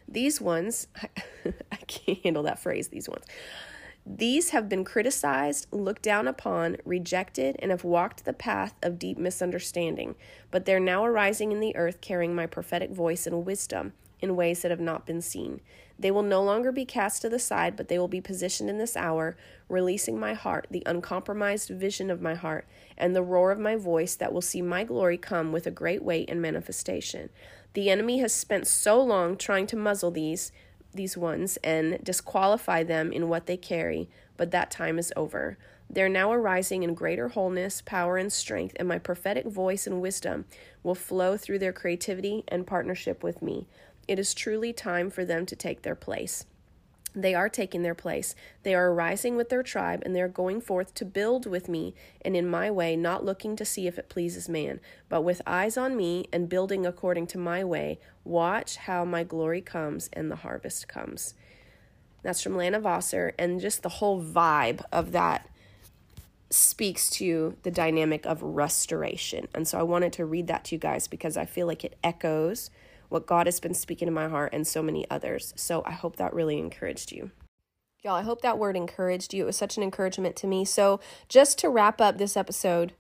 These 0.07 0.41
ones, 0.41 0.87
I 1.71 1.75
can't 1.87 2.19
handle 2.23 2.43
that 2.43 2.59
phrase, 2.59 2.89
these 2.89 3.07
ones. 3.07 3.25
These 4.05 4.49
have 4.49 4.67
been 4.67 4.83
criticized, 4.83 5.67
looked 5.71 6.01
down 6.01 6.27
upon, 6.27 6.77
rejected, 6.83 7.55
and 7.59 7.71
have 7.71 7.85
walked 7.85 8.25
the 8.25 8.33
path 8.33 8.73
of 8.83 8.99
deep 8.99 9.17
misunderstanding, 9.17 10.15
but 10.51 10.65
they're 10.65 10.79
now 10.79 11.05
arising 11.05 11.53
in 11.53 11.61
the 11.61 11.75
earth 11.77 12.01
carrying 12.01 12.35
my 12.35 12.45
prophetic 12.45 12.91
voice 12.91 13.25
and 13.25 13.45
wisdom 13.45 13.93
in 14.19 14.35
ways 14.35 14.61
that 14.61 14.71
have 14.71 14.79
not 14.79 15.05
been 15.05 15.21
seen. 15.21 15.61
They 15.97 16.11
will 16.11 16.23
no 16.23 16.41
longer 16.43 16.71
be 16.71 16.85
cast 16.85 17.21
to 17.21 17.29
the 17.29 17.39
side, 17.39 17.75
but 17.75 17.87
they 17.87 17.99
will 17.99 18.07
be 18.07 18.21
positioned 18.21 18.69
in 18.69 18.77
this 18.77 18.97
hour, 18.97 19.37
releasing 19.69 20.19
my 20.19 20.33
heart, 20.33 20.67
the 20.69 20.83
uncompromised 20.85 21.69
vision 21.69 22.09
of 22.09 22.21
my 22.21 22.33
heart, 22.33 22.67
and 22.97 23.15
the 23.15 23.23
roar 23.23 23.51
of 23.51 23.59
my 23.59 23.75
voice 23.75 24.15
that 24.15 24.33
will 24.33 24.41
see 24.41 24.61
my 24.61 24.83
glory 24.83 25.17
come 25.17 25.51
with 25.51 25.65
a 25.65 25.71
great 25.71 26.03
weight 26.03 26.29
and 26.29 26.41
manifestation. 26.41 27.29
The 27.73 27.89
enemy 27.89 28.19
has 28.19 28.33
spent 28.33 28.67
so 28.67 29.01
long 29.01 29.37
trying 29.37 29.67
to 29.67 29.77
muzzle 29.77 30.11
these 30.11 30.51
these 30.93 31.17
ones 31.17 31.57
and 31.63 32.03
disqualify 32.03 32.83
them 32.83 33.11
in 33.11 33.29
what 33.29 33.45
they 33.45 33.57
carry, 33.57 34.09
but 34.37 34.51
that 34.51 34.71
time 34.71 34.97
is 34.97 35.13
over. 35.15 35.57
They're 35.89 36.09
now 36.09 36.31
arising 36.31 36.83
in 36.83 36.93
greater 36.93 37.29
wholeness, 37.29 37.81
power, 37.81 38.17
and 38.17 38.31
strength, 38.31 38.75
and 38.79 38.87
my 38.87 38.97
prophetic 38.97 39.45
voice 39.45 39.85
and 39.85 40.01
wisdom 40.01 40.45
will 40.81 40.95
flow 40.95 41.37
through 41.37 41.59
their 41.59 41.73
creativity 41.73 42.43
and 42.47 42.65
partnership 42.65 43.23
with 43.23 43.41
me. 43.41 43.67
It 44.07 44.17
is 44.17 44.33
truly 44.33 44.73
time 44.73 45.09
for 45.09 45.23
them 45.23 45.45
to 45.45 45.55
take 45.55 45.81
their 45.81 45.95
place. 45.95 46.45
They 47.15 47.35
are 47.35 47.49
taking 47.49 47.83
their 47.83 47.93
place. 47.93 48.33
They 48.63 48.73
are 48.73 48.91
arising 48.91 49.35
with 49.35 49.49
their 49.49 49.61
tribe, 49.61 50.01
and 50.03 50.15
they 50.15 50.21
are 50.21 50.27
going 50.27 50.61
forth 50.61 50.93
to 50.95 51.05
build 51.05 51.45
with 51.45 51.69
me 51.69 51.93
and 52.23 52.35
in 52.35 52.47
my 52.47 52.71
way, 52.71 52.95
not 52.95 53.23
looking 53.23 53.55
to 53.55 53.65
see 53.65 53.85
if 53.85 53.99
it 53.99 54.09
pleases 54.09 54.49
man, 54.49 54.79
but 55.09 55.21
with 55.21 55.41
eyes 55.45 55.77
on 55.77 55.95
me 55.95 56.25
and 56.33 56.49
building 56.49 56.85
according 56.85 57.27
to 57.27 57.37
my 57.37 57.63
way. 57.63 57.99
Watch 58.23 58.77
how 58.77 59.05
my 59.05 59.23
glory 59.23 59.61
comes 59.61 60.09
and 60.13 60.31
the 60.31 60.37
harvest 60.37 60.87
comes. 60.87 61.35
That's 62.23 62.41
from 62.41 62.57
Lana 62.57 62.79
Vawser, 62.79 63.33
and 63.37 63.59
just 63.61 63.83
the 63.83 63.89
whole 63.89 64.23
vibe 64.23 64.81
of 64.91 65.11
that 65.11 65.47
speaks 66.49 67.09
to 67.09 67.57
the 67.63 67.71
dynamic 67.71 68.25
of 68.25 68.41
restoration. 68.41 69.47
And 69.53 69.67
so 69.67 69.79
I 69.79 69.83
wanted 69.83 70.13
to 70.13 70.25
read 70.25 70.47
that 70.47 70.65
to 70.65 70.75
you 70.75 70.79
guys 70.79 71.07
because 71.07 71.35
I 71.35 71.45
feel 71.45 71.67
like 71.67 71.83
it 71.83 71.97
echoes 72.03 72.69
what 73.13 73.27
God 73.27 73.47
has 73.47 73.59
been 73.59 73.73
speaking 73.73 74.07
in 74.07 74.13
my 74.13 74.27
heart 74.27 74.51
and 74.53 74.65
so 74.65 74.81
many 74.81 75.09
others. 75.09 75.53
So 75.55 75.83
I 75.85 75.91
hope 75.91 76.17
that 76.17 76.33
really 76.33 76.57
encouraged 76.57 77.11
you. 77.11 77.31
Y'all, 78.03 78.15
I 78.15 78.23
hope 78.23 78.41
that 78.41 78.57
word 78.57 78.75
encouraged 78.75 79.33
you. 79.33 79.43
It 79.43 79.45
was 79.45 79.55
such 79.55 79.77
an 79.77 79.83
encouragement 79.83 80.35
to 80.37 80.47
me. 80.47 80.65
So, 80.65 80.99
just 81.29 81.57
to 81.59 81.69
wrap 81.69 82.01
up 82.01 82.17
this 82.17 82.35
episode, 82.35 82.91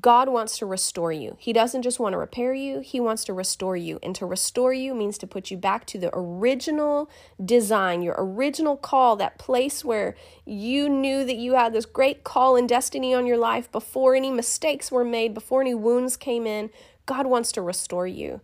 God 0.00 0.28
wants 0.28 0.58
to 0.58 0.66
restore 0.66 1.10
you. 1.10 1.36
He 1.40 1.52
doesn't 1.52 1.82
just 1.82 1.98
want 1.98 2.12
to 2.12 2.18
repair 2.18 2.54
you, 2.54 2.80
He 2.80 3.00
wants 3.00 3.24
to 3.24 3.32
restore 3.32 3.76
you. 3.76 3.98
And 4.00 4.14
to 4.14 4.26
restore 4.26 4.72
you 4.72 4.94
means 4.94 5.18
to 5.18 5.26
put 5.26 5.50
you 5.50 5.56
back 5.56 5.86
to 5.86 5.98
the 5.98 6.10
original 6.12 7.10
design, 7.44 8.02
your 8.02 8.14
original 8.16 8.76
call, 8.76 9.16
that 9.16 9.38
place 9.38 9.84
where 9.84 10.14
you 10.44 10.88
knew 10.88 11.24
that 11.24 11.36
you 11.36 11.54
had 11.54 11.72
this 11.72 11.86
great 11.86 12.22
call 12.22 12.54
and 12.54 12.68
destiny 12.68 13.12
on 13.12 13.26
your 13.26 13.38
life 13.38 13.72
before 13.72 14.14
any 14.14 14.30
mistakes 14.30 14.92
were 14.92 15.04
made, 15.04 15.34
before 15.34 15.62
any 15.62 15.74
wounds 15.74 16.16
came 16.16 16.46
in. 16.46 16.70
God 17.06 17.26
wants 17.26 17.50
to 17.52 17.62
restore 17.62 18.06
you. 18.06 18.40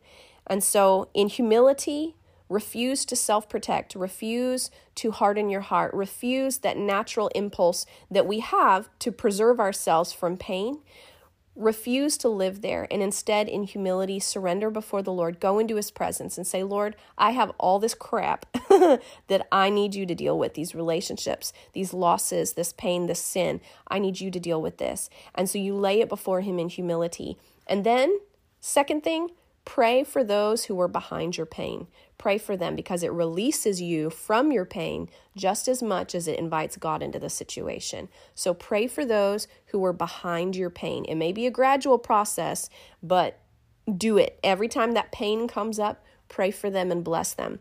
And 0.51 0.63
so, 0.65 1.09
in 1.15 1.29
humility, 1.29 2.17
refuse 2.51 3.05
to 3.07 3.17
self 3.17 3.49
protect, 3.49 3.95
refuse 3.95 4.71
to 4.97 5.13
harden 5.13 5.49
your 5.49 5.61
heart, 5.63 5.95
refuse 5.95 6.59
that 6.59 6.77
natural 6.77 7.29
impulse 7.37 7.87
that 8.11 8.27
we 8.27 8.41
have 8.41 8.91
to 8.99 9.13
preserve 9.13 9.61
ourselves 9.61 10.13
from 10.13 10.37
pain. 10.37 10.81
refuse 11.57 12.17
to 12.17 12.29
live 12.29 12.63
there 12.63 12.87
and 12.91 13.03
instead 13.03 13.49
in 13.49 13.65
humility 13.65 14.19
surrender 14.19 14.71
before 14.71 15.03
the 15.03 15.13
Lord, 15.13 15.41
go 15.41 15.59
into 15.59 15.77
his 15.77 15.91
presence 15.91 16.39
and 16.39 16.47
say, 16.47 16.63
Lord, 16.63 16.97
I 17.19 17.33
have 17.33 17.53
all 17.59 17.79
this 17.79 17.95
crap 17.95 18.47
that 19.29 19.47
I 19.53 19.69
need 19.71 19.95
you 19.95 20.07
to 20.07 20.15
deal 20.15 20.39
with 20.39 20.55
these 20.55 20.75
relationships, 20.75 21.53
these 21.75 21.93
losses, 21.93 22.55
this 22.55 22.73
pain, 22.73 23.07
this 23.07 23.21
sin. 23.21 23.61
I 23.89 23.99
need 23.99 24.21
you 24.21 24.31
to 24.31 24.41
deal 24.41 24.63
with 24.63 24.79
this. 24.79 25.11
And 25.35 25.51
so 25.51 25.59
you 25.59 25.75
lay 25.77 26.01
it 26.01 26.09
before 26.09 26.41
him 26.41 26.59
in 26.59 26.69
humility. 26.71 27.37
And 27.67 27.85
then, 27.85 28.19
second 28.61 29.03
thing, 29.03 29.31
pray 29.71 30.03
for 30.03 30.25
those 30.25 30.65
who 30.65 30.81
are 30.81 30.89
behind 30.89 31.37
your 31.37 31.47
pain. 31.47 31.87
Pray 32.19 32.37
for 32.39 32.57
them 32.57 32.75
because 32.75 33.05
it 33.05 33.13
releases 33.13 33.81
you 33.81 34.11
from 34.11 34.51
your 34.51 34.65
pain 34.65 35.09
just 35.37 35.69
as 35.69 35.81
much 35.81 36.13
as 36.13 36.27
it 36.27 36.41
invites 36.41 36.77
God 36.77 37.05
into 37.05 37.21
the 37.21 37.31
situation. 37.31 38.09
So 38.35 38.53
pray 38.53 38.89
for 38.89 39.05
those 39.05 39.47
who 39.67 39.85
are 39.85 39.93
behind 39.93 40.57
your 40.57 40.71
pain. 40.71 41.05
It 41.05 41.15
may 41.15 41.31
be 41.31 41.47
a 41.47 41.53
gradual 41.53 41.99
process, 41.99 42.69
but 43.01 43.39
do 43.97 44.19
it. 44.19 44.41
Every 44.43 44.67
time 44.67 44.91
that 44.95 45.13
pain 45.13 45.47
comes 45.47 45.79
up, 45.79 46.05
pray 46.29 46.51
for 46.51 46.69
them 46.69 46.91
and 46.91 47.05
bless 47.05 47.33
them 47.33 47.61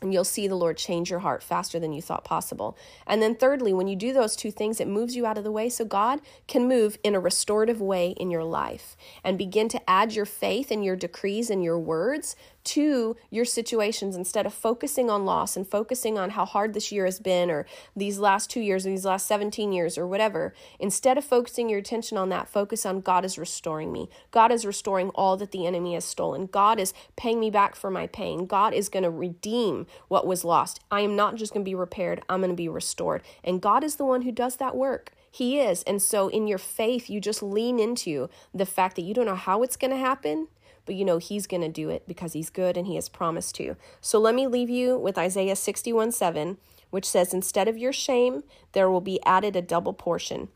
and 0.00 0.12
you'll 0.12 0.24
see 0.24 0.48
the 0.48 0.54
Lord 0.54 0.76
change 0.76 1.10
your 1.10 1.20
heart 1.20 1.42
faster 1.42 1.78
than 1.78 1.92
you 1.92 2.00
thought 2.00 2.24
possible. 2.24 2.76
And 3.06 3.20
then, 3.20 3.34
thirdly, 3.34 3.72
when 3.72 3.88
you 3.88 3.96
do 3.96 4.12
those 4.12 4.36
two 4.36 4.50
things, 4.50 4.80
it 4.80 4.88
moves 4.88 5.14
you 5.14 5.26
out 5.26 5.38
of 5.38 5.44
the 5.44 5.52
way 5.52 5.68
so 5.68 5.84
God 5.84 6.20
can 6.46 6.68
move 6.68 6.98
in 7.04 7.14
a 7.14 7.20
restorative 7.20 7.80
way 7.80 8.10
in 8.10 8.30
your 8.30 8.44
life 8.44 8.96
and 9.22 9.36
begin 9.36 9.68
to 9.68 9.90
add 9.90 10.14
your 10.14 10.26
faith 10.26 10.70
and 10.70 10.84
your 10.84 10.96
decrees 10.96 11.50
and 11.50 11.62
your 11.62 11.78
words 11.78 12.36
to 12.64 13.16
your 13.30 13.44
situations 13.44 14.16
instead 14.16 14.46
of 14.46 14.54
focusing 14.54 15.10
on 15.10 15.24
loss 15.24 15.56
and 15.56 15.66
focusing 15.66 16.18
on 16.18 16.30
how 16.30 16.44
hard 16.44 16.74
this 16.74 16.92
year 16.92 17.04
has 17.04 17.18
been 17.18 17.50
or 17.50 17.66
these 17.96 18.18
last 18.18 18.50
two 18.50 18.60
years 18.60 18.86
or 18.86 18.90
these 18.90 19.04
last 19.04 19.26
17 19.26 19.72
years 19.72 19.96
or 19.96 20.06
whatever. 20.06 20.54
Instead 20.78 21.18
of 21.18 21.24
focusing 21.24 21.68
your 21.68 21.78
attention 21.78 22.18
on 22.18 22.28
that, 22.28 22.48
focus 22.48 22.84
on 22.84 23.00
God 23.00 23.24
is 23.24 23.38
restoring 23.38 23.92
me. 23.92 24.08
God 24.30 24.52
is 24.52 24.66
restoring 24.66 25.10
all 25.10 25.36
that 25.36 25.52
the 25.52 25.66
enemy 25.66 25.94
has 25.94 26.04
stolen. 26.04 26.46
God 26.46 26.78
is 26.78 26.92
paying 27.16 27.40
me 27.40 27.50
back 27.50 27.74
for 27.74 27.90
my 27.90 28.06
pain. 28.06 28.46
God 28.46 28.74
is 28.74 28.88
going 28.88 29.02
to 29.02 29.10
redeem 29.10 29.86
what 30.08 30.26
was 30.26 30.44
lost. 30.44 30.80
I 30.90 31.00
am 31.00 31.16
not 31.16 31.36
just 31.36 31.52
going 31.52 31.64
to 31.64 31.68
be 31.68 31.74
repaired, 31.74 32.22
I'm 32.28 32.40
going 32.40 32.50
to 32.50 32.56
be 32.56 32.68
restored. 32.68 33.22
And 33.42 33.62
God 33.62 33.84
is 33.84 33.96
the 33.96 34.04
one 34.04 34.22
who 34.22 34.32
does 34.32 34.56
that 34.56 34.76
work. 34.76 35.12
He 35.30 35.60
is. 35.60 35.82
And 35.84 36.02
so 36.02 36.28
in 36.28 36.48
your 36.48 36.58
faith, 36.58 37.08
you 37.08 37.20
just 37.20 37.42
lean 37.42 37.78
into 37.78 38.28
the 38.52 38.66
fact 38.66 38.96
that 38.96 39.02
you 39.02 39.14
don't 39.14 39.26
know 39.26 39.36
how 39.36 39.62
it's 39.62 39.76
going 39.76 39.92
to 39.92 39.96
happen 39.96 40.48
but 40.86 40.94
you 40.94 41.04
know 41.04 41.18
He's 41.18 41.46
going 41.46 41.62
to 41.62 41.68
do 41.68 41.90
it 41.90 42.06
because 42.06 42.32
He's 42.32 42.50
good 42.50 42.76
and 42.76 42.86
He 42.86 42.96
has 42.96 43.08
promised 43.08 43.54
to. 43.56 43.76
So 44.00 44.18
let 44.18 44.34
me 44.34 44.46
leave 44.46 44.70
you 44.70 44.98
with 44.98 45.18
Isaiah 45.18 45.56
61 45.56 46.12
7, 46.12 46.58
which 46.90 47.08
says, 47.08 47.34
Instead 47.34 47.68
of 47.68 47.78
your 47.78 47.92
shame, 47.92 48.44
there 48.72 48.90
will 48.90 49.00
be 49.00 49.22
added 49.24 49.56
a 49.56 49.62
double 49.62 49.92
portion. 49.92 50.48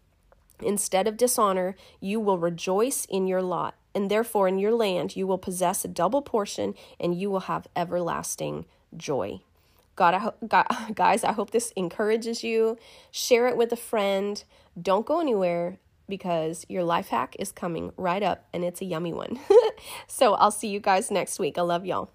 Instead 0.61 1.07
of 1.07 1.17
dishonor, 1.17 1.77
you 2.01 2.21
will 2.21 2.39
rejoice 2.39 3.05
in 3.07 3.27
your 3.27 3.43
lot, 3.43 3.75
and 3.95 4.11
therefore 4.11 4.49
in 4.49 4.59
your 4.59 4.73
land 4.73 5.17
you 5.17 5.27
will 5.27 5.39
possess 5.39 5.85
a 5.85 5.89
double 5.89 6.23
portion, 6.23 6.75
and 7.01 7.19
you 7.19 7.31
will 7.31 7.41
have 7.41 7.67
everlasting 7.77 8.65
joy. 8.97 9.41
God, 9.97 10.15
I 10.15 10.19
ho- 10.19 10.91
guys, 10.95 11.25
I 11.25 11.33
hope 11.33 11.51
this 11.51 11.73
encourages 11.77 12.43
you. 12.43 12.79
Share 13.11 13.47
it 13.49 13.57
with 13.57 13.73
a 13.73 13.77
friend. 13.77 14.43
Don't 14.81 15.07
go 15.07 15.21
anywhere 15.21 15.79
because 16.09 16.65
your 16.69 16.85
life 16.85 17.09
hack 17.09 17.37
is 17.39 17.53
coming 17.53 17.93
right 17.97 18.23
up 18.23 18.47
and 18.53 18.65
it's 18.65 18.81
a 18.81 18.85
yummy 18.85 19.13
one. 19.13 19.39
so 20.07 20.35
I'll 20.35 20.51
see 20.51 20.69
you 20.69 20.81
guys 20.81 21.11
next 21.11 21.39
week. 21.39 21.59
I 21.59 21.63
love 21.63 21.85
y'all. 21.85 22.11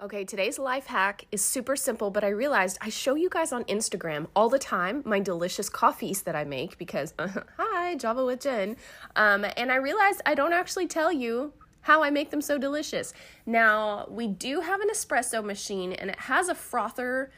Okay, 0.00 0.24
today's 0.24 0.60
life 0.60 0.86
hack 0.86 1.26
is 1.32 1.44
super 1.44 1.74
simple, 1.74 2.10
but 2.10 2.22
I 2.22 2.28
realized 2.28 2.78
I 2.80 2.88
show 2.88 3.16
you 3.16 3.28
guys 3.28 3.52
on 3.52 3.64
Instagram 3.64 4.28
all 4.36 4.48
the 4.48 4.58
time 4.58 5.02
my 5.04 5.18
delicious 5.18 5.68
coffees 5.68 6.22
that 6.22 6.36
I 6.36 6.44
make 6.44 6.78
because, 6.78 7.12
hi, 7.58 7.96
Java 7.96 8.24
with 8.24 8.40
Jen. 8.40 8.76
Um, 9.16 9.44
and 9.56 9.72
I 9.72 9.76
realized 9.76 10.22
I 10.24 10.36
don't 10.36 10.52
actually 10.52 10.86
tell 10.86 11.12
you 11.12 11.52
how 11.88 12.02
I 12.02 12.10
make 12.10 12.28
them 12.28 12.42
so 12.42 12.58
delicious. 12.58 13.14
Now, 13.46 14.06
we 14.10 14.26
do 14.26 14.60
have 14.60 14.82
an 14.82 14.88
espresso 14.90 15.42
machine 15.42 15.94
and 15.94 16.10
it 16.10 16.18
has 16.20 16.50
a 16.50 16.54
frother 16.54 17.30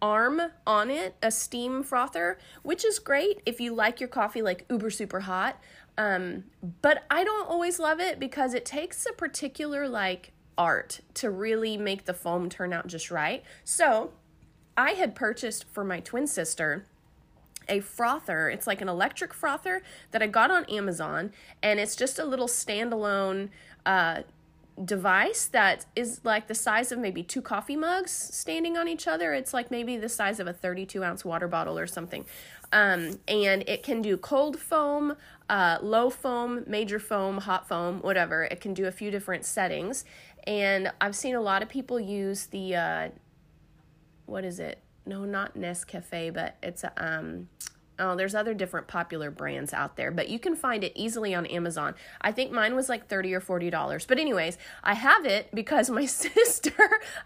arm 0.00 0.40
on 0.66 0.90
it, 0.90 1.14
a 1.22 1.30
steam 1.30 1.82
frother, 1.82 2.38
which 2.62 2.86
is 2.86 2.98
great 2.98 3.42
if 3.44 3.60
you 3.60 3.74
like 3.74 4.00
your 4.00 4.08
coffee 4.08 4.40
like 4.40 4.64
uber 4.70 4.88
super 4.88 5.20
hot. 5.20 5.60
Um, 5.98 6.44
but 6.80 7.04
I 7.10 7.22
don't 7.22 7.50
always 7.50 7.78
love 7.78 8.00
it 8.00 8.18
because 8.18 8.54
it 8.54 8.64
takes 8.64 9.04
a 9.04 9.12
particular 9.12 9.86
like 9.86 10.32
art 10.56 11.00
to 11.12 11.30
really 11.30 11.76
make 11.76 12.06
the 12.06 12.14
foam 12.14 12.48
turn 12.48 12.72
out 12.72 12.86
just 12.86 13.10
right. 13.10 13.44
So, 13.62 14.12
I 14.74 14.92
had 14.92 15.14
purchased 15.14 15.64
for 15.70 15.84
my 15.84 16.00
twin 16.00 16.26
sister 16.26 16.86
a 17.68 17.80
frother. 17.80 18.48
It's 18.48 18.66
like 18.66 18.80
an 18.80 18.88
electric 18.88 19.34
frother 19.34 19.82
that 20.10 20.22
I 20.22 20.26
got 20.26 20.50
on 20.50 20.64
Amazon, 20.66 21.32
and 21.62 21.80
it's 21.80 21.96
just 21.96 22.18
a 22.18 22.24
little 22.24 22.48
standalone 22.48 23.50
uh, 23.84 24.22
device 24.84 25.46
that 25.46 25.86
is 25.96 26.20
like 26.22 26.48
the 26.48 26.54
size 26.54 26.92
of 26.92 26.98
maybe 26.98 27.22
two 27.22 27.40
coffee 27.40 27.76
mugs 27.76 28.10
standing 28.10 28.76
on 28.76 28.88
each 28.88 29.08
other. 29.08 29.32
It's 29.32 29.54
like 29.54 29.70
maybe 29.70 29.96
the 29.96 30.08
size 30.08 30.38
of 30.38 30.46
a 30.46 30.52
32 30.52 31.02
ounce 31.02 31.24
water 31.24 31.48
bottle 31.48 31.78
or 31.78 31.86
something. 31.86 32.26
Um, 32.72 33.18
and 33.26 33.64
it 33.66 33.82
can 33.82 34.02
do 34.02 34.16
cold 34.16 34.58
foam, 34.58 35.16
uh, 35.48 35.78
low 35.80 36.10
foam, 36.10 36.64
major 36.66 36.98
foam, 36.98 37.38
hot 37.38 37.68
foam, 37.68 38.00
whatever. 38.00 38.44
It 38.44 38.60
can 38.60 38.74
do 38.74 38.86
a 38.86 38.92
few 38.92 39.10
different 39.10 39.44
settings. 39.44 40.04
And 40.46 40.92
I've 41.00 41.16
seen 41.16 41.34
a 41.34 41.40
lot 41.40 41.62
of 41.62 41.68
people 41.68 41.98
use 41.98 42.46
the, 42.46 42.76
uh, 42.76 43.08
what 44.26 44.44
is 44.44 44.60
it? 44.60 44.80
No, 45.06 45.24
not 45.24 45.54
Nescafe, 45.54 46.32
but 46.32 46.56
it's 46.62 46.84
a 46.84 46.92
um 46.96 47.48
oh, 47.98 48.14
there's 48.14 48.34
other 48.34 48.54
different 48.54 48.86
popular 48.86 49.30
brands 49.30 49.72
out 49.72 49.96
there, 49.96 50.10
but 50.10 50.28
you 50.28 50.38
can 50.38 50.54
find 50.54 50.84
it 50.84 50.92
easily 50.94 51.34
on 51.34 51.46
Amazon. 51.46 51.94
I 52.20 52.32
think 52.32 52.52
mine 52.52 52.74
was 52.74 52.88
like 52.88 53.08
30 53.08 53.34
or 53.34 53.40
40 53.40 53.70
dollars. 53.70 54.06
But 54.06 54.18
anyways, 54.18 54.58
I 54.84 54.94
have 54.94 55.24
it 55.24 55.48
because 55.54 55.90
my 55.90 56.04
sister, 56.06 56.74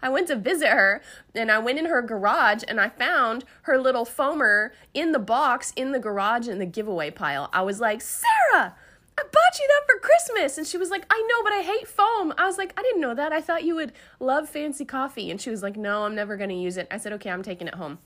I 0.01 0.09
went 0.09 0.27
to 0.27 0.35
visit 0.35 0.69
her 0.69 1.01
and 1.35 1.51
I 1.51 1.59
went 1.59 1.79
in 1.79 1.85
her 1.85 2.01
garage 2.01 2.63
and 2.67 2.79
I 2.79 2.89
found 2.89 3.43
her 3.63 3.77
little 3.77 4.05
foamer 4.05 4.69
in 4.93 5.11
the 5.11 5.19
box 5.19 5.73
in 5.75 5.91
the 5.91 5.99
garage 5.99 6.47
in 6.47 6.59
the 6.59 6.65
giveaway 6.65 7.11
pile. 7.11 7.49
I 7.53 7.61
was 7.61 7.79
like, 7.79 8.01
"Sarah, 8.01 8.75
I 9.17 9.23
bought 9.23 9.59
you 9.59 9.67
that 9.67 9.83
for 9.85 9.99
Christmas. 9.99 10.57
And 10.57 10.65
she 10.65 10.77
was 10.77 10.89
like, 10.89 11.05
I 11.09 11.21
know, 11.29 11.43
but 11.43 11.53
I 11.53 11.61
hate 11.61 11.87
foam. 11.87 12.33
I 12.37 12.45
was 12.45 12.57
like, 12.57 12.73
I 12.77 12.81
didn't 12.81 13.01
know 13.01 13.13
that. 13.13 13.33
I 13.33 13.41
thought 13.41 13.63
you 13.63 13.75
would 13.75 13.93
love 14.19 14.49
fancy 14.49 14.85
coffee. 14.85 15.29
And 15.29 15.39
she 15.39 15.49
was 15.49 15.61
like, 15.61 15.77
No, 15.77 16.05
I'm 16.05 16.15
never 16.15 16.37
going 16.37 16.49
to 16.49 16.55
use 16.55 16.77
it. 16.77 16.87
I 16.89 16.97
said, 16.97 17.13
Okay, 17.13 17.29
I'm 17.29 17.43
taking 17.43 17.67
it 17.67 17.75
home. 17.75 17.99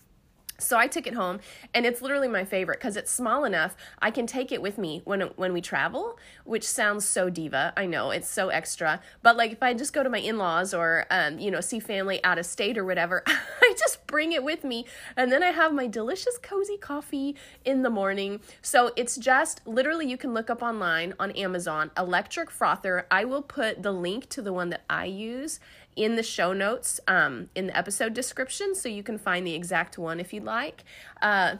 So 0.57 0.77
I 0.77 0.87
took 0.87 1.05
it 1.05 1.13
home, 1.13 1.39
and 1.73 1.85
it's 1.85 2.01
literally 2.01 2.29
my 2.29 2.45
favorite 2.45 2.79
because 2.79 2.95
it's 2.95 3.11
small 3.11 3.43
enough. 3.43 3.75
I 4.01 4.09
can 4.09 4.25
take 4.25 4.51
it 4.51 4.61
with 4.61 4.77
me 4.77 5.01
when 5.03 5.21
when 5.35 5.51
we 5.51 5.61
travel, 5.61 6.17
which 6.45 6.65
sounds 6.65 7.05
so 7.05 7.29
diva. 7.29 7.73
I 7.75 7.85
know 7.85 8.11
it's 8.11 8.29
so 8.29 8.49
extra, 8.49 9.01
but 9.21 9.35
like 9.35 9.51
if 9.51 9.61
I 9.61 9.73
just 9.73 9.91
go 9.91 10.01
to 10.01 10.09
my 10.09 10.19
in 10.19 10.37
laws 10.37 10.73
or 10.73 11.05
um, 11.11 11.39
you 11.39 11.51
know 11.51 11.59
see 11.61 11.79
family 11.79 12.23
out 12.23 12.39
of 12.39 12.45
state 12.45 12.77
or 12.77 12.85
whatever, 12.85 13.23
I 13.27 13.75
just 13.77 14.07
bring 14.07 14.31
it 14.31 14.43
with 14.43 14.63
me, 14.63 14.85
and 15.17 15.31
then 15.31 15.43
I 15.43 15.51
have 15.51 15.73
my 15.73 15.87
delicious 15.87 16.37
cozy 16.37 16.77
coffee 16.77 17.35
in 17.65 17.81
the 17.81 17.89
morning. 17.89 18.39
So 18.61 18.91
it's 18.95 19.17
just 19.17 19.65
literally 19.67 20.07
you 20.07 20.17
can 20.17 20.33
look 20.33 20.49
up 20.49 20.61
online 20.61 21.13
on 21.19 21.31
Amazon 21.31 21.91
electric 21.97 22.49
frother. 22.49 23.07
I 23.11 23.25
will 23.25 23.41
put 23.41 23.83
the 23.83 23.91
link 23.91 24.29
to 24.29 24.41
the 24.41 24.53
one 24.53 24.69
that 24.69 24.83
I 24.89 25.05
use 25.05 25.59
in 25.95 26.15
the 26.15 26.23
show 26.23 26.53
notes 26.53 26.99
um, 27.07 27.49
in 27.55 27.67
the 27.67 27.77
episode 27.77 28.13
description 28.13 28.75
so 28.75 28.89
you 28.89 29.03
can 29.03 29.17
find 29.17 29.45
the 29.47 29.53
exact 29.53 29.97
one 29.97 30.19
if 30.19 30.33
you'd 30.33 30.43
like. 30.43 30.83
Uh, 31.21 31.55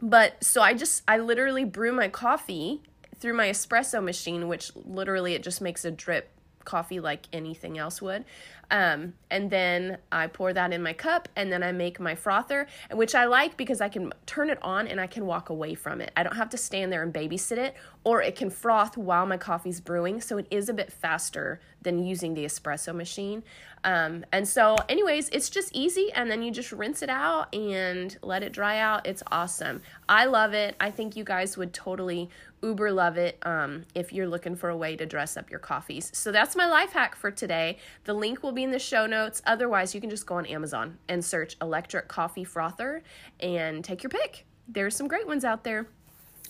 but 0.00 0.42
so 0.42 0.62
I 0.62 0.74
just, 0.74 1.02
I 1.08 1.18
literally 1.18 1.64
brew 1.64 1.92
my 1.92 2.08
coffee 2.08 2.82
through 3.16 3.34
my 3.34 3.48
espresso 3.48 4.02
machine, 4.02 4.48
which 4.48 4.70
literally 4.74 5.34
it 5.34 5.42
just 5.42 5.60
makes 5.60 5.84
a 5.84 5.90
drip 5.90 6.30
coffee 6.64 7.00
like 7.00 7.26
anything 7.32 7.78
else 7.78 8.00
would. 8.02 8.24
Um, 8.70 9.14
and 9.30 9.50
then 9.50 9.98
I 10.10 10.26
pour 10.26 10.52
that 10.52 10.72
in 10.72 10.82
my 10.82 10.92
cup 10.92 11.28
and 11.36 11.52
then 11.52 11.62
I 11.62 11.72
make 11.72 12.00
my 12.00 12.14
frother, 12.14 12.66
which 12.92 13.14
I 13.14 13.26
like 13.26 13.56
because 13.56 13.80
I 13.80 13.88
can 13.88 14.12
turn 14.26 14.50
it 14.50 14.58
on 14.62 14.88
and 14.88 15.00
I 15.00 15.06
can 15.06 15.26
walk 15.26 15.50
away 15.50 15.74
from 15.74 16.00
it. 16.00 16.12
I 16.16 16.22
don't 16.22 16.36
have 16.36 16.50
to 16.50 16.56
stand 16.56 16.92
there 16.92 17.02
and 17.02 17.12
babysit 17.12 17.58
it, 17.58 17.74
or 18.04 18.22
it 18.22 18.36
can 18.36 18.50
froth 18.50 18.96
while 18.96 19.26
my 19.26 19.36
coffee's 19.36 19.80
brewing. 19.80 20.20
So 20.20 20.38
it 20.38 20.46
is 20.50 20.68
a 20.68 20.74
bit 20.74 20.92
faster 20.92 21.60
than 21.82 22.04
using 22.04 22.34
the 22.34 22.44
espresso 22.44 22.94
machine. 22.94 23.44
Um, 23.84 24.24
and 24.32 24.48
so, 24.48 24.76
anyways, 24.88 25.28
it's 25.28 25.50
just 25.50 25.70
easy, 25.76 26.10
and 26.14 26.30
then 26.30 26.42
you 26.42 26.50
just 26.50 26.72
rinse 26.72 27.02
it 27.02 27.10
out 27.10 27.54
and 27.54 28.16
let 28.22 28.42
it 28.42 28.52
dry 28.52 28.78
out. 28.78 29.06
It's 29.06 29.22
awesome. 29.30 29.82
I 30.08 30.24
love 30.24 30.54
it. 30.54 30.74
I 30.80 30.90
think 30.90 31.16
you 31.16 31.24
guys 31.24 31.58
would 31.58 31.74
totally 31.74 32.30
uber 32.62 32.90
love 32.90 33.18
it 33.18 33.38
um, 33.42 33.84
if 33.94 34.10
you're 34.10 34.26
looking 34.26 34.56
for 34.56 34.70
a 34.70 34.76
way 34.76 34.96
to 34.96 35.04
dress 35.04 35.36
up 35.36 35.50
your 35.50 35.60
coffees. 35.60 36.10
So 36.14 36.32
that's 36.32 36.56
my 36.56 36.66
life 36.66 36.92
hack 36.92 37.14
for 37.14 37.30
today. 37.30 37.76
The 38.04 38.14
link 38.14 38.42
will 38.42 38.52
be 38.54 38.64
in 38.64 38.70
the 38.70 38.78
show 38.78 39.06
notes. 39.06 39.42
Otherwise, 39.46 39.94
you 39.94 40.00
can 40.00 40.10
just 40.10 40.26
go 40.26 40.36
on 40.36 40.46
Amazon 40.46 40.98
and 41.08 41.24
search 41.24 41.56
electric 41.60 42.08
coffee 42.08 42.44
frother 42.44 43.02
and 43.40 43.84
take 43.84 44.02
your 44.02 44.10
pick. 44.10 44.46
There's 44.66 44.96
some 44.96 45.08
great 45.08 45.26
ones 45.26 45.44
out 45.44 45.64
there. 45.64 45.88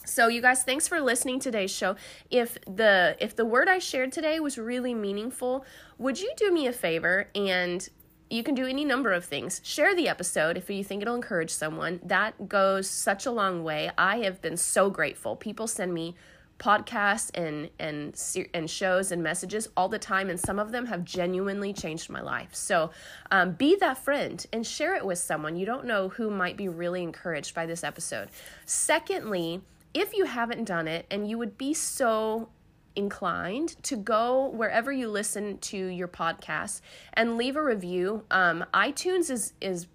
So 0.07 0.29
you 0.29 0.43
guys, 0.43 0.63
thanks 0.63 0.87
for 0.87 1.01
listening 1.01 1.41
today's 1.41 1.71
show. 1.71 1.97
If 2.31 2.59
the 2.67 3.17
if 3.21 3.35
the 3.35 3.45
word 3.45 3.69
I 3.69 3.79
shared 3.79 4.13
today 4.13 4.39
was 4.39 4.59
really 4.59 4.93
meaningful, 4.93 5.65
would 5.99 6.21
you 6.21 6.31
do 6.37 6.53
me 6.53 6.67
a 6.67 6.73
favor 6.73 7.29
and 7.35 7.89
you 8.31 8.43
can 8.43 8.55
do 8.55 8.67
any 8.67 8.85
number 8.85 9.13
of 9.13 9.25
things. 9.25 9.61
Share 9.63 9.95
the 9.95 10.09
episode 10.09 10.57
if 10.57 10.69
you 10.69 10.83
think 10.83 11.03
it'll 11.03 11.15
encourage 11.15 11.51
someone. 11.51 12.01
That 12.03 12.49
goes 12.49 12.89
such 12.89 13.27
a 13.27 13.31
long 13.31 13.63
way. 13.63 13.91
I 13.97 14.19
have 14.19 14.41
been 14.41 14.57
so 14.57 14.91
grateful. 14.91 15.37
People 15.37 15.67
send 15.67 15.93
me 15.93 16.17
podcasts 16.59 17.31
and 17.35 17.71
and 17.79 18.15
and 18.55 18.71
shows 18.71 19.13
and 19.13 19.23
messages 19.23 19.69
all 19.77 19.89
the 19.89 19.99
time 19.99 20.31
and 20.31 20.39
some 20.39 20.59
of 20.59 20.73
them 20.73 20.87
have 20.87 21.05
genuinely 21.05 21.73
changed 21.73 22.09
my 22.11 22.21
life. 22.21 22.55
So 22.55 22.91
um, 23.31 23.53
be 23.53 23.77
that 23.77 23.99
friend 23.99 24.45
and 24.53 24.67
share 24.67 24.95
it 24.95 25.05
with 25.05 25.19
someone. 25.19 25.57
You 25.57 25.67
don't 25.67 25.85
know 25.85 26.09
who 26.09 26.31
might 26.31 26.57
be 26.57 26.69
really 26.69 27.03
encouraged 27.03 27.55
by 27.55 27.67
this 27.67 27.85
episode. 27.85 28.29
Secondly 28.67 29.63
if 29.95 30.13
you 30.17 30.25
haven't 30.25 30.65
done 30.65 30.89
it 30.89 31.07
and 31.11 31.29
you 31.31 31.39
would 31.39 31.57
be 31.57 31.73
so 31.73 32.49
inclined 32.97 33.83
to 33.85 33.97
go 33.97 34.49
wherever 34.49 34.93
you 34.93 35.09
listen 35.09 35.59
to 35.59 35.77
your 35.77 36.09
podcast 36.09 36.81
and 37.15 37.37
leave 37.37 37.57
a 37.57 37.63
review 37.63 38.25
um, 38.31 38.65
itunes 38.75 39.31
is 39.31 39.53
is 39.61 39.87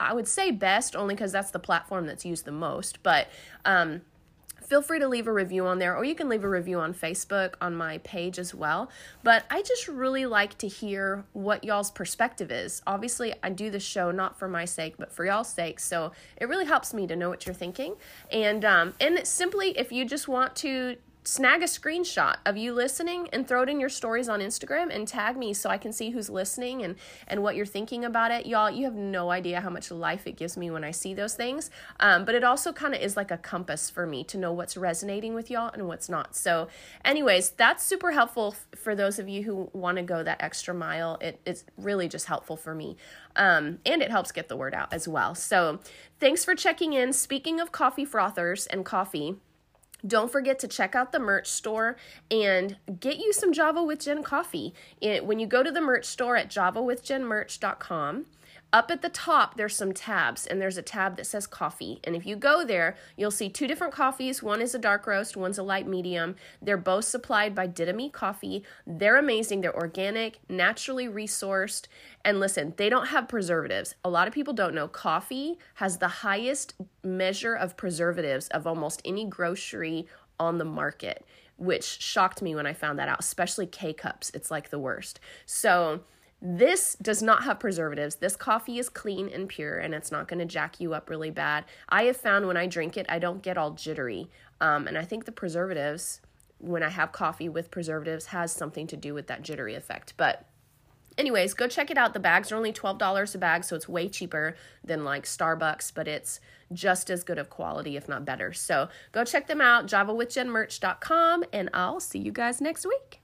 i 0.00 0.12
would 0.12 0.26
say 0.28 0.50
best 0.50 0.96
only 0.96 1.14
because 1.14 1.32
that's 1.32 1.50
the 1.50 1.58
platform 1.58 2.06
that's 2.06 2.24
used 2.24 2.44
the 2.44 2.52
most 2.52 3.02
but 3.02 3.28
um, 3.64 4.00
feel 4.72 4.80
free 4.80 4.98
to 4.98 5.06
leave 5.06 5.26
a 5.26 5.32
review 5.32 5.66
on 5.66 5.78
there, 5.78 5.94
or 5.94 6.02
you 6.02 6.14
can 6.14 6.30
leave 6.30 6.44
a 6.44 6.48
review 6.48 6.80
on 6.80 6.94
Facebook 6.94 7.56
on 7.60 7.76
my 7.76 7.98
page 7.98 8.38
as 8.38 8.54
well. 8.54 8.88
But 9.22 9.44
I 9.50 9.60
just 9.60 9.86
really 9.86 10.24
like 10.24 10.56
to 10.58 10.66
hear 10.66 11.26
what 11.34 11.62
y'all's 11.62 11.90
perspective 11.90 12.50
is. 12.50 12.80
Obviously, 12.86 13.34
I 13.42 13.50
do 13.50 13.68
the 13.68 13.78
show 13.78 14.10
not 14.10 14.38
for 14.38 14.48
my 14.48 14.64
sake, 14.64 14.94
but 14.96 15.12
for 15.12 15.26
y'all's 15.26 15.50
sake. 15.50 15.78
So 15.78 16.12
it 16.38 16.48
really 16.48 16.64
helps 16.64 16.94
me 16.94 17.06
to 17.06 17.14
know 17.14 17.28
what 17.28 17.44
you're 17.44 17.54
thinking. 17.54 17.96
And 18.30 18.64
um, 18.64 18.94
and 18.98 19.26
simply, 19.26 19.76
if 19.76 19.92
you 19.92 20.06
just 20.06 20.26
want 20.26 20.56
to 20.56 20.96
snag 21.24 21.62
a 21.62 21.66
screenshot 21.66 22.36
of 22.44 22.56
you 22.56 22.72
listening 22.72 23.28
and 23.32 23.46
throw 23.46 23.62
it 23.62 23.68
in 23.68 23.78
your 23.78 23.88
stories 23.88 24.28
on 24.28 24.40
Instagram 24.40 24.94
and 24.94 25.06
tag 25.06 25.36
me 25.36 25.54
so 25.54 25.70
I 25.70 25.78
can 25.78 25.92
see 25.92 26.10
who's 26.10 26.28
listening 26.28 26.82
and 26.82 26.96
and 27.28 27.42
what 27.42 27.54
you're 27.54 27.66
thinking 27.66 28.04
about 28.04 28.30
it. 28.30 28.46
Y'all, 28.46 28.70
you 28.70 28.84
have 28.84 28.94
no 28.94 29.30
idea 29.30 29.60
how 29.60 29.70
much 29.70 29.90
life 29.90 30.26
it 30.26 30.36
gives 30.36 30.56
me 30.56 30.70
when 30.70 30.84
I 30.84 30.90
see 30.90 31.14
those 31.14 31.34
things. 31.34 31.70
Um, 32.00 32.24
but 32.24 32.34
it 32.34 32.44
also 32.44 32.72
kind 32.72 32.94
of 32.94 33.00
is 33.00 33.16
like 33.16 33.30
a 33.30 33.38
compass 33.38 33.88
for 33.88 34.06
me 34.06 34.24
to 34.24 34.38
know 34.38 34.52
what's 34.52 34.76
resonating 34.76 35.34
with 35.34 35.50
y'all 35.50 35.70
and 35.72 35.86
what's 35.86 36.08
not. 36.08 36.34
So, 36.34 36.68
anyways, 37.04 37.50
that's 37.50 37.84
super 37.84 38.12
helpful 38.12 38.54
f- 38.56 38.78
for 38.78 38.94
those 38.94 39.18
of 39.18 39.28
you 39.28 39.42
who 39.44 39.70
want 39.72 39.98
to 39.98 40.02
go 40.02 40.22
that 40.22 40.42
extra 40.42 40.74
mile. 40.74 41.18
It, 41.20 41.40
it's 41.46 41.64
really 41.76 42.08
just 42.08 42.26
helpful 42.26 42.56
for 42.56 42.74
me. 42.74 42.96
Um, 43.36 43.78
and 43.86 44.02
it 44.02 44.10
helps 44.10 44.32
get 44.32 44.48
the 44.48 44.56
word 44.56 44.74
out 44.74 44.92
as 44.92 45.06
well. 45.06 45.34
So, 45.34 45.78
thanks 46.18 46.44
for 46.44 46.54
checking 46.54 46.92
in. 46.92 47.12
Speaking 47.12 47.60
of 47.60 47.70
coffee 47.72 48.04
frothers 48.04 48.66
and 48.66 48.84
coffee, 48.84 49.36
don't 50.06 50.30
forget 50.30 50.58
to 50.60 50.68
check 50.68 50.94
out 50.94 51.12
the 51.12 51.18
merch 51.18 51.46
store 51.46 51.96
and 52.30 52.76
get 53.00 53.18
you 53.18 53.32
some 53.32 53.52
Java 53.52 53.82
with 53.82 54.00
Jen 54.00 54.22
coffee. 54.22 54.74
It, 55.00 55.24
when 55.24 55.38
you 55.38 55.46
go 55.46 55.62
to 55.62 55.70
the 55.70 55.80
merch 55.80 56.04
store 56.04 56.36
at 56.36 56.48
javawithjenmerch.com, 56.48 58.26
up 58.72 58.90
at 58.90 59.02
the 59.02 59.08
top 59.08 59.56
there's 59.56 59.76
some 59.76 59.92
tabs 59.92 60.46
and 60.46 60.60
there's 60.60 60.78
a 60.78 60.82
tab 60.82 61.16
that 61.16 61.26
says 61.26 61.46
coffee. 61.46 62.00
And 62.04 62.16
if 62.16 62.24
you 62.24 62.36
go 62.36 62.64
there 62.64 62.96
you'll 63.16 63.30
see 63.30 63.48
two 63.48 63.66
different 63.66 63.92
coffees. 63.92 64.42
One 64.42 64.60
is 64.60 64.74
a 64.74 64.78
dark 64.78 65.06
roast 65.06 65.36
one's 65.36 65.58
a 65.58 65.62
light 65.62 65.86
medium. 65.86 66.36
They're 66.60 66.76
both 66.76 67.04
supplied 67.04 67.54
by 67.54 67.66
didomy 67.66 68.10
coffee. 68.10 68.64
They're 68.86 69.18
amazing. 69.18 69.60
They're 69.60 69.76
organic 69.76 70.38
naturally 70.48 71.08
resourced. 71.08 71.86
And 72.24 72.40
listen 72.40 72.74
they 72.76 72.88
don't 72.88 73.08
have 73.08 73.28
preservatives. 73.28 73.94
A 74.04 74.10
lot 74.10 74.28
of 74.28 74.34
people 74.34 74.54
don't 74.54 74.74
know 74.74 74.88
coffee 74.88 75.58
has 75.74 75.98
the 75.98 76.08
highest 76.08 76.74
measure 77.02 77.54
of 77.54 77.76
preservatives 77.76 78.48
of 78.48 78.66
almost 78.66 79.02
any 79.04 79.24
grocery 79.24 80.06
on 80.40 80.58
the 80.58 80.64
market 80.64 81.24
which 81.56 82.00
shocked 82.00 82.42
me 82.42 82.54
when 82.54 82.66
i 82.66 82.72
found 82.72 82.98
that 82.98 83.08
out 83.08 83.20
especially 83.20 83.66
k-cups. 83.66 84.30
It's 84.34 84.50
like 84.50 84.70
the 84.70 84.78
worst. 84.78 85.20
So 85.46 86.00
this 86.44 86.96
does 87.00 87.22
not 87.22 87.44
have 87.44 87.60
preservatives. 87.60 88.16
This 88.16 88.34
coffee 88.34 88.80
is 88.80 88.88
clean 88.88 89.28
and 89.28 89.48
pure 89.48 89.78
and 89.78 89.94
it's 89.94 90.10
not 90.10 90.26
going 90.26 90.40
to 90.40 90.44
jack 90.44 90.80
you 90.80 90.92
up 90.92 91.08
really 91.08 91.30
bad. 91.30 91.64
I 91.88 92.04
have 92.04 92.16
found 92.16 92.48
when 92.48 92.56
I 92.56 92.66
drink 92.66 92.96
it, 92.96 93.06
I 93.08 93.20
don't 93.20 93.42
get 93.42 93.56
all 93.56 93.70
jittery. 93.70 94.28
Um, 94.60 94.88
and 94.88 94.98
I 94.98 95.04
think 95.04 95.24
the 95.24 95.32
preservatives, 95.32 96.20
when 96.58 96.82
I 96.82 96.88
have 96.88 97.12
coffee 97.12 97.48
with 97.48 97.70
preservatives, 97.70 98.26
has 98.26 98.50
something 98.50 98.88
to 98.88 98.96
do 98.96 99.14
with 99.14 99.28
that 99.28 99.42
jittery 99.42 99.76
effect. 99.76 100.14
But 100.16 100.44
anyways, 101.16 101.54
go 101.54 101.68
check 101.68 101.92
it 101.92 101.98
out. 101.98 102.12
The 102.12 102.20
bags 102.20 102.50
are 102.50 102.56
only 102.56 102.72
$12 102.72 103.34
a 103.34 103.38
bag, 103.38 103.62
so 103.62 103.76
it's 103.76 103.88
way 103.88 104.08
cheaper 104.08 104.56
than 104.82 105.04
like 105.04 105.24
Starbucks, 105.24 105.92
but 105.94 106.08
it's 106.08 106.40
just 106.72 107.08
as 107.08 107.22
good 107.22 107.38
of 107.38 107.50
quality, 107.50 107.96
if 107.96 108.08
not 108.08 108.24
better. 108.24 108.52
So 108.52 108.88
go 109.12 109.24
check 109.24 109.46
them 109.46 109.60
out, 109.60 109.86
javawithjenmerch.com, 109.86 111.44
and 111.52 111.70
I'll 111.72 112.00
see 112.00 112.18
you 112.18 112.32
guys 112.32 112.60
next 112.60 112.84
week. 112.84 113.21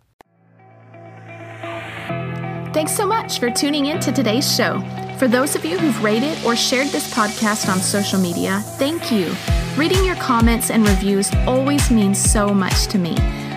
Thanks 2.78 2.94
so 2.94 3.08
much 3.08 3.40
for 3.40 3.50
tuning 3.50 3.86
in 3.86 3.98
to 3.98 4.12
today's 4.12 4.54
show. 4.54 4.80
For 5.18 5.26
those 5.26 5.56
of 5.56 5.64
you 5.64 5.76
who've 5.76 6.00
rated 6.00 6.38
or 6.44 6.54
shared 6.54 6.86
this 6.90 7.12
podcast 7.12 7.68
on 7.68 7.80
social 7.80 8.20
media, 8.20 8.60
thank 8.78 9.10
you. 9.10 9.34
Reading 9.76 10.04
your 10.04 10.14
comments 10.14 10.70
and 10.70 10.86
reviews 10.86 11.28
always 11.44 11.90
means 11.90 12.18
so 12.18 12.54
much 12.54 12.86
to 12.86 12.96
me. 12.96 13.16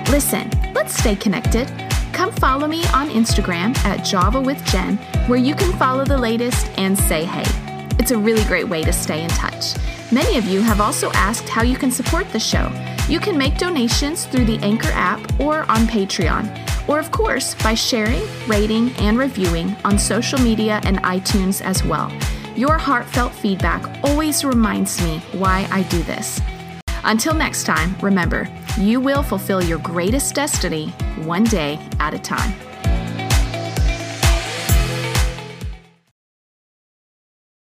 Listen, 0.10 0.50
let's 0.74 0.98
stay 0.98 1.16
connected. 1.16 1.72
Come 2.14 2.32
follow 2.32 2.66
me 2.66 2.84
on 2.96 3.10
Instagram 3.10 3.78
at 3.86 4.04
Java 4.04 4.42
with 4.42 4.66
Jen, 4.66 4.98
where 5.28 5.38
you 5.38 5.54
can 5.54 5.72
follow 5.78 6.04
the 6.04 6.18
latest 6.18 6.72
and 6.80 6.98
say 6.98 7.24
hey. 7.24 7.46
It's 8.00 8.10
a 8.10 8.18
really 8.18 8.44
great 8.46 8.68
way 8.68 8.82
to 8.82 8.92
stay 8.92 9.24
in 9.24 9.30
touch. 9.30 9.76
Many 10.12 10.40
of 10.40 10.46
you 10.46 10.64
have 10.64 10.82
also 10.82 11.12
asked 11.12 11.48
how 11.48 11.62
you 11.62 11.78
can 11.78 11.92
support 11.92 12.28
the 12.32 12.40
show. 12.40 12.72
You 13.08 13.20
can 13.20 13.38
make 13.38 13.60
donations 13.60 14.26
through 14.26 14.46
the 14.46 14.58
Anchor 14.64 14.92
app 14.94 15.22
or 15.40 15.60
on 15.70 15.86
Patreon 15.86 16.71
or 16.88 17.00
of 17.00 17.12
course 17.12 17.56
by 17.64 17.74
sharing, 17.74 18.24
rating, 18.48 18.92
and 18.98 19.18
reviewing 19.18 19.76
on 19.84 19.98
social 19.98 20.40
media 20.40 20.82
and 20.84 20.98
iTunes 21.04 21.62
as 21.62 21.84
well. 21.84 22.12
Your 22.56 22.78
heartfelt 22.78 23.34
feedback 23.34 24.00
always 24.04 24.44
reminds 24.44 25.02
me 25.02 25.20
why 25.32 25.68
I 25.72 25.84
do 25.84 26.02
this. 26.04 26.42
Until 27.04 27.34
next 27.34 27.64
time, 27.64 27.96
remember, 28.02 28.48
you 28.78 29.00
will 29.00 29.24
fulfill 29.24 29.64
your 29.64 29.80
greatest 29.80 30.36
destiny 30.36 30.90
one 31.24 31.44
day 31.46 31.80
at 32.00 32.14
a 32.14 32.20
time. 32.20 32.54